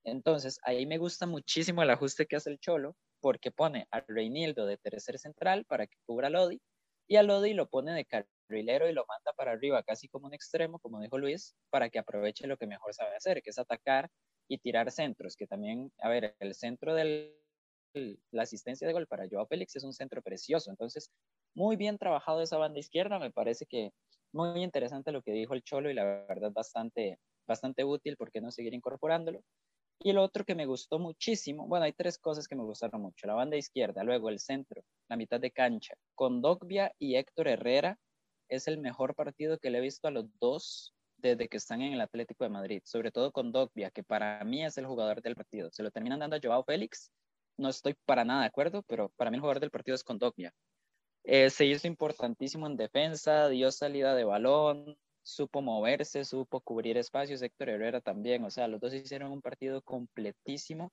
Entonces, 0.05 0.59
ahí 0.63 0.85
me 0.85 0.99
gusta 0.99 1.25
muchísimo 1.25 1.81
el 1.81 1.89
ajuste 1.89 2.27
que 2.27 2.35
hace 2.35 2.51
el 2.51 2.59
Cholo, 2.59 2.95
porque 3.19 3.51
pone 3.51 3.87
a 3.89 4.01
Reinildo 4.01 4.67
de 4.67 4.77
tercer 4.77 5.17
central 5.17 5.65
para 5.65 5.87
que 5.87 5.97
cubra 6.05 6.27
a 6.27 6.29
Lodi, 6.29 6.61
y 7.07 7.15
a 7.15 7.23
Lodi 7.23 7.53
lo 7.55 7.67
pone 7.69 7.93
de 7.93 8.05
carrilero 8.05 8.87
y 8.87 8.93
lo 8.93 9.05
manda 9.07 9.33
para 9.33 9.53
arriba, 9.53 9.81
casi 9.83 10.07
como 10.07 10.27
un 10.27 10.33
extremo, 10.35 10.79
como 10.79 11.01
dijo 11.01 11.17
Luis, 11.17 11.55
para 11.71 11.89
que 11.89 11.97
aproveche 11.99 12.47
lo 12.47 12.57
que 12.57 12.67
mejor 12.67 12.93
sabe 12.93 13.15
hacer, 13.15 13.41
que 13.41 13.49
es 13.49 13.57
atacar 13.57 14.09
y 14.47 14.59
tirar 14.59 14.91
centros, 14.91 15.35
que 15.35 15.47
también, 15.47 15.91
a 15.99 16.09
ver, 16.09 16.35
el 16.39 16.53
centro 16.53 16.93
de 16.93 17.35
la 18.31 18.43
asistencia 18.43 18.85
de 18.85 18.93
gol 18.93 19.07
para 19.07 19.25
Joao 19.29 19.47
Félix 19.47 19.75
es 19.75 19.83
un 19.83 19.93
centro 19.93 20.21
precioso, 20.21 20.69
entonces, 20.69 21.09
muy 21.55 21.75
bien 21.75 21.97
trabajado 21.97 22.41
esa 22.41 22.57
banda 22.57 22.79
izquierda, 22.79 23.17
me 23.19 23.31
parece 23.31 23.65
que 23.65 23.91
muy 24.33 24.61
interesante 24.61 25.11
lo 25.11 25.21
que 25.21 25.31
dijo 25.31 25.53
el 25.53 25.63
Cholo 25.63 25.89
y 25.89 25.93
la 25.93 26.03
verdad 26.27 26.51
bastante, 26.51 27.19
bastante 27.47 27.83
útil, 27.83 28.17
¿por 28.17 28.31
qué 28.31 28.41
no 28.41 28.51
seguir 28.51 28.73
incorporándolo? 28.73 29.41
Y 29.99 30.09
el 30.09 30.17
otro 30.17 30.43
que 30.43 30.55
me 30.55 30.65
gustó 30.65 30.99
muchísimo, 30.99 31.67
bueno, 31.67 31.85
hay 31.85 31.93
tres 31.93 32.19
cosas 32.19 32.47
que 32.47 32.55
me 32.55 32.63
gustaron 32.63 33.01
mucho. 33.01 33.27
La 33.27 33.33
banda 33.33 33.55
izquierda, 33.55 34.03
luego 34.03 34.29
el 34.29 34.39
centro, 34.39 34.83
la 35.07 35.15
mitad 35.15 35.39
de 35.39 35.51
cancha. 35.51 35.95
Con 36.15 36.41
Dogbia 36.41 36.91
y 36.99 37.15
Héctor 37.15 37.47
Herrera 37.47 37.97
es 38.49 38.67
el 38.67 38.77
mejor 38.77 39.15
partido 39.15 39.57
que 39.57 39.69
le 39.69 39.77
he 39.77 39.81
visto 39.81 40.07
a 40.07 40.11
los 40.11 40.25
dos 40.39 40.93
desde 41.17 41.47
que 41.47 41.57
están 41.57 41.81
en 41.81 41.93
el 41.93 42.01
Atlético 42.01 42.43
de 42.43 42.49
Madrid, 42.49 42.81
sobre 42.83 43.11
todo 43.11 43.31
con 43.31 43.53
Dogbia, 43.53 43.89
que 43.89 44.03
para 44.03 44.43
mí 44.43 44.65
es 44.65 44.77
el 44.77 44.85
jugador 44.85 45.21
del 45.21 45.35
partido. 45.35 45.71
Se 45.71 45.81
lo 45.81 45.89
terminan 45.91 46.19
dando 46.19 46.35
a 46.35 46.39
Joao 46.43 46.63
Félix, 46.65 47.09
no 47.57 47.69
estoy 47.69 47.95
para 48.05 48.25
nada 48.25 48.41
de 48.41 48.47
acuerdo, 48.47 48.83
pero 48.83 49.09
para 49.15 49.31
mí 49.31 49.37
el 49.37 49.41
jugador 49.41 49.61
del 49.61 49.71
partido 49.71 49.95
es 49.95 50.03
con 50.03 50.19
Dogbia. 50.19 50.53
Eh, 51.27 51.49
se 51.49 51.65
hizo 51.65 51.87
importantísimo 51.87 52.67
en 52.67 52.77
defensa, 52.77 53.49
dio 53.49 53.71
salida 53.71 54.13
de 54.13 54.23
balón, 54.25 54.95
supo 55.23 55.61
moverse, 55.61 56.23
supo 56.23 56.61
cubrir 56.61 56.97
espacios, 56.97 57.41
Héctor 57.41 57.69
Herrera 57.69 57.99
también, 57.99 58.43
o 58.45 58.51
sea, 58.51 58.67
los 58.67 58.79
dos 58.79 58.93
hicieron 58.93 59.31
un 59.31 59.41
partido 59.41 59.81
completísimo. 59.81 60.91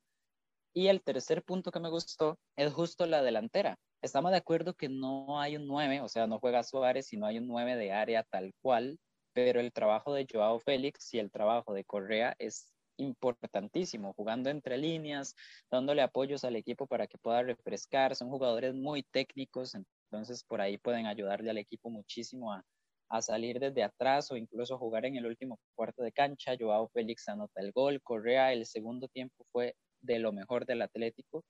Y 0.75 0.89
el 0.89 1.03
tercer 1.03 1.43
punto 1.45 1.71
que 1.71 1.81
me 1.81 1.91
gustó 1.91 2.39
es 2.57 2.73
justo 2.73 3.07
la 3.07 3.23
delantera. 3.23 3.79
Estamos 4.01 4.31
de 4.31 4.39
acuerdo 4.39 4.75
que 4.75 4.89
no 4.89 5.39
hay 5.39 5.57
un 5.57 5.67
9, 5.67 6.01
o 6.01 6.09
sea, 6.09 6.27
no 6.27 6.39
juega 6.41 6.63
Suárez 6.63 7.13
y 7.13 7.19
no 7.19 7.27
hay 7.27 7.39
un 7.39 7.47
9 7.47 7.77
de 7.77 7.93
área 7.93 8.23
tal 8.25 8.53
cual, 8.63 8.99
pero 9.35 9.61
el 9.61 9.71
trabajo 9.73 10.15
de 10.15 10.27
Joao 10.31 10.59
Félix 10.61 11.13
y 11.13 11.19
el 11.19 11.31
trabajo 11.31 11.75
de 11.75 11.85
Correa 11.85 12.35
es 12.39 12.73
importantísimo, 12.97 14.15
jugando 14.15 14.49
entre 14.49 14.79
líneas, 14.79 15.35
dándole 15.71 16.01
apoyos 16.01 16.45
al 16.45 16.57
equipo 16.57 16.87
para 16.87 17.07
que 17.07 17.19
pueda 17.19 17.43
refrescar. 17.43 18.17
Son 18.17 18.31
jugadores 18.31 18.75
muy 18.75 19.03
técnicos, 19.03 19.75
entonces 20.13 20.45
por 20.45 20.61
ahí 20.61 20.77
pueden 20.77 21.07
ayudarle 21.07 21.51
al 21.51 21.57
equipo 21.57 21.89
muchísimo 21.89 22.53
a, 22.53 22.63
salir 23.21 23.61
desde 23.61 23.83
atrás 23.83 24.31
o 24.31 24.37
incluso 24.37 24.79
jugar 24.79 25.05
en 25.05 25.17
el 25.17 25.27
último 25.27 25.59
cuarto 25.75 26.03
de 26.03 26.13
cancha. 26.13 26.57
Joao 26.59 26.89
Félix 26.89 27.29
anota 27.29 27.61
el 27.61 27.71
gol, 27.71 28.01
Correa 28.03 28.55
el 28.55 28.65
segundo 28.65 29.07
tiempo 29.09 29.45
fue 29.53 29.75
de 30.01 30.19
lo 30.19 30.33
mejor 30.33 30.65
del 30.65 30.81
Atlético. 30.81 31.45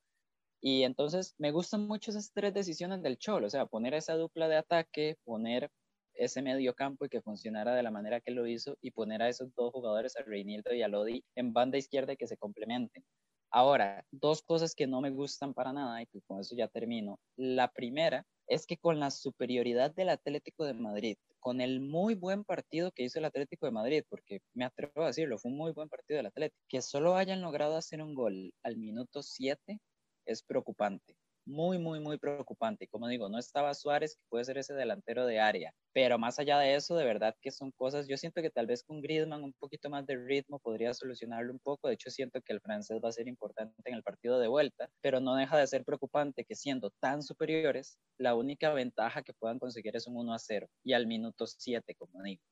Y 0.60 0.82
entonces 0.82 1.36
me 1.38 1.52
gustan 1.52 1.86
mucho 1.86 2.10
esas 2.10 2.32
tres 2.32 2.52
decisiones 2.52 3.00
del 3.02 3.16
Cholo, 3.16 3.46
o 3.46 3.50
sea, 3.50 3.66
poner 3.66 3.94
esa 3.94 4.14
dupla 4.14 4.48
de 4.48 4.56
ataque, 4.56 5.16
poner 5.24 5.70
ese 6.14 6.42
medio 6.42 6.74
campo 6.74 7.04
y 7.04 7.08
que 7.08 7.22
funcionara 7.22 7.76
de 7.76 7.82
la 7.84 7.92
manera 7.92 8.20
que 8.20 8.32
lo 8.32 8.46
hizo 8.48 8.76
y 8.80 8.90
poner 8.90 9.22
a 9.22 9.28
esos 9.28 9.54
dos 9.54 9.72
jugadores, 9.72 10.16
a 10.16 10.22
Reinildo 10.22 10.74
y 10.74 10.82
a 10.82 10.88
Lodi, 10.88 11.24
en 11.36 11.52
banda 11.52 11.78
izquierda 11.78 12.12
y 12.14 12.16
que 12.16 12.26
se 12.26 12.36
complementen. 12.36 13.04
Ahora, 13.52 14.04
dos 14.10 14.42
cosas 14.42 14.74
que 14.74 14.88
no 14.88 15.00
me 15.00 15.10
gustan 15.10 15.54
para 15.54 15.72
nada 15.72 16.02
y 16.02 16.06
que 16.06 16.22
con 16.22 16.40
eso 16.40 16.56
ya 16.56 16.66
termino. 16.66 17.20
La 17.36 17.68
primera 17.68 18.26
es 18.46 18.66
que 18.66 18.76
con 18.76 19.00
la 19.00 19.10
superioridad 19.10 19.94
del 19.94 20.10
Atlético 20.10 20.64
de 20.64 20.74
Madrid, 20.74 21.16
con 21.40 21.60
el 21.60 21.80
muy 21.80 22.14
buen 22.14 22.44
partido 22.44 22.92
que 22.92 23.04
hizo 23.04 23.18
el 23.18 23.24
Atlético 23.24 23.66
de 23.66 23.72
Madrid, 23.72 24.04
porque 24.08 24.40
me 24.54 24.64
atrevo 24.64 25.02
a 25.02 25.08
decirlo, 25.08 25.38
fue 25.38 25.50
un 25.50 25.56
muy 25.58 25.72
buen 25.72 25.88
partido 25.88 26.18
del 26.18 26.26
Atlético, 26.26 26.62
que 26.68 26.82
solo 26.82 27.16
hayan 27.16 27.40
logrado 27.42 27.76
hacer 27.76 28.02
un 28.02 28.14
gol 28.14 28.52
al 28.62 28.76
minuto 28.76 29.22
7 29.22 29.78
es 30.26 30.42
preocupante 30.42 31.16
muy, 31.44 31.78
muy, 31.78 32.00
muy 32.00 32.18
preocupante. 32.18 32.86
Como 32.88 33.08
digo, 33.08 33.28
no 33.28 33.38
estaba 33.38 33.74
Suárez, 33.74 34.16
que 34.16 34.22
puede 34.28 34.44
ser 34.44 34.58
ese 34.58 34.74
delantero 34.74 35.26
de 35.26 35.40
área, 35.40 35.74
pero 35.92 36.18
más 36.18 36.38
allá 36.38 36.58
de 36.58 36.74
eso, 36.74 36.94
de 36.96 37.04
verdad 37.04 37.34
que 37.40 37.50
son 37.50 37.72
cosas, 37.72 38.06
yo 38.08 38.16
siento 38.16 38.42
que 38.42 38.50
tal 38.50 38.66
vez 38.66 38.82
con 38.84 39.00
Griezmann 39.02 39.42
un 39.44 39.52
poquito 39.54 39.90
más 39.90 40.06
de 40.06 40.16
ritmo 40.16 40.58
podría 40.60 40.94
solucionarlo 40.94 41.52
un 41.52 41.58
poco. 41.60 41.88
De 41.88 41.94
hecho, 41.94 42.10
siento 42.10 42.40
que 42.42 42.52
el 42.52 42.60
francés 42.60 43.00
va 43.04 43.08
a 43.08 43.12
ser 43.12 43.28
importante 43.28 43.74
en 43.84 43.94
el 43.94 44.02
partido 44.02 44.38
de 44.38 44.48
vuelta, 44.48 44.88
pero 45.00 45.20
no 45.20 45.34
deja 45.36 45.58
de 45.58 45.66
ser 45.66 45.84
preocupante 45.84 46.44
que 46.44 46.54
siendo 46.54 46.90
tan 47.00 47.22
superiores, 47.22 47.98
la 48.18 48.34
única 48.34 48.72
ventaja 48.72 49.22
que 49.22 49.32
puedan 49.34 49.58
conseguir 49.58 49.96
es 49.96 50.06
un 50.06 50.16
1 50.16 50.34
a 50.34 50.38
0 50.38 50.68
y 50.84 50.92
al 50.92 51.06
minuto 51.06 51.46
7, 51.46 51.94
como 51.96 52.22
digo. 52.22 52.42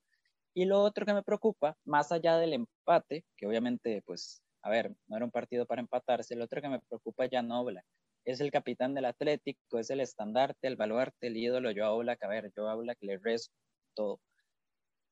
Y 0.55 0.65
lo 0.67 0.81
otro 0.83 1.07
que 1.07 1.15
me 1.15 1.23
preocupa, 1.23 1.77
más 1.85 2.13
allá 2.13 2.37
del 2.39 2.53
empate, 2.55 3.25
que 3.37 3.47
obviamente, 3.47 4.03
pues, 4.07 4.43
a 4.63 4.71
ver, 4.71 4.95
no 5.09 5.17
era 5.17 5.25
un 5.25 5.31
partido 5.31 5.67
para 5.67 5.81
empatarse, 5.81 6.35
el 6.35 6.43
otro 6.43 6.61
que 6.63 6.69
me 6.69 6.81
preocupa 6.81 7.27
ya 7.27 7.43
no 7.43 7.57
habla 7.57 7.85
es 8.25 8.41
el 8.41 8.51
capitán 8.51 8.95
del 8.95 9.07
Atlético, 9.07 9.79
es 9.79 9.91
el 9.91 10.01
estandarte, 10.01 10.69
el 10.69 10.77
baluarte, 10.77 11.29
el 11.29 11.37
ídolo. 11.37 11.71
Yo 11.71 11.87
hablo 11.87 12.13
a 12.13 12.29
ver, 12.29 12.53
yo 12.57 12.69
hablo 12.69 12.93
que 12.99 13.07
le 13.07 13.19
rezo 13.19 13.51
todo. 13.95 14.21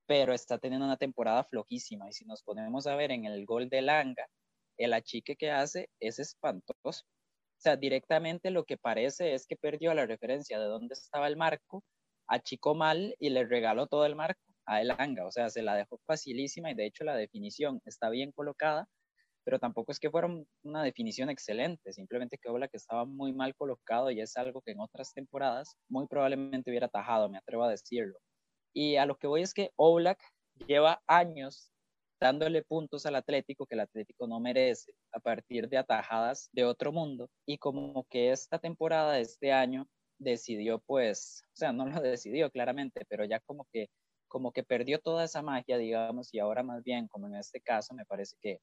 Pero 0.06 0.32
está 0.32 0.58
teniendo 0.58 0.86
una 0.86 0.96
temporada 0.96 1.44
flojísima. 1.44 2.08
Y 2.08 2.12
si 2.12 2.24
nos 2.24 2.42
ponemos 2.42 2.86
a 2.86 2.96
ver 2.96 3.10
en 3.10 3.24
el 3.24 3.44
gol 3.46 3.68
de 3.68 3.82
Langa, 3.82 4.26
el 4.78 4.92
achique 4.94 5.36
que 5.36 5.50
hace 5.50 5.90
es 6.00 6.18
espantoso. 6.18 7.04
O 7.58 7.60
sea, 7.60 7.76
directamente 7.76 8.50
lo 8.50 8.64
que 8.64 8.76
parece 8.78 9.34
es 9.34 9.46
que 9.46 9.56
perdió 9.56 9.92
la 9.94 10.06
referencia 10.06 10.60
de 10.60 10.66
dónde 10.66 10.94
estaba 10.94 11.26
el 11.26 11.36
marco, 11.36 11.82
achicó 12.28 12.74
mal 12.74 13.16
y 13.18 13.30
le 13.30 13.44
regaló 13.44 13.88
todo 13.88 14.06
el 14.06 14.14
marco 14.14 14.40
a 14.66 14.80
Elanga. 14.80 15.26
O 15.26 15.32
sea, 15.32 15.50
se 15.50 15.62
la 15.62 15.74
dejó 15.74 15.98
facilísima 16.06 16.70
y 16.70 16.74
de 16.74 16.86
hecho 16.86 17.04
la 17.04 17.16
definición 17.16 17.80
está 17.84 18.10
bien 18.10 18.30
colocada, 18.32 18.88
pero 19.48 19.58
tampoco 19.58 19.92
es 19.92 19.98
que 19.98 20.10
fuera 20.10 20.28
una 20.62 20.82
definición 20.82 21.30
excelente, 21.30 21.94
simplemente 21.94 22.36
que 22.36 22.50
Oblak 22.50 22.68
estaba 22.74 23.06
muy 23.06 23.32
mal 23.32 23.54
colocado 23.54 24.10
y 24.10 24.20
es 24.20 24.36
algo 24.36 24.60
que 24.60 24.72
en 24.72 24.80
otras 24.80 25.14
temporadas 25.14 25.78
muy 25.88 26.06
probablemente 26.06 26.68
hubiera 26.68 26.84
atajado, 26.84 27.30
me 27.30 27.38
atrevo 27.38 27.64
a 27.64 27.70
decirlo. 27.70 28.18
Y 28.74 28.96
a 28.96 29.06
lo 29.06 29.16
que 29.16 29.26
voy 29.26 29.40
es 29.40 29.54
que 29.54 29.70
Oblak 29.76 30.18
lleva 30.66 31.00
años 31.06 31.72
dándole 32.20 32.62
puntos 32.62 33.06
al 33.06 33.14
Atlético 33.14 33.64
que 33.64 33.74
el 33.74 33.80
Atlético 33.80 34.26
no 34.26 34.38
merece 34.38 34.92
a 35.14 35.18
partir 35.18 35.70
de 35.70 35.78
atajadas 35.78 36.50
de 36.52 36.66
otro 36.66 36.92
mundo 36.92 37.30
y 37.46 37.56
como 37.56 38.04
que 38.10 38.32
esta 38.32 38.58
temporada, 38.58 39.18
este 39.18 39.50
año, 39.50 39.88
decidió 40.18 40.78
pues, 40.80 41.42
o 41.54 41.56
sea, 41.56 41.72
no 41.72 41.86
lo 41.86 42.02
decidió 42.02 42.50
claramente, 42.50 43.06
pero 43.08 43.24
ya 43.24 43.40
como 43.40 43.66
que 43.72 43.88
como 44.28 44.52
que 44.52 44.62
perdió 44.62 45.00
toda 45.00 45.24
esa 45.24 45.40
magia, 45.40 45.78
digamos, 45.78 46.34
y 46.34 46.38
ahora 46.38 46.62
más 46.62 46.84
bien, 46.84 47.08
como 47.08 47.28
en 47.28 47.36
este 47.36 47.62
caso, 47.62 47.94
me 47.94 48.04
parece 48.04 48.36
que 48.42 48.58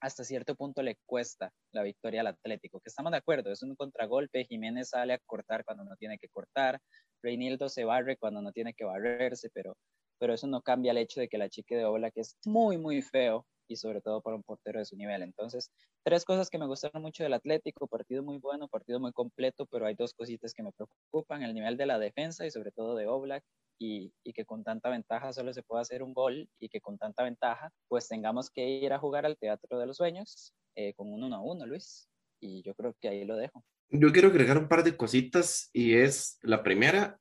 hasta 0.00 0.24
cierto 0.24 0.54
punto 0.54 0.82
le 0.82 0.96
cuesta 1.06 1.52
la 1.72 1.82
victoria 1.82 2.20
al 2.20 2.28
Atlético, 2.28 2.80
que 2.80 2.88
estamos 2.88 3.12
de 3.12 3.18
acuerdo, 3.18 3.52
es 3.52 3.62
un 3.62 3.74
contragolpe, 3.74 4.44
Jiménez 4.44 4.90
sale 4.90 5.14
a 5.14 5.18
cortar 5.26 5.64
cuando 5.64 5.84
no 5.84 5.96
tiene 5.96 6.18
que 6.18 6.28
cortar, 6.28 6.80
Reinildo 7.22 7.68
se 7.68 7.84
barre 7.84 8.16
cuando 8.16 8.42
no 8.42 8.52
tiene 8.52 8.74
que 8.74 8.84
barrerse, 8.84 9.50
pero, 9.52 9.76
pero 10.18 10.34
eso 10.34 10.46
no 10.46 10.62
cambia 10.62 10.92
el 10.92 10.98
hecho 10.98 11.20
de 11.20 11.28
que 11.28 11.38
la 11.38 11.48
chique 11.48 11.76
de 11.76 11.84
Ola, 11.84 12.10
que 12.10 12.20
es 12.20 12.36
muy, 12.44 12.78
muy 12.78 13.02
feo, 13.02 13.46
y 13.68 13.76
sobre 13.76 14.00
todo 14.00 14.22
para 14.22 14.36
un 14.36 14.42
portero 14.42 14.78
de 14.78 14.84
su 14.86 14.96
nivel. 14.96 15.22
Entonces, 15.22 15.70
tres 16.02 16.24
cosas 16.24 16.48
que 16.50 16.58
me 16.58 16.66
gustaron 16.66 17.02
mucho 17.02 17.22
del 17.22 17.34
Atlético, 17.34 17.86
partido 17.86 18.22
muy 18.22 18.38
bueno, 18.38 18.66
partido 18.68 18.98
muy 18.98 19.12
completo, 19.12 19.66
pero 19.66 19.86
hay 19.86 19.94
dos 19.94 20.14
cositas 20.14 20.54
que 20.54 20.62
me 20.62 20.72
preocupan, 20.72 21.42
el 21.42 21.54
nivel 21.54 21.76
de 21.76 21.86
la 21.86 21.98
defensa 21.98 22.46
y 22.46 22.50
sobre 22.50 22.72
todo 22.72 22.96
de 22.96 23.06
Oblak, 23.06 23.44
y, 23.78 24.12
que 24.34 24.44
con 24.44 24.64
tanta 24.64 24.90
ventaja 24.90 25.32
solo 25.32 25.52
se 25.52 25.62
pueda 25.62 25.82
hacer 25.82 26.02
un 26.02 26.12
gol 26.12 26.48
y 26.58 26.68
que 26.68 26.80
con 26.80 26.98
tanta 26.98 27.22
ventaja 27.22 27.72
pues 27.88 28.08
tengamos 28.08 28.50
que 28.50 28.68
ir 28.68 28.92
a 28.92 28.98
jugar 28.98 29.26
al 29.26 29.38
Teatro 29.38 29.78
de 29.78 29.86
los 29.86 29.96
Sueños 29.96 30.54
eh, 30.74 30.94
con 30.94 31.12
un 31.12 31.22
1 31.22 31.36
a 31.36 31.40
1, 31.40 31.66
Luis. 31.66 32.08
Y 32.40 32.62
yo 32.62 32.74
creo 32.74 32.94
que 33.00 33.08
ahí 33.08 33.24
lo 33.24 33.36
dejo. 33.36 33.64
Yo 33.90 34.12
quiero 34.12 34.28
agregar 34.28 34.58
un 34.58 34.68
par 34.68 34.84
de 34.84 34.96
cositas 34.96 35.70
y 35.72 35.94
es 35.94 36.38
la 36.42 36.62
primera, 36.62 37.18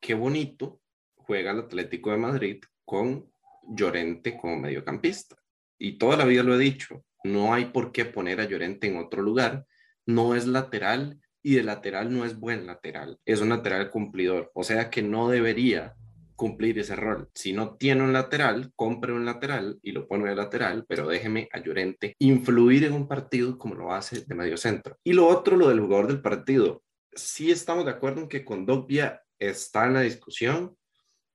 qué 0.00 0.14
bonito 0.14 0.80
juega 1.14 1.50
el 1.50 1.60
Atlético 1.60 2.10
de 2.10 2.16
Madrid 2.16 2.64
con 2.84 3.30
Llorente 3.68 4.36
como 4.36 4.56
mediocampista. 4.56 5.36
Y 5.78 5.98
toda 5.98 6.16
la 6.16 6.24
vida 6.24 6.42
lo 6.42 6.54
he 6.54 6.58
dicho, 6.58 7.04
no 7.22 7.52
hay 7.52 7.66
por 7.66 7.92
qué 7.92 8.04
poner 8.04 8.40
a 8.40 8.46
Llorente 8.46 8.88
en 8.88 8.96
otro 8.96 9.22
lugar, 9.22 9.66
no 10.06 10.34
es 10.34 10.46
lateral 10.46 11.20
y 11.48 11.54
de 11.54 11.62
lateral 11.62 12.12
no 12.12 12.26
es 12.26 12.38
buen 12.38 12.66
lateral, 12.66 13.18
es 13.24 13.40
un 13.40 13.48
lateral 13.48 13.90
cumplidor, 13.90 14.50
o 14.52 14.62
sea 14.62 14.90
que 14.90 15.00
no 15.00 15.30
debería 15.30 15.94
cumplir 16.36 16.78
ese 16.78 16.94
rol. 16.94 17.30
Si 17.34 17.54
no 17.54 17.74
tiene 17.76 18.02
un 18.02 18.12
lateral, 18.12 18.70
compre 18.76 19.14
un 19.14 19.24
lateral 19.24 19.78
y 19.82 19.92
lo 19.92 20.06
pone 20.06 20.28
de 20.28 20.36
lateral, 20.36 20.84
pero 20.86 21.08
déjeme 21.08 21.48
a 21.50 21.58
Llorente 21.58 22.14
influir 22.18 22.84
en 22.84 22.92
un 22.92 23.08
partido 23.08 23.56
como 23.56 23.76
lo 23.76 23.94
hace 23.94 24.26
de 24.26 24.34
medio 24.34 24.58
centro. 24.58 24.98
Y 25.02 25.14
lo 25.14 25.26
otro, 25.26 25.56
lo 25.56 25.70
del 25.70 25.80
jugador 25.80 26.08
del 26.08 26.20
partido. 26.20 26.82
Sí 27.14 27.50
estamos 27.50 27.86
de 27.86 27.92
acuerdo 27.92 28.20
en 28.20 28.28
que 28.28 28.44
Condovia 28.44 29.22
está 29.38 29.86
en 29.86 29.94
la 29.94 30.02
discusión, 30.02 30.76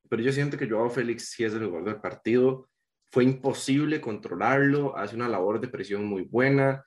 pero 0.10 0.22
yo 0.22 0.32
siento 0.32 0.58
que 0.58 0.70
Joao 0.70 0.92
Félix 0.92 1.32
sí 1.32 1.44
es 1.44 1.54
el 1.54 1.66
jugador 1.66 1.86
del 1.86 2.02
partido. 2.02 2.70
Fue 3.10 3.24
imposible 3.24 4.00
controlarlo, 4.00 4.96
hace 4.96 5.16
una 5.16 5.28
labor 5.28 5.60
de 5.60 5.70
presión 5.70 6.06
muy 6.06 6.22
buena, 6.22 6.86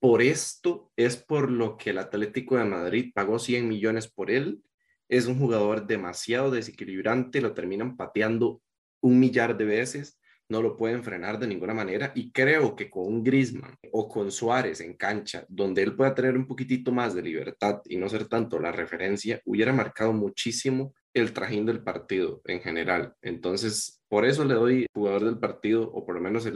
por 0.00 0.22
esto 0.22 0.90
es 0.96 1.16
por 1.16 1.50
lo 1.50 1.76
que 1.76 1.90
el 1.90 1.98
Atlético 1.98 2.56
de 2.56 2.64
Madrid 2.64 3.12
pagó 3.14 3.38
100 3.38 3.68
millones 3.68 4.08
por 4.08 4.30
él. 4.30 4.62
Es 5.08 5.26
un 5.26 5.38
jugador 5.38 5.86
demasiado 5.86 6.50
desequilibrante, 6.50 7.40
lo 7.40 7.54
terminan 7.54 7.96
pateando 7.96 8.62
un 9.00 9.18
millar 9.18 9.56
de 9.56 9.64
veces. 9.64 10.18
no 10.50 10.62
lo 10.62 10.78
pueden 10.78 11.04
frenar 11.04 11.38
de 11.38 11.46
ninguna 11.46 11.74
manera 11.74 12.10
y 12.14 12.32
creo 12.32 12.74
que 12.74 12.88
con 12.88 13.06
un 13.06 13.22
Griezmann 13.22 13.76
o 13.92 14.08
con 14.08 14.32
Suárez 14.32 14.80
en 14.80 14.94
cancha, 14.94 15.44
donde 15.46 15.82
él 15.82 15.94
pueda 15.94 16.14
tener 16.14 16.38
un 16.38 16.46
poquitito 16.46 16.90
más 16.90 17.14
de 17.14 17.20
libertad 17.20 17.82
y 17.84 17.98
no 17.98 18.08
ser 18.08 18.28
tanto 18.28 18.58
la 18.58 18.72
referencia, 18.72 19.42
hubiera 19.44 19.74
marcado 19.74 20.14
muchísimo 20.14 20.94
el 21.12 21.34
trajín 21.34 21.66
del 21.66 21.82
partido 21.82 22.40
en 22.46 22.62
general. 22.62 23.14
Entonces, 23.20 24.02
por 24.08 24.24
eso 24.24 24.42
le 24.44 24.54
doy 24.54 24.86
jugador 24.94 25.24
del 25.24 25.38
partido, 25.38 25.82
o 25.92 26.06
por 26.06 26.14
lo 26.14 26.20
menos 26.22 26.48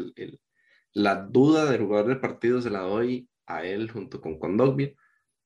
la 0.95 1.17
duda 1.17 1.71
del 1.71 1.83
jugador 1.83 2.09
del 2.09 2.21
partido 2.21 2.63
se 2.63 2.71
la 2.71 2.81
doy 2.81 3.29
a 3.47 3.65
él 3.65 3.91
junto 3.91 4.21
con 4.21 4.39
Condogbia, 4.39 4.93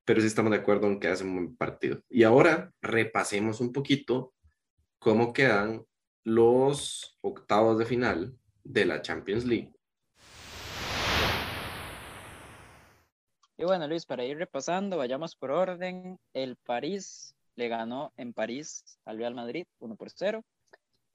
pero 0.05 0.21
sí 0.21 0.27
estamos 0.27 0.53
de 0.53 0.59
acuerdo 0.59 0.87
en 0.87 1.01
que 1.01 1.09
hace 1.09 1.25
un 1.25 1.35
buen 1.35 1.57
partido. 1.57 2.01
Y 2.09 2.23
ahora 2.23 2.73
repasemos 2.81 3.61
un 3.61 3.73
poquito 3.73 4.33
cómo 4.99 5.33
quedan 5.33 5.85
los 6.25 7.19
octavos 7.21 7.79
de 7.79 7.87
final 7.87 8.37
de 8.65 8.85
la 8.85 9.03
Champions 9.03 9.45
League. 9.45 9.73
Y 13.59 13.65
bueno, 13.65 13.89
Luis, 13.89 14.05
para 14.05 14.25
ir 14.25 14.37
repasando, 14.37 14.99
vayamos 14.99 15.35
por 15.35 15.51
orden. 15.51 16.19
El 16.35 16.57
París 16.57 17.35
le 17.55 17.69
ganó 17.69 18.13
en 18.17 18.35
París 18.35 18.85
al 19.05 19.19
Real 19.19 19.35
Madrid 19.35 19.67
1 19.79 19.97
por 19.97 20.11
0. 20.11 20.45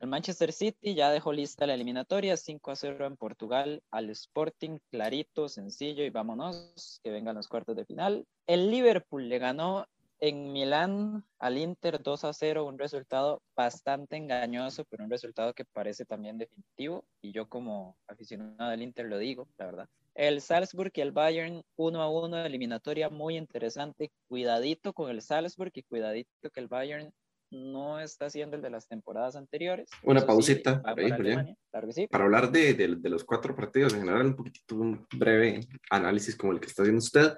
El 0.01 0.07
Manchester 0.07 0.51
City 0.51 0.95
ya 0.95 1.11
dejó 1.11 1.31
lista 1.31 1.67
la 1.67 1.75
eliminatoria 1.75 2.35
5 2.35 2.71
a 2.71 2.75
0 2.75 3.05
en 3.05 3.17
Portugal 3.17 3.83
al 3.91 4.09
Sporting, 4.09 4.79
clarito, 4.89 5.47
sencillo 5.47 6.03
y 6.03 6.09
vámonos, 6.09 6.99
que 7.03 7.11
vengan 7.11 7.35
los 7.35 7.47
cuartos 7.47 7.75
de 7.75 7.85
final. 7.85 8.25
El 8.47 8.71
Liverpool 8.71 9.29
le 9.29 9.37
ganó 9.37 9.85
en 10.19 10.51
Milán 10.53 11.23
al 11.37 11.59
Inter 11.59 12.01
2 12.01 12.23
a 12.23 12.33
0, 12.33 12.65
un 12.65 12.79
resultado 12.79 13.43
bastante 13.55 14.17
engañoso, 14.17 14.85
pero 14.85 15.03
un 15.03 15.11
resultado 15.11 15.53
que 15.53 15.65
parece 15.65 16.03
también 16.03 16.39
definitivo 16.39 17.05
y 17.21 17.31
yo 17.31 17.47
como 17.47 17.95
aficionado 18.07 18.71
del 18.71 18.81
Inter 18.81 19.05
lo 19.05 19.19
digo, 19.19 19.47
la 19.59 19.67
verdad. 19.67 19.89
El 20.15 20.41
Salzburg 20.41 20.91
y 20.95 21.01
el 21.01 21.11
Bayern 21.11 21.63
1 21.75 22.01
a 22.01 22.09
1, 22.09 22.45
eliminatoria 22.45 23.09
muy 23.09 23.37
interesante. 23.37 24.11
Cuidadito 24.27 24.93
con 24.93 25.11
el 25.11 25.21
Salzburg 25.21 25.71
y 25.75 25.83
cuidadito 25.83 26.49
que 26.49 26.59
el 26.59 26.67
Bayern 26.67 27.13
no 27.51 27.99
está 27.99 28.29
siendo 28.29 28.55
el 28.55 28.61
de 28.61 28.69
las 28.69 28.87
temporadas 28.87 29.35
anteriores. 29.35 29.89
Una 30.03 30.25
pausita 30.25 30.81
para, 30.81 32.23
hablar 32.23 32.51
de, 32.51 32.73
de, 32.73 33.09
los 33.09 33.23
cuatro 33.23 33.55
partidos, 33.55 33.93
en 33.93 33.99
general, 33.99 34.27
un 34.27 34.35
poquitito, 34.35 34.75
un 34.75 35.05
breve 35.13 35.59
análisis 35.89 36.35
como 36.35 36.53
el 36.53 36.59
que 36.59 36.67
está 36.67 36.83
haciendo 36.83 36.99
usted. 36.99 37.37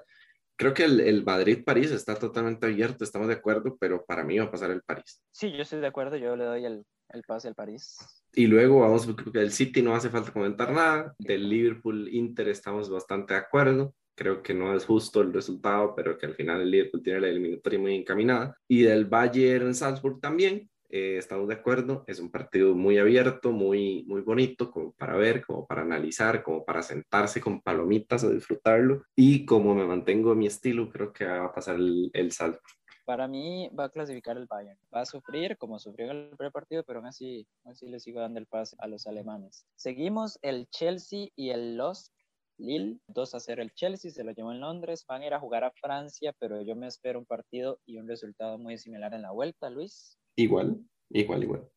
Creo 0.56 0.72
que 0.72 0.84
el, 0.84 1.00
el 1.00 1.24
Madrid-París 1.24 1.90
está 1.90 2.14
totalmente 2.14 2.66
abierto, 2.66 3.02
estamos 3.02 3.26
de 3.26 3.34
acuerdo, 3.34 3.76
pero 3.78 4.04
para 4.04 4.22
mí 4.22 4.38
va 4.38 4.44
a 4.44 4.50
pasar 4.50 4.70
el 4.70 4.82
París. 4.82 5.20
Sí, 5.32 5.50
yo 5.50 5.62
estoy 5.62 5.80
de 5.80 5.88
acuerdo, 5.88 6.16
yo 6.16 6.36
le 6.36 6.44
doy 6.44 6.64
el, 6.64 6.86
el 7.08 7.22
pase 7.24 7.48
al 7.48 7.56
París. 7.56 7.96
Y 8.32 8.46
luego 8.46 8.80
vamos, 8.80 9.06
creo 9.06 9.32
que 9.32 9.40
del 9.40 9.52
City 9.52 9.82
no 9.82 9.96
hace 9.96 10.10
falta 10.10 10.32
comentar 10.32 10.72
nada, 10.72 11.14
del 11.18 11.48
Liverpool-Inter 11.48 12.48
estamos 12.48 12.88
bastante 12.88 13.34
de 13.34 13.40
acuerdo, 13.40 13.94
creo 14.14 14.42
que 14.42 14.54
no 14.54 14.74
es 14.74 14.84
justo 14.86 15.20
el 15.20 15.32
resultado, 15.32 15.94
pero 15.94 16.16
que 16.16 16.26
al 16.26 16.34
final 16.34 16.60
el 16.60 16.70
Liverpool 16.70 17.02
tiene 17.02 17.20
la 17.20 17.28
eliminatoria 17.28 17.78
muy 17.78 17.94
encaminada. 17.94 18.56
Y 18.68 18.82
del 18.82 19.06
Bayern-Salzburg 19.06 20.20
también, 20.20 20.68
eh, 20.88 21.16
estamos 21.18 21.48
de 21.48 21.54
acuerdo, 21.54 22.04
es 22.06 22.20
un 22.20 22.30
partido 22.30 22.74
muy 22.74 22.98
abierto, 22.98 23.50
muy, 23.50 24.04
muy 24.06 24.20
bonito, 24.20 24.70
como 24.70 24.92
para 24.92 25.16
ver, 25.16 25.44
como 25.44 25.66
para 25.66 25.82
analizar, 25.82 26.42
como 26.42 26.64
para 26.64 26.82
sentarse 26.82 27.40
con 27.40 27.60
palomitas 27.60 28.24
a 28.24 28.30
disfrutarlo. 28.30 29.02
Y 29.16 29.44
como 29.44 29.74
me 29.74 29.84
mantengo 29.84 30.32
en 30.32 30.38
mi 30.38 30.46
estilo, 30.46 30.88
creo 30.90 31.12
que 31.12 31.24
va 31.24 31.46
a 31.46 31.52
pasar 31.52 31.76
el, 31.76 32.10
el 32.12 32.30
Salzburg. 32.30 32.62
Para 33.04 33.28
mí 33.28 33.68
va 33.78 33.84
a 33.84 33.90
clasificar 33.90 34.38
el 34.38 34.46
Bayern. 34.46 34.78
Va 34.94 35.00
a 35.00 35.06
sufrir 35.06 35.58
como 35.58 35.78
sufrió 35.78 36.10
en 36.10 36.16
el 36.16 36.36
primer 36.36 36.52
partido, 36.52 36.84
pero 36.84 37.00
aún 37.00 37.08
así, 37.08 37.46
así 37.64 37.86
le 37.86 38.00
sigo 38.00 38.20
dando 38.20 38.40
el 38.40 38.46
pase 38.46 38.76
a 38.78 38.86
los 38.86 39.06
alemanes. 39.06 39.66
Seguimos 39.76 40.38
el 40.40 40.68
Chelsea 40.70 41.28
y 41.36 41.50
el 41.50 41.76
Los 41.76 42.12
Lille, 42.58 42.98
2 43.08 43.34
a 43.34 43.40
0 43.40 43.62
el 43.62 43.72
Chelsea, 43.74 44.10
se 44.10 44.24
lo 44.24 44.32
llevó 44.32 44.52
en 44.52 44.60
Londres, 44.60 45.04
van 45.08 45.22
a 45.22 45.26
ir 45.26 45.34
a 45.34 45.40
jugar 45.40 45.64
a 45.64 45.72
Francia, 45.72 46.34
pero 46.38 46.62
yo 46.62 46.76
me 46.76 46.86
espero 46.86 47.18
un 47.18 47.26
partido 47.26 47.80
y 47.84 47.98
un 47.98 48.08
resultado 48.08 48.58
muy 48.58 48.78
similar 48.78 49.14
en 49.14 49.22
la 49.22 49.32
vuelta, 49.32 49.70
Luis. 49.70 50.18
Igual, 50.36 50.80
igual, 51.10 51.42
igual. 51.42 51.70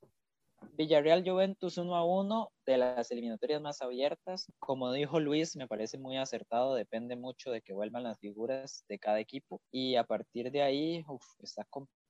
Villarreal 0.73 1.23
Juventus 1.27 1.77
1 1.77 1.95
a 1.95 2.05
1 2.05 2.51
de 2.65 2.77
las 2.77 3.11
eliminatorias 3.11 3.61
más 3.61 3.81
abiertas. 3.81 4.45
Como 4.59 4.91
dijo 4.91 5.19
Luis, 5.19 5.55
me 5.55 5.67
parece 5.67 5.97
muy 5.97 6.17
acertado, 6.17 6.75
depende 6.75 7.15
mucho 7.15 7.51
de 7.51 7.61
que 7.61 7.73
vuelvan 7.73 8.03
las 8.03 8.19
figuras 8.19 8.83
de 8.87 8.99
cada 8.99 9.19
equipo 9.19 9.61
y 9.71 9.95
a 9.95 10.03
partir 10.03 10.51
de 10.51 10.61
ahí 10.61 11.03
uf, 11.07 11.23
está 11.39 11.65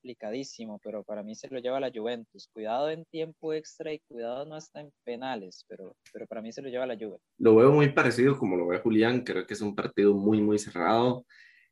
complicadísimo, 0.07 0.79
pero 0.83 1.03
para 1.03 1.23
mí 1.23 1.35
se 1.35 1.49
lo 1.49 1.59
lleva 1.59 1.79
la 1.79 1.91
Juventus. 1.93 2.49
Cuidado 2.53 2.89
en 2.89 3.03
tiempo 3.05 3.53
extra 3.53 3.91
y 3.93 3.99
cuidado 4.07 4.45
no 4.45 4.55
hasta 4.55 4.79
en 4.79 4.91
penales, 5.03 5.65
pero, 5.67 5.95
pero 6.13 6.25
para 6.27 6.41
mí 6.41 6.51
se 6.51 6.61
lo 6.61 6.69
lleva 6.69 6.85
la 6.85 6.95
Juventus. 6.95 7.21
Lo 7.37 7.55
veo 7.55 7.71
muy 7.71 7.89
parecido 7.89 8.37
como 8.37 8.55
lo 8.55 8.67
ve 8.67 8.79
Julián, 8.79 9.21
creo 9.21 9.45
que 9.45 9.53
es 9.53 9.61
un 9.61 9.75
partido 9.75 10.13
muy, 10.13 10.41
muy 10.41 10.57
cerrado, 10.59 11.25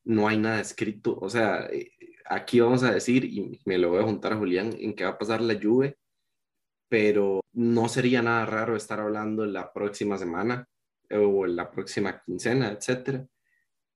no 0.03 0.27
hay 0.27 0.37
nada 0.37 0.59
escrito, 0.59 1.17
o 1.19 1.29
sea, 1.29 1.65
eh, 1.71 1.91
aquí 2.25 2.59
vamos 2.59 2.83
a 2.83 2.91
decir, 2.91 3.25
y 3.25 3.59
me 3.65 3.77
lo 3.77 3.89
voy 3.89 3.99
a 3.99 4.05
juntar 4.05 4.33
a 4.33 4.37
Julián, 4.37 4.75
en 4.77 4.93
qué 4.93 5.03
va 5.05 5.11
a 5.11 5.17
pasar 5.17 5.41
la 5.41 5.57
Juve 5.61 5.97
pero 6.87 7.41
no 7.53 7.89
sería 7.89 8.21
nada 8.21 8.45
raro 8.45 8.75
estar 8.75 8.99
hablando 8.99 9.45
la 9.45 9.73
próxima 9.73 10.17
semana 10.17 10.67
eh, 11.09 11.17
o 11.17 11.45
la 11.47 11.71
próxima 11.71 12.21
quincena, 12.23 12.71
etcétera, 12.71 13.25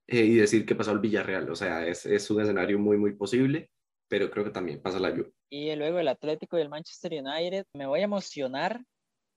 eh, 0.08 0.24
y 0.24 0.34
decir 0.34 0.66
que 0.66 0.74
pasó 0.74 0.90
el 0.92 0.98
Villarreal. 0.98 1.48
O 1.50 1.56
sea, 1.56 1.86
es, 1.86 2.04
es, 2.04 2.28
un 2.30 2.42
escenario 2.42 2.78
muy, 2.80 2.96
muy 2.98 3.12
posible, 3.14 3.70
pero 4.10 4.30
creo 4.30 4.44
que 4.44 4.50
también 4.50 4.82
pasa 4.82 4.98
la 4.98 5.10
Juve. 5.10 5.32
Y 5.48 5.74
luego 5.76 6.00
el 6.00 6.08
Atlético 6.08 6.58
y 6.58 6.62
el 6.62 6.68
Manchester 6.68 7.12
United, 7.12 7.64
me 7.72 7.86
voy 7.86 8.00
a 8.00 8.04
emocionar 8.04 8.82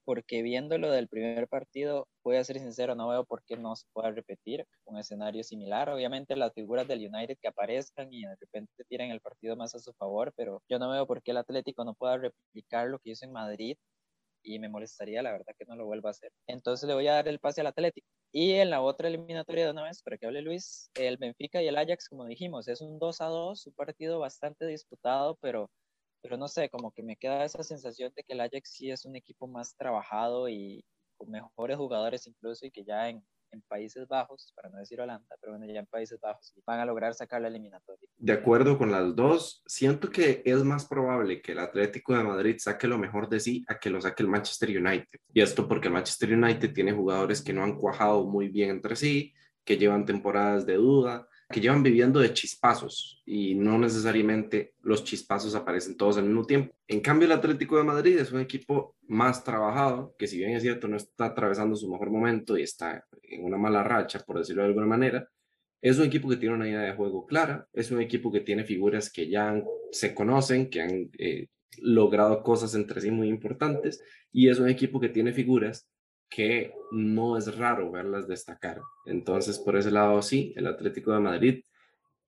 porque 0.04 0.42
viéndolo 0.42 0.90
del 0.90 1.08
primer 1.08 1.48
partido, 1.48 2.08
voy 2.22 2.36
a 2.36 2.44
ser 2.44 2.58
sincero, 2.58 2.94
no 2.94 3.08
veo 3.08 3.24
por 3.24 3.42
qué 3.44 3.56
no 3.56 3.74
se 3.74 3.86
pueda 3.92 4.10
repetir 4.10 4.66
un 4.84 4.98
escenario 4.98 5.42
similar. 5.42 5.88
Obviamente 5.88 6.36
las 6.36 6.52
figuras 6.52 6.86
del 6.86 7.08
United 7.08 7.38
que 7.40 7.48
aparezcan 7.48 8.12
y 8.12 8.22
de 8.22 8.36
repente 8.38 8.84
tiran 8.88 9.10
el 9.10 9.20
partido 9.20 9.56
más 9.56 9.74
a 9.74 9.78
su 9.78 9.94
favor, 9.94 10.32
pero 10.36 10.62
yo 10.68 10.78
no 10.78 10.90
veo 10.90 11.06
por 11.06 11.22
qué 11.22 11.30
el 11.30 11.38
Atlético 11.38 11.84
no 11.84 11.94
pueda 11.94 12.18
replicar 12.18 12.88
lo 12.88 12.98
que 12.98 13.10
hizo 13.10 13.24
en 13.24 13.32
Madrid 13.32 13.78
y 14.44 14.58
me 14.58 14.68
molestaría 14.68 15.22
la 15.22 15.32
verdad 15.32 15.54
que 15.58 15.64
no 15.64 15.74
lo 15.76 15.86
vuelva 15.86 16.10
a 16.10 16.12
hacer. 16.12 16.30
Entonces 16.46 16.86
le 16.88 16.94
voy 16.94 17.08
a 17.08 17.14
dar 17.14 17.28
el 17.28 17.40
pase 17.40 17.62
al 17.62 17.68
Atlético. 17.68 18.06
Y 18.32 18.52
en 18.52 18.70
la 18.70 18.82
otra 18.82 19.08
eliminatoria 19.08 19.64
de 19.64 19.70
una 19.72 19.84
vez, 19.84 20.02
para 20.02 20.18
que 20.18 20.26
hable 20.26 20.42
Luis, 20.42 20.90
el 20.94 21.16
Benfica 21.16 21.62
y 21.62 21.68
el 21.68 21.76
Ajax, 21.76 22.08
como 22.08 22.26
dijimos, 22.26 22.68
es 22.68 22.80
un 22.80 22.98
2 22.98 23.20
a 23.20 23.26
2, 23.26 23.66
un 23.66 23.74
partido 23.74 24.18
bastante 24.18 24.66
disputado, 24.66 25.36
pero 25.40 25.70
pero 26.24 26.38
no 26.38 26.48
sé, 26.48 26.70
como 26.70 26.90
que 26.90 27.02
me 27.02 27.16
queda 27.16 27.44
esa 27.44 27.62
sensación 27.62 28.10
de 28.16 28.24
que 28.24 28.32
el 28.32 28.40
Ajax 28.40 28.70
sí 28.70 28.90
es 28.90 29.04
un 29.04 29.14
equipo 29.14 29.46
más 29.46 29.76
trabajado 29.76 30.48
y 30.48 30.82
con 31.18 31.30
mejores 31.30 31.76
jugadores 31.76 32.26
incluso 32.26 32.64
y 32.64 32.70
que 32.70 32.82
ya 32.82 33.10
en, 33.10 33.22
en 33.54 33.62
Países 33.62 34.06
Bajos, 34.06 34.52
para 34.54 34.68
no 34.68 34.78
decir 34.78 35.00
Holanda, 35.00 35.36
pero 35.40 35.52
bueno, 35.52 35.72
ya 35.72 35.80
en 35.80 35.86
Países 35.86 36.20
Bajos 36.20 36.52
van 36.66 36.80
a 36.80 36.84
lograr 36.84 37.14
sacar 37.14 37.40
la 37.40 37.48
eliminatoria. 37.48 38.06
De 38.16 38.32
acuerdo 38.32 38.76
con 38.76 38.90
las 38.90 39.16
dos, 39.16 39.62
siento 39.66 40.10
que 40.10 40.42
es 40.44 40.62
más 40.62 40.86
probable 40.86 41.40
que 41.40 41.52
el 41.52 41.60
Atlético 41.60 42.14
de 42.14 42.24
Madrid 42.24 42.56
saque 42.58 42.86
lo 42.86 42.98
mejor 42.98 43.28
de 43.28 43.40
sí 43.40 43.64
a 43.68 43.78
que 43.78 43.90
lo 43.90 44.00
saque 44.00 44.22
el 44.22 44.28
Manchester 44.28 44.68
United. 44.68 45.20
Y 45.32 45.40
esto 45.40 45.66
porque 45.66 45.88
el 45.88 45.94
Manchester 45.94 46.32
United 46.34 46.72
tiene 46.72 46.92
jugadores 46.92 47.42
que 47.42 47.52
no 47.52 47.64
han 47.64 47.76
cuajado 47.76 48.26
muy 48.26 48.48
bien 48.48 48.70
entre 48.70 48.96
sí, 48.96 49.32
que 49.64 49.78
llevan 49.78 50.04
temporadas 50.04 50.66
de 50.66 50.74
duda, 50.74 51.26
que 51.54 51.60
llevan 51.60 51.84
viviendo 51.84 52.18
de 52.18 52.34
chispazos 52.34 53.22
y 53.24 53.54
no 53.54 53.78
necesariamente 53.78 54.74
los 54.82 55.04
chispazos 55.04 55.54
aparecen 55.54 55.96
todos 55.96 56.16
al 56.16 56.24
mismo 56.24 56.44
tiempo. 56.44 56.74
En 56.88 57.00
cambio, 57.00 57.26
el 57.26 57.32
Atlético 57.32 57.76
de 57.76 57.84
Madrid 57.84 58.18
es 58.18 58.32
un 58.32 58.40
equipo 58.40 58.96
más 59.02 59.44
trabajado, 59.44 60.16
que 60.18 60.26
si 60.26 60.38
bien 60.38 60.50
es 60.50 60.62
cierto 60.62 60.88
no 60.88 60.96
está 60.96 61.26
atravesando 61.26 61.76
su 61.76 61.88
mejor 61.88 62.10
momento 62.10 62.58
y 62.58 62.62
está 62.62 63.04
en 63.22 63.44
una 63.44 63.56
mala 63.56 63.84
racha, 63.84 64.18
por 64.18 64.38
decirlo 64.38 64.62
de 64.62 64.68
alguna 64.70 64.86
manera, 64.86 65.28
es 65.80 65.96
un 65.96 66.06
equipo 66.06 66.28
que 66.28 66.38
tiene 66.38 66.56
una 66.56 66.68
idea 66.68 66.80
de 66.80 66.96
juego 66.96 67.24
clara, 67.24 67.68
es 67.72 67.92
un 67.92 68.00
equipo 68.00 68.32
que 68.32 68.40
tiene 68.40 68.64
figuras 68.64 69.08
que 69.08 69.28
ya 69.28 69.62
se 69.92 70.12
conocen, 70.12 70.68
que 70.68 70.82
han 70.82 71.10
eh, 71.18 71.46
logrado 71.78 72.42
cosas 72.42 72.74
entre 72.74 73.00
sí 73.00 73.12
muy 73.12 73.28
importantes, 73.28 74.02
y 74.32 74.48
es 74.48 74.58
un 74.58 74.68
equipo 74.68 74.98
que 74.98 75.08
tiene 75.08 75.32
figuras 75.32 75.88
que 76.28 76.72
no 76.90 77.36
es 77.36 77.56
raro 77.56 77.90
verlas 77.90 78.26
destacar. 78.26 78.80
Entonces, 79.06 79.58
por 79.58 79.76
ese 79.76 79.90
lado, 79.90 80.20
sí, 80.22 80.52
el 80.56 80.66
Atlético 80.66 81.12
de 81.12 81.20
Madrid 81.20 81.64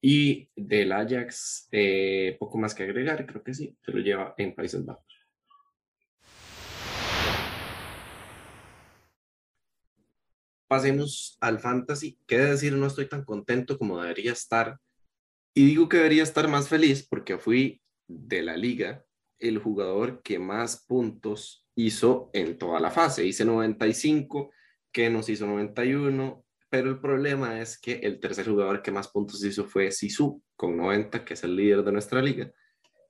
y 0.01 0.49
del 0.55 0.93
Ajax, 0.93 1.69
eh, 1.73 2.37
poco 2.39 2.59
más 2.59 2.75
que 2.75 2.85
agregar, 2.85 3.27
creo 3.27 3.43
que 3.43 3.55
sí, 3.55 3.77
se 3.83 3.93
lo 3.93 3.99
lleva 3.99 4.35
en 4.39 4.55
Países 4.55 4.85
Bajos. 4.85 5.05
Pasemos 10.69 11.37
al 11.41 11.61
fantasy. 11.61 12.19
Qué 12.27 12.39
decir, 12.39 12.73
no 12.75 12.87
estoy 12.87 13.09
tan 13.09 13.25
contento 13.25 13.79
como 13.79 14.01
debería 14.01 14.33
estar. 14.33 14.79
Y 15.55 15.67
digo 15.67 15.89
que 15.89 15.99
debería 15.99 16.23
estar 16.23 16.49
más 16.49 16.69
feliz 16.69 17.07
porque 17.09 17.39
fui 17.39 17.81
de 18.09 18.43
la 18.43 18.57
liga 18.57 19.05
el 19.39 19.59
jugador 19.59 20.23
que 20.23 20.39
más 20.39 20.85
puntos 20.87 21.66
hizo 21.77 22.31
en 22.33 22.59
toda 22.59 22.81
la 22.81 22.91
fase. 22.91 23.25
Hice 23.25 23.45
95, 23.45 24.51
que 24.91 25.09
nos 25.11 25.29
hizo 25.29 25.47
91, 25.47 26.45
pero 26.69 26.91
el 26.91 27.01
problema 27.01 27.61
es 27.61 27.79
que 27.79 28.01
el 28.03 28.19
tercer 28.19 28.47
jugador 28.49 28.83
que 28.83 28.91
más 28.91 29.09
puntos 29.09 29.45
hizo 29.45 29.65
fue 29.65 29.93
Sisu, 29.93 30.43
con 30.57 30.77
90, 30.77 31.25
que 31.25 31.35
es 31.35 31.45
el 31.45 31.55
líder 31.55 31.85
de 31.85 31.93
nuestra 31.93 32.21
liga. 32.21 32.51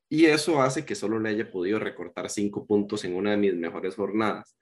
Y 0.08 0.26
eso 0.26 0.60
hace 0.60 0.84
que 0.84 0.94
solo 0.94 1.18
le 1.18 1.30
haya 1.30 1.50
podido 1.50 1.78
recortar 1.78 2.28
5 2.28 2.66
puntos 2.66 3.04
en 3.04 3.14
una 3.14 3.32
de 3.32 3.36
mis 3.38 3.54
mejores 3.54 3.94
jornadas. 3.94 4.56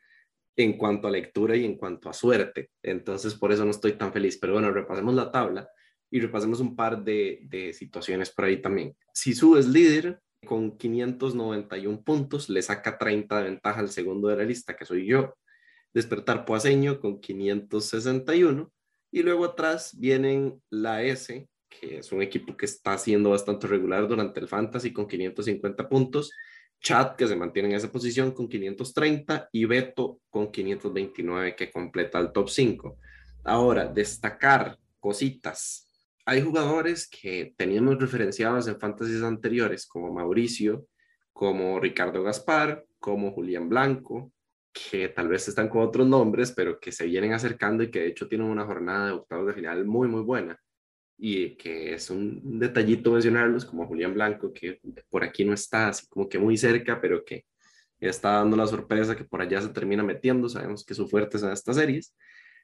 en 0.57 0.79
cuanto 0.79 1.09
a 1.09 1.11
lectura 1.11 1.57
y 1.57 1.65
en 1.65 1.77
cuanto 1.77 2.09
a 2.09 2.13
suerte. 2.13 2.71
Entonces, 2.81 3.35
por 3.35 3.51
eso 3.51 3.65
no 3.65 3.73
estoy 3.73 3.95
tan 3.95 4.13
feliz. 4.13 4.39
Pero 4.41 4.53
bueno, 4.53 4.71
repasemos 4.71 5.13
la 5.13 5.33
tabla 5.33 5.69
y 6.09 6.21
repasemos 6.21 6.61
un 6.61 6.77
par 6.77 7.03
de, 7.03 7.41
de 7.43 7.73
situaciones 7.73 8.31
por 8.31 8.45
ahí 8.45 8.63
también. 8.63 8.97
Sisu 9.13 9.57
es 9.57 9.67
líder 9.67 10.21
con 10.45 10.77
591 10.77 12.03
puntos, 12.03 12.49
le 12.49 12.63
saca 12.63 12.99
30 12.99 13.39
de 13.39 13.45
ventaja 13.45 13.81
al 13.81 13.91
segundo 13.91 14.29
de 14.29 14.37
la 14.37 14.45
lista, 14.45 14.77
que 14.77 14.85
soy 14.85 15.07
yo. 15.07 15.35
Despertar 15.93 16.45
Poaseño 16.45 17.01
con 17.01 17.21
561. 17.21 18.73
Y 19.11 19.23
luego 19.23 19.45
atrás 19.45 19.97
vienen 19.99 20.61
la 20.71 21.03
S, 21.03 21.49
que 21.69 21.99
es 21.99 22.13
un 22.13 22.23
equipo 22.23 22.57
que 22.57 22.67
está 22.67 22.99
siendo 22.99 23.31
bastante 23.31 23.67
regular 23.67 24.09
durante 24.09 24.41
el 24.41 24.49
Fantasy 24.49 24.93
con 24.93 25.07
550 25.07 25.89
puntos. 25.89 26.33
Chat, 26.81 27.17
que 27.17 27.27
se 27.27 27.37
mantiene 27.37 27.71
en 27.71 27.77
esa 27.77 27.91
posición 27.91 28.33
con 28.33 28.49
530, 28.49 29.49
y 29.53 29.65
Beto 29.65 30.21
con 30.29 30.51
529, 30.51 31.57
que 31.57 31.71
completa 31.71 32.19
el 32.19 32.33
top 32.33 32.51
5. 32.51 32.99
Ahora, 33.45 33.87
destacar 33.87 34.79
cositas. 34.99 35.91
Hay 36.27 36.41
jugadores 36.43 37.09
que 37.09 37.55
teníamos 37.57 37.99
referenciados 37.99 38.67
en 38.69 38.81
fantasies 38.81 39.23
anteriores, 39.23 39.87
como 39.87 40.13
Mauricio, 40.13 40.87
como 41.33 41.79
Ricardo 41.81 42.23
Gaspar, 42.23 42.85
como 42.99 43.33
Julián 43.33 43.69
Blanco, 43.69 44.33
que 44.73 45.09
tal 45.09 45.29
vez 45.29 45.47
están 45.49 45.69
con 45.69 45.83
otros 45.83 46.07
nombres, 46.07 46.53
pero 46.53 46.81
que 46.81 46.93
se 46.93 47.07
vienen 47.07 47.33
acercando 47.33 47.83
y 47.83 47.91
que 47.91 48.01
de 48.01 48.07
hecho 48.09 48.29
tienen 48.29 48.49
una 48.49 48.65
jornada 48.65 49.07
de 49.07 49.13
octavos 49.13 49.47
de 49.47 49.55
final 49.55 49.85
muy, 49.85 50.09
muy 50.09 50.23
buena 50.23 50.59
y 51.17 51.57
que 51.57 51.95
es 51.95 52.11
un 52.11 52.59
detallito 52.59 53.13
mencionarlos, 53.13 53.65
como 53.65 53.87
Julián 53.87 54.15
Blanco, 54.15 54.53
que 54.53 54.81
por 55.09 55.23
aquí 55.25 55.45
no 55.45 55.53
está 55.53 55.89
así 55.89 56.07
como 56.09 56.29
que 56.29 56.39
muy 56.39 56.57
cerca, 56.57 57.01
pero 57.01 57.25
que 57.25 57.45
está 58.01 58.33
dando 58.33 58.57
la 58.57 58.67
sorpresa 58.67 59.17
que 59.17 59.25
por 59.25 59.41
allá 59.41 59.61
se 59.63 59.69
termina 59.69 60.03
metiendo, 60.03 60.49
sabemos 60.49 60.85
que 60.85 60.95
su 60.95 61.09
fuerte 61.09 61.39
en 61.39 61.53
estas 61.53 61.77
series. 61.77 62.15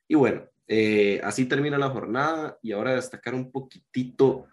Y 0.08 0.14
bueno, 0.14 0.48
eh, 0.66 1.20
así 1.24 1.46
termina 1.46 1.78
la 1.78 1.90
jornada 1.90 2.58
y 2.62 2.72
ahora 2.72 2.94
destacar 2.94 3.34
un 3.34 3.50
poquitito 3.50 4.46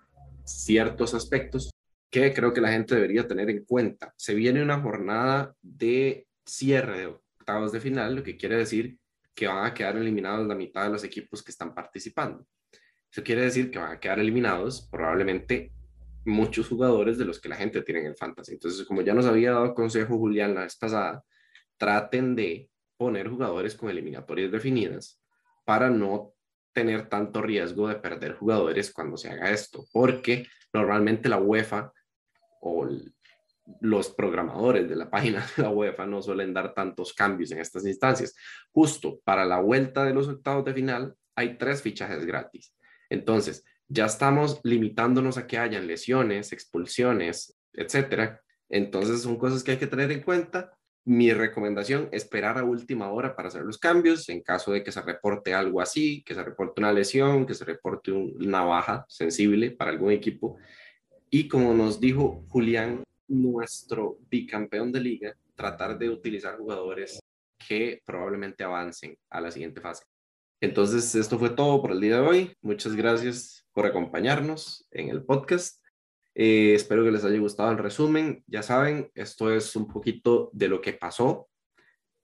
ciertos 0.43 1.13
aspectos 1.13 1.69
que 2.09 2.33
creo 2.33 2.53
que 2.53 2.61
la 2.61 2.71
gente 2.71 2.95
debería 2.95 3.27
tener 3.27 3.49
en 3.49 3.65
cuenta. 3.65 4.13
Se 4.17 4.33
viene 4.33 4.63
una 4.63 4.79
jornada 4.79 5.53
de 5.61 6.25
cierre 6.45 6.99
de 6.99 7.05
octavos 7.07 7.71
de 7.71 7.79
final, 7.79 8.15
lo 8.15 8.23
que 8.23 8.37
quiere 8.37 8.57
decir 8.57 8.97
que 9.35 9.47
van 9.47 9.65
a 9.65 9.73
quedar 9.73 9.95
eliminados 9.97 10.47
la 10.47 10.55
mitad 10.55 10.85
de 10.85 10.89
los 10.89 11.03
equipos 11.03 11.43
que 11.43 11.51
están 11.51 11.75
participando. 11.75 12.47
Eso 13.11 13.23
quiere 13.23 13.43
decir 13.43 13.69
que 13.69 13.77
van 13.77 13.91
a 13.91 13.99
quedar 13.99 14.19
eliminados 14.19 14.87
probablemente 14.89 15.71
muchos 16.25 16.67
jugadores 16.67 17.17
de 17.17 17.25
los 17.25 17.39
que 17.39 17.49
la 17.49 17.55
gente 17.55 17.83
tiene 17.83 18.01
en 18.01 18.07
el 18.07 18.15
fantasy. 18.15 18.53
Entonces, 18.53 18.85
como 18.87 19.01
ya 19.01 19.13
nos 19.13 19.27
había 19.27 19.51
dado 19.51 19.75
consejo 19.75 20.17
Julián 20.17 20.55
la 20.55 20.61
vez 20.61 20.75
pasada, 20.75 21.23
traten 21.77 22.35
de 22.35 22.69
poner 22.97 23.29
jugadores 23.29 23.75
con 23.75 23.89
eliminatorias 23.89 24.51
definidas 24.51 25.21
para 25.67 25.89
no 25.89 26.33
tener 26.71 27.09
tanto 27.09 27.41
riesgo 27.41 27.89
de 27.89 27.95
perder 27.95 28.35
jugadores 28.35 28.93
cuando 28.93 29.17
se 29.17 29.29
haga 29.29 29.51
esto, 29.51 29.85
porque 29.91 30.47
normalmente 30.71 31.27
la 31.27 31.39
UEFA 31.39 31.91
o 32.61 32.87
los 33.81 34.09
programadores 34.11 34.87
de 34.87 34.95
la 34.95 35.09
página 35.09 35.45
de 35.57 35.63
la 35.63 35.69
UEFA 35.69 36.05
no 36.05 36.21
suelen 36.21 36.53
dar 36.53 36.73
tantos 36.73 37.13
cambios 37.13 37.51
en 37.51 37.59
estas 37.59 37.85
instancias. 37.85 38.33
Justo 38.71 39.19
para 39.25 39.43
la 39.43 39.59
vuelta 39.59 40.05
de 40.05 40.13
los 40.13 40.29
octavos 40.29 40.63
de 40.63 40.73
final 40.73 41.15
hay 41.35 41.57
tres 41.57 41.81
fichajes 41.81 42.25
gratis. 42.25 42.73
Entonces, 43.09 43.65
ya 43.89 44.05
estamos 44.05 44.61
limitándonos 44.63 45.37
a 45.37 45.47
que 45.47 45.57
hayan 45.57 45.85
lesiones, 45.85 46.53
expulsiones, 46.53 47.57
etcétera. 47.73 48.41
Entonces, 48.69 49.21
son 49.21 49.37
cosas 49.37 49.65
que 49.65 49.71
hay 49.71 49.77
que 49.77 49.87
tener 49.87 50.13
en 50.13 50.23
cuenta. 50.23 50.76
Mi 51.09 51.31
recomendación, 51.31 52.09
esperar 52.11 52.57
a 52.57 52.65
última 52.65 53.09
hora 53.13 53.33
para 53.33 53.47
hacer 53.47 53.61
los 53.61 53.77
cambios 53.77 54.27
en 54.27 54.41
caso 54.41 54.73
de 54.73 54.83
que 54.83 54.91
se 54.91 55.01
reporte 55.01 55.53
algo 55.53 55.79
así, 55.79 56.21
que 56.23 56.35
se 56.35 56.43
reporte 56.43 56.81
una 56.81 56.91
lesión, 56.91 57.45
que 57.45 57.53
se 57.53 57.63
reporte 57.63 58.11
una 58.11 58.65
baja 58.65 59.05
sensible 59.07 59.71
para 59.71 59.91
algún 59.91 60.11
equipo. 60.11 60.57
Y 61.29 61.47
como 61.47 61.73
nos 61.73 62.01
dijo 62.01 62.43
Julián, 62.49 63.05
nuestro 63.29 64.19
bicampeón 64.29 64.91
de 64.91 64.99
liga, 64.99 65.37
tratar 65.55 65.97
de 65.97 66.09
utilizar 66.09 66.57
jugadores 66.57 67.21
que 67.57 68.01
probablemente 68.03 68.65
avancen 68.65 69.17
a 69.29 69.39
la 69.39 69.49
siguiente 69.49 69.79
fase. 69.79 70.03
Entonces, 70.59 71.15
esto 71.15 71.39
fue 71.39 71.51
todo 71.51 71.81
por 71.81 71.93
el 71.93 72.01
día 72.01 72.19
de 72.19 72.27
hoy. 72.27 72.57
Muchas 72.61 72.93
gracias 72.97 73.65
por 73.71 73.85
acompañarnos 73.85 74.85
en 74.91 75.07
el 75.07 75.23
podcast. 75.23 75.81
Eh, 76.39 76.75
espero 76.75 77.03
que 77.03 77.09
les 77.09 77.25
haya 77.25 77.39
gustado 77.39 77.71
el 77.71 77.79
resumen. 77.79 78.43
Ya 78.45 78.61
saben, 78.61 79.09
esto 79.15 79.51
es 79.51 79.75
un 79.75 79.87
poquito 79.87 80.51
de 80.53 80.67
lo 80.67 80.81
que 80.81 80.93
pasó. 80.93 81.49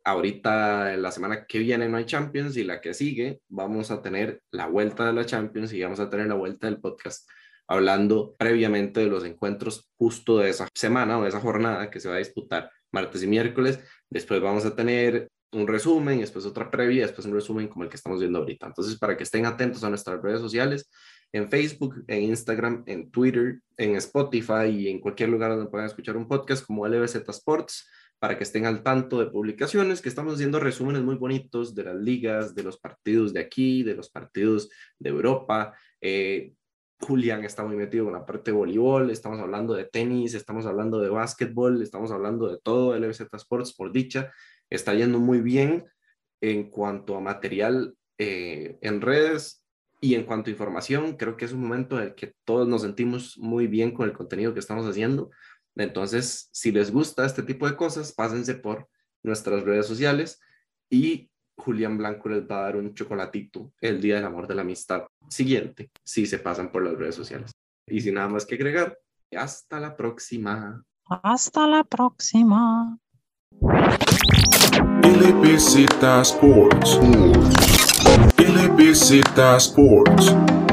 Ahorita, 0.03 0.95
la 0.97 1.11
semana 1.11 1.47
que 1.47 1.57
viene 1.57 1.89
no 1.89 1.97
hay 1.97 2.05
Champions 2.05 2.55
y 2.55 2.63
la 2.63 2.79
que 2.79 2.93
sigue 2.93 3.41
vamos 3.47 3.89
a 3.89 4.03
tener 4.03 4.43
la 4.51 4.67
vuelta 4.67 5.07
de 5.07 5.13
la 5.13 5.25
Champions 5.25 5.73
y 5.73 5.81
vamos 5.81 5.99
a 5.99 6.11
tener 6.11 6.27
la 6.27 6.35
vuelta 6.35 6.67
del 6.67 6.79
podcast 6.79 7.27
hablando 7.67 8.35
previamente 8.37 8.99
de 8.99 9.07
los 9.07 9.25
encuentros 9.25 9.89
justo 9.97 10.37
de 10.37 10.49
esa 10.51 10.67
semana 10.75 11.17
o 11.17 11.23
de 11.23 11.29
esa 11.29 11.39
jornada 11.39 11.89
que 11.89 11.99
se 11.99 12.09
va 12.09 12.15
a 12.15 12.19
disputar 12.19 12.69
martes 12.91 13.23
y 13.23 13.27
miércoles. 13.27 13.79
Después 14.11 14.39
vamos 14.41 14.63
a 14.65 14.75
tener 14.75 15.27
un 15.53 15.67
resumen, 15.67 16.19
después 16.19 16.45
otra 16.45 16.69
previa, 16.69 17.07
después 17.07 17.25
un 17.25 17.33
resumen 17.33 17.67
como 17.67 17.83
el 17.83 17.89
que 17.89 17.95
estamos 17.95 18.19
viendo 18.19 18.37
ahorita. 18.39 18.67
Entonces, 18.67 18.99
para 18.99 19.17
que 19.17 19.23
estén 19.23 19.47
atentos 19.47 19.83
a 19.83 19.89
nuestras 19.89 20.21
redes 20.21 20.39
sociales, 20.39 20.87
en 21.33 21.49
Facebook, 21.49 22.03
en 22.07 22.23
Instagram, 22.23 22.83
en 22.85 23.11
Twitter, 23.11 23.59
en 23.75 23.95
Spotify 23.97 24.67
y 24.69 24.87
en 24.87 24.99
cualquier 24.99 25.29
lugar 25.29 25.51
donde 25.51 25.69
puedan 25.69 25.87
escuchar 25.87 26.15
un 26.15 26.27
podcast 26.27 26.65
como 26.65 26.87
LBZ 26.87 27.27
Sports, 27.27 27.89
para 28.19 28.37
que 28.37 28.43
estén 28.45 28.65
al 28.65 28.83
tanto 28.83 29.19
de 29.19 29.25
publicaciones, 29.25 30.01
que 30.01 30.07
estamos 30.07 30.35
haciendo 30.35 30.61
resúmenes 30.61 31.01
muy 31.01 31.15
bonitos 31.15 31.75
de 31.75 31.83
las 31.83 31.95
ligas, 31.95 32.55
de 32.55 32.63
los 32.63 32.79
partidos 32.79 33.33
de 33.33 33.41
aquí, 33.41 33.83
de 33.83 33.95
los 33.95 34.09
partidos 34.09 34.69
de 34.97 35.09
Europa. 35.09 35.73
Eh, 35.99 36.53
Julián 37.01 37.43
está 37.43 37.65
muy 37.65 37.75
metido 37.75 38.05
con 38.05 38.13
la 38.13 38.25
parte 38.25 38.51
de 38.51 38.57
voleibol, 38.57 39.09
estamos 39.09 39.39
hablando 39.39 39.73
de 39.73 39.83
tenis, 39.83 40.35
estamos 40.35 40.65
hablando 40.65 40.99
de 41.01 41.09
básquetbol, 41.09 41.81
estamos 41.81 42.11
hablando 42.11 42.47
de 42.47 42.59
todo 42.63 42.97
LBZ 42.97 43.27
Sports 43.33 43.73
por 43.73 43.91
dicha 43.91 44.31
está 44.73 44.93
yendo 44.93 45.19
muy 45.19 45.41
bien 45.41 45.85
en 46.41 46.69
cuanto 46.69 47.15
a 47.15 47.21
material 47.21 47.95
eh, 48.17 48.77
en 48.81 49.01
redes 49.01 49.62
y 50.03 50.15
en 50.15 50.25
cuanto 50.25 50.49
a 50.49 50.51
información. 50.51 51.15
Creo 51.15 51.37
que 51.37 51.45
es 51.45 51.53
un 51.53 51.61
momento 51.61 51.97
en 51.97 52.07
el 52.07 52.15
que 52.15 52.35
todos 52.43 52.67
nos 52.67 52.81
sentimos 52.81 53.37
muy 53.37 53.67
bien 53.67 53.91
con 53.93 54.05
el 54.05 54.13
contenido 54.13 54.53
que 54.53 54.59
estamos 54.59 54.85
haciendo. 54.85 55.31
Entonces, 55.77 56.49
si 56.51 56.73
les 56.73 56.91
gusta 56.91 57.25
este 57.25 57.41
tipo 57.41 57.69
de 57.69 57.77
cosas, 57.77 58.11
pásense 58.11 58.55
por 58.55 58.89
nuestras 59.23 59.63
redes 59.63 59.87
sociales 59.87 60.41
y 60.89 61.29
Julián 61.55 61.97
Blanco 61.97 62.27
les 62.27 62.43
va 62.43 62.59
a 62.59 62.61
dar 62.63 62.75
un 62.75 62.93
chocolatito 62.93 63.71
el 63.79 64.01
Día 64.01 64.15
del 64.15 64.25
Amor 64.25 64.45
de 64.45 64.55
la 64.55 64.63
Amistad 64.63 65.05
siguiente, 65.29 65.89
si 66.03 66.25
se 66.25 66.39
pasan 66.39 66.69
por 66.69 66.83
las 66.83 66.95
redes 66.97 67.15
sociales. 67.15 67.51
Y 67.87 68.01
sin 68.01 68.15
nada 68.15 68.27
más 68.27 68.45
que 68.45 68.55
agregar, 68.55 68.99
hasta 69.33 69.79
la 69.79 69.95
próxima. 69.95 70.83
Hasta 71.05 71.65
la 71.65 71.85
próxima. 71.85 72.99
LBZ 75.01 76.03
Sports. 76.23 77.92
LBZ 78.37 79.21
Sports. 79.59 80.72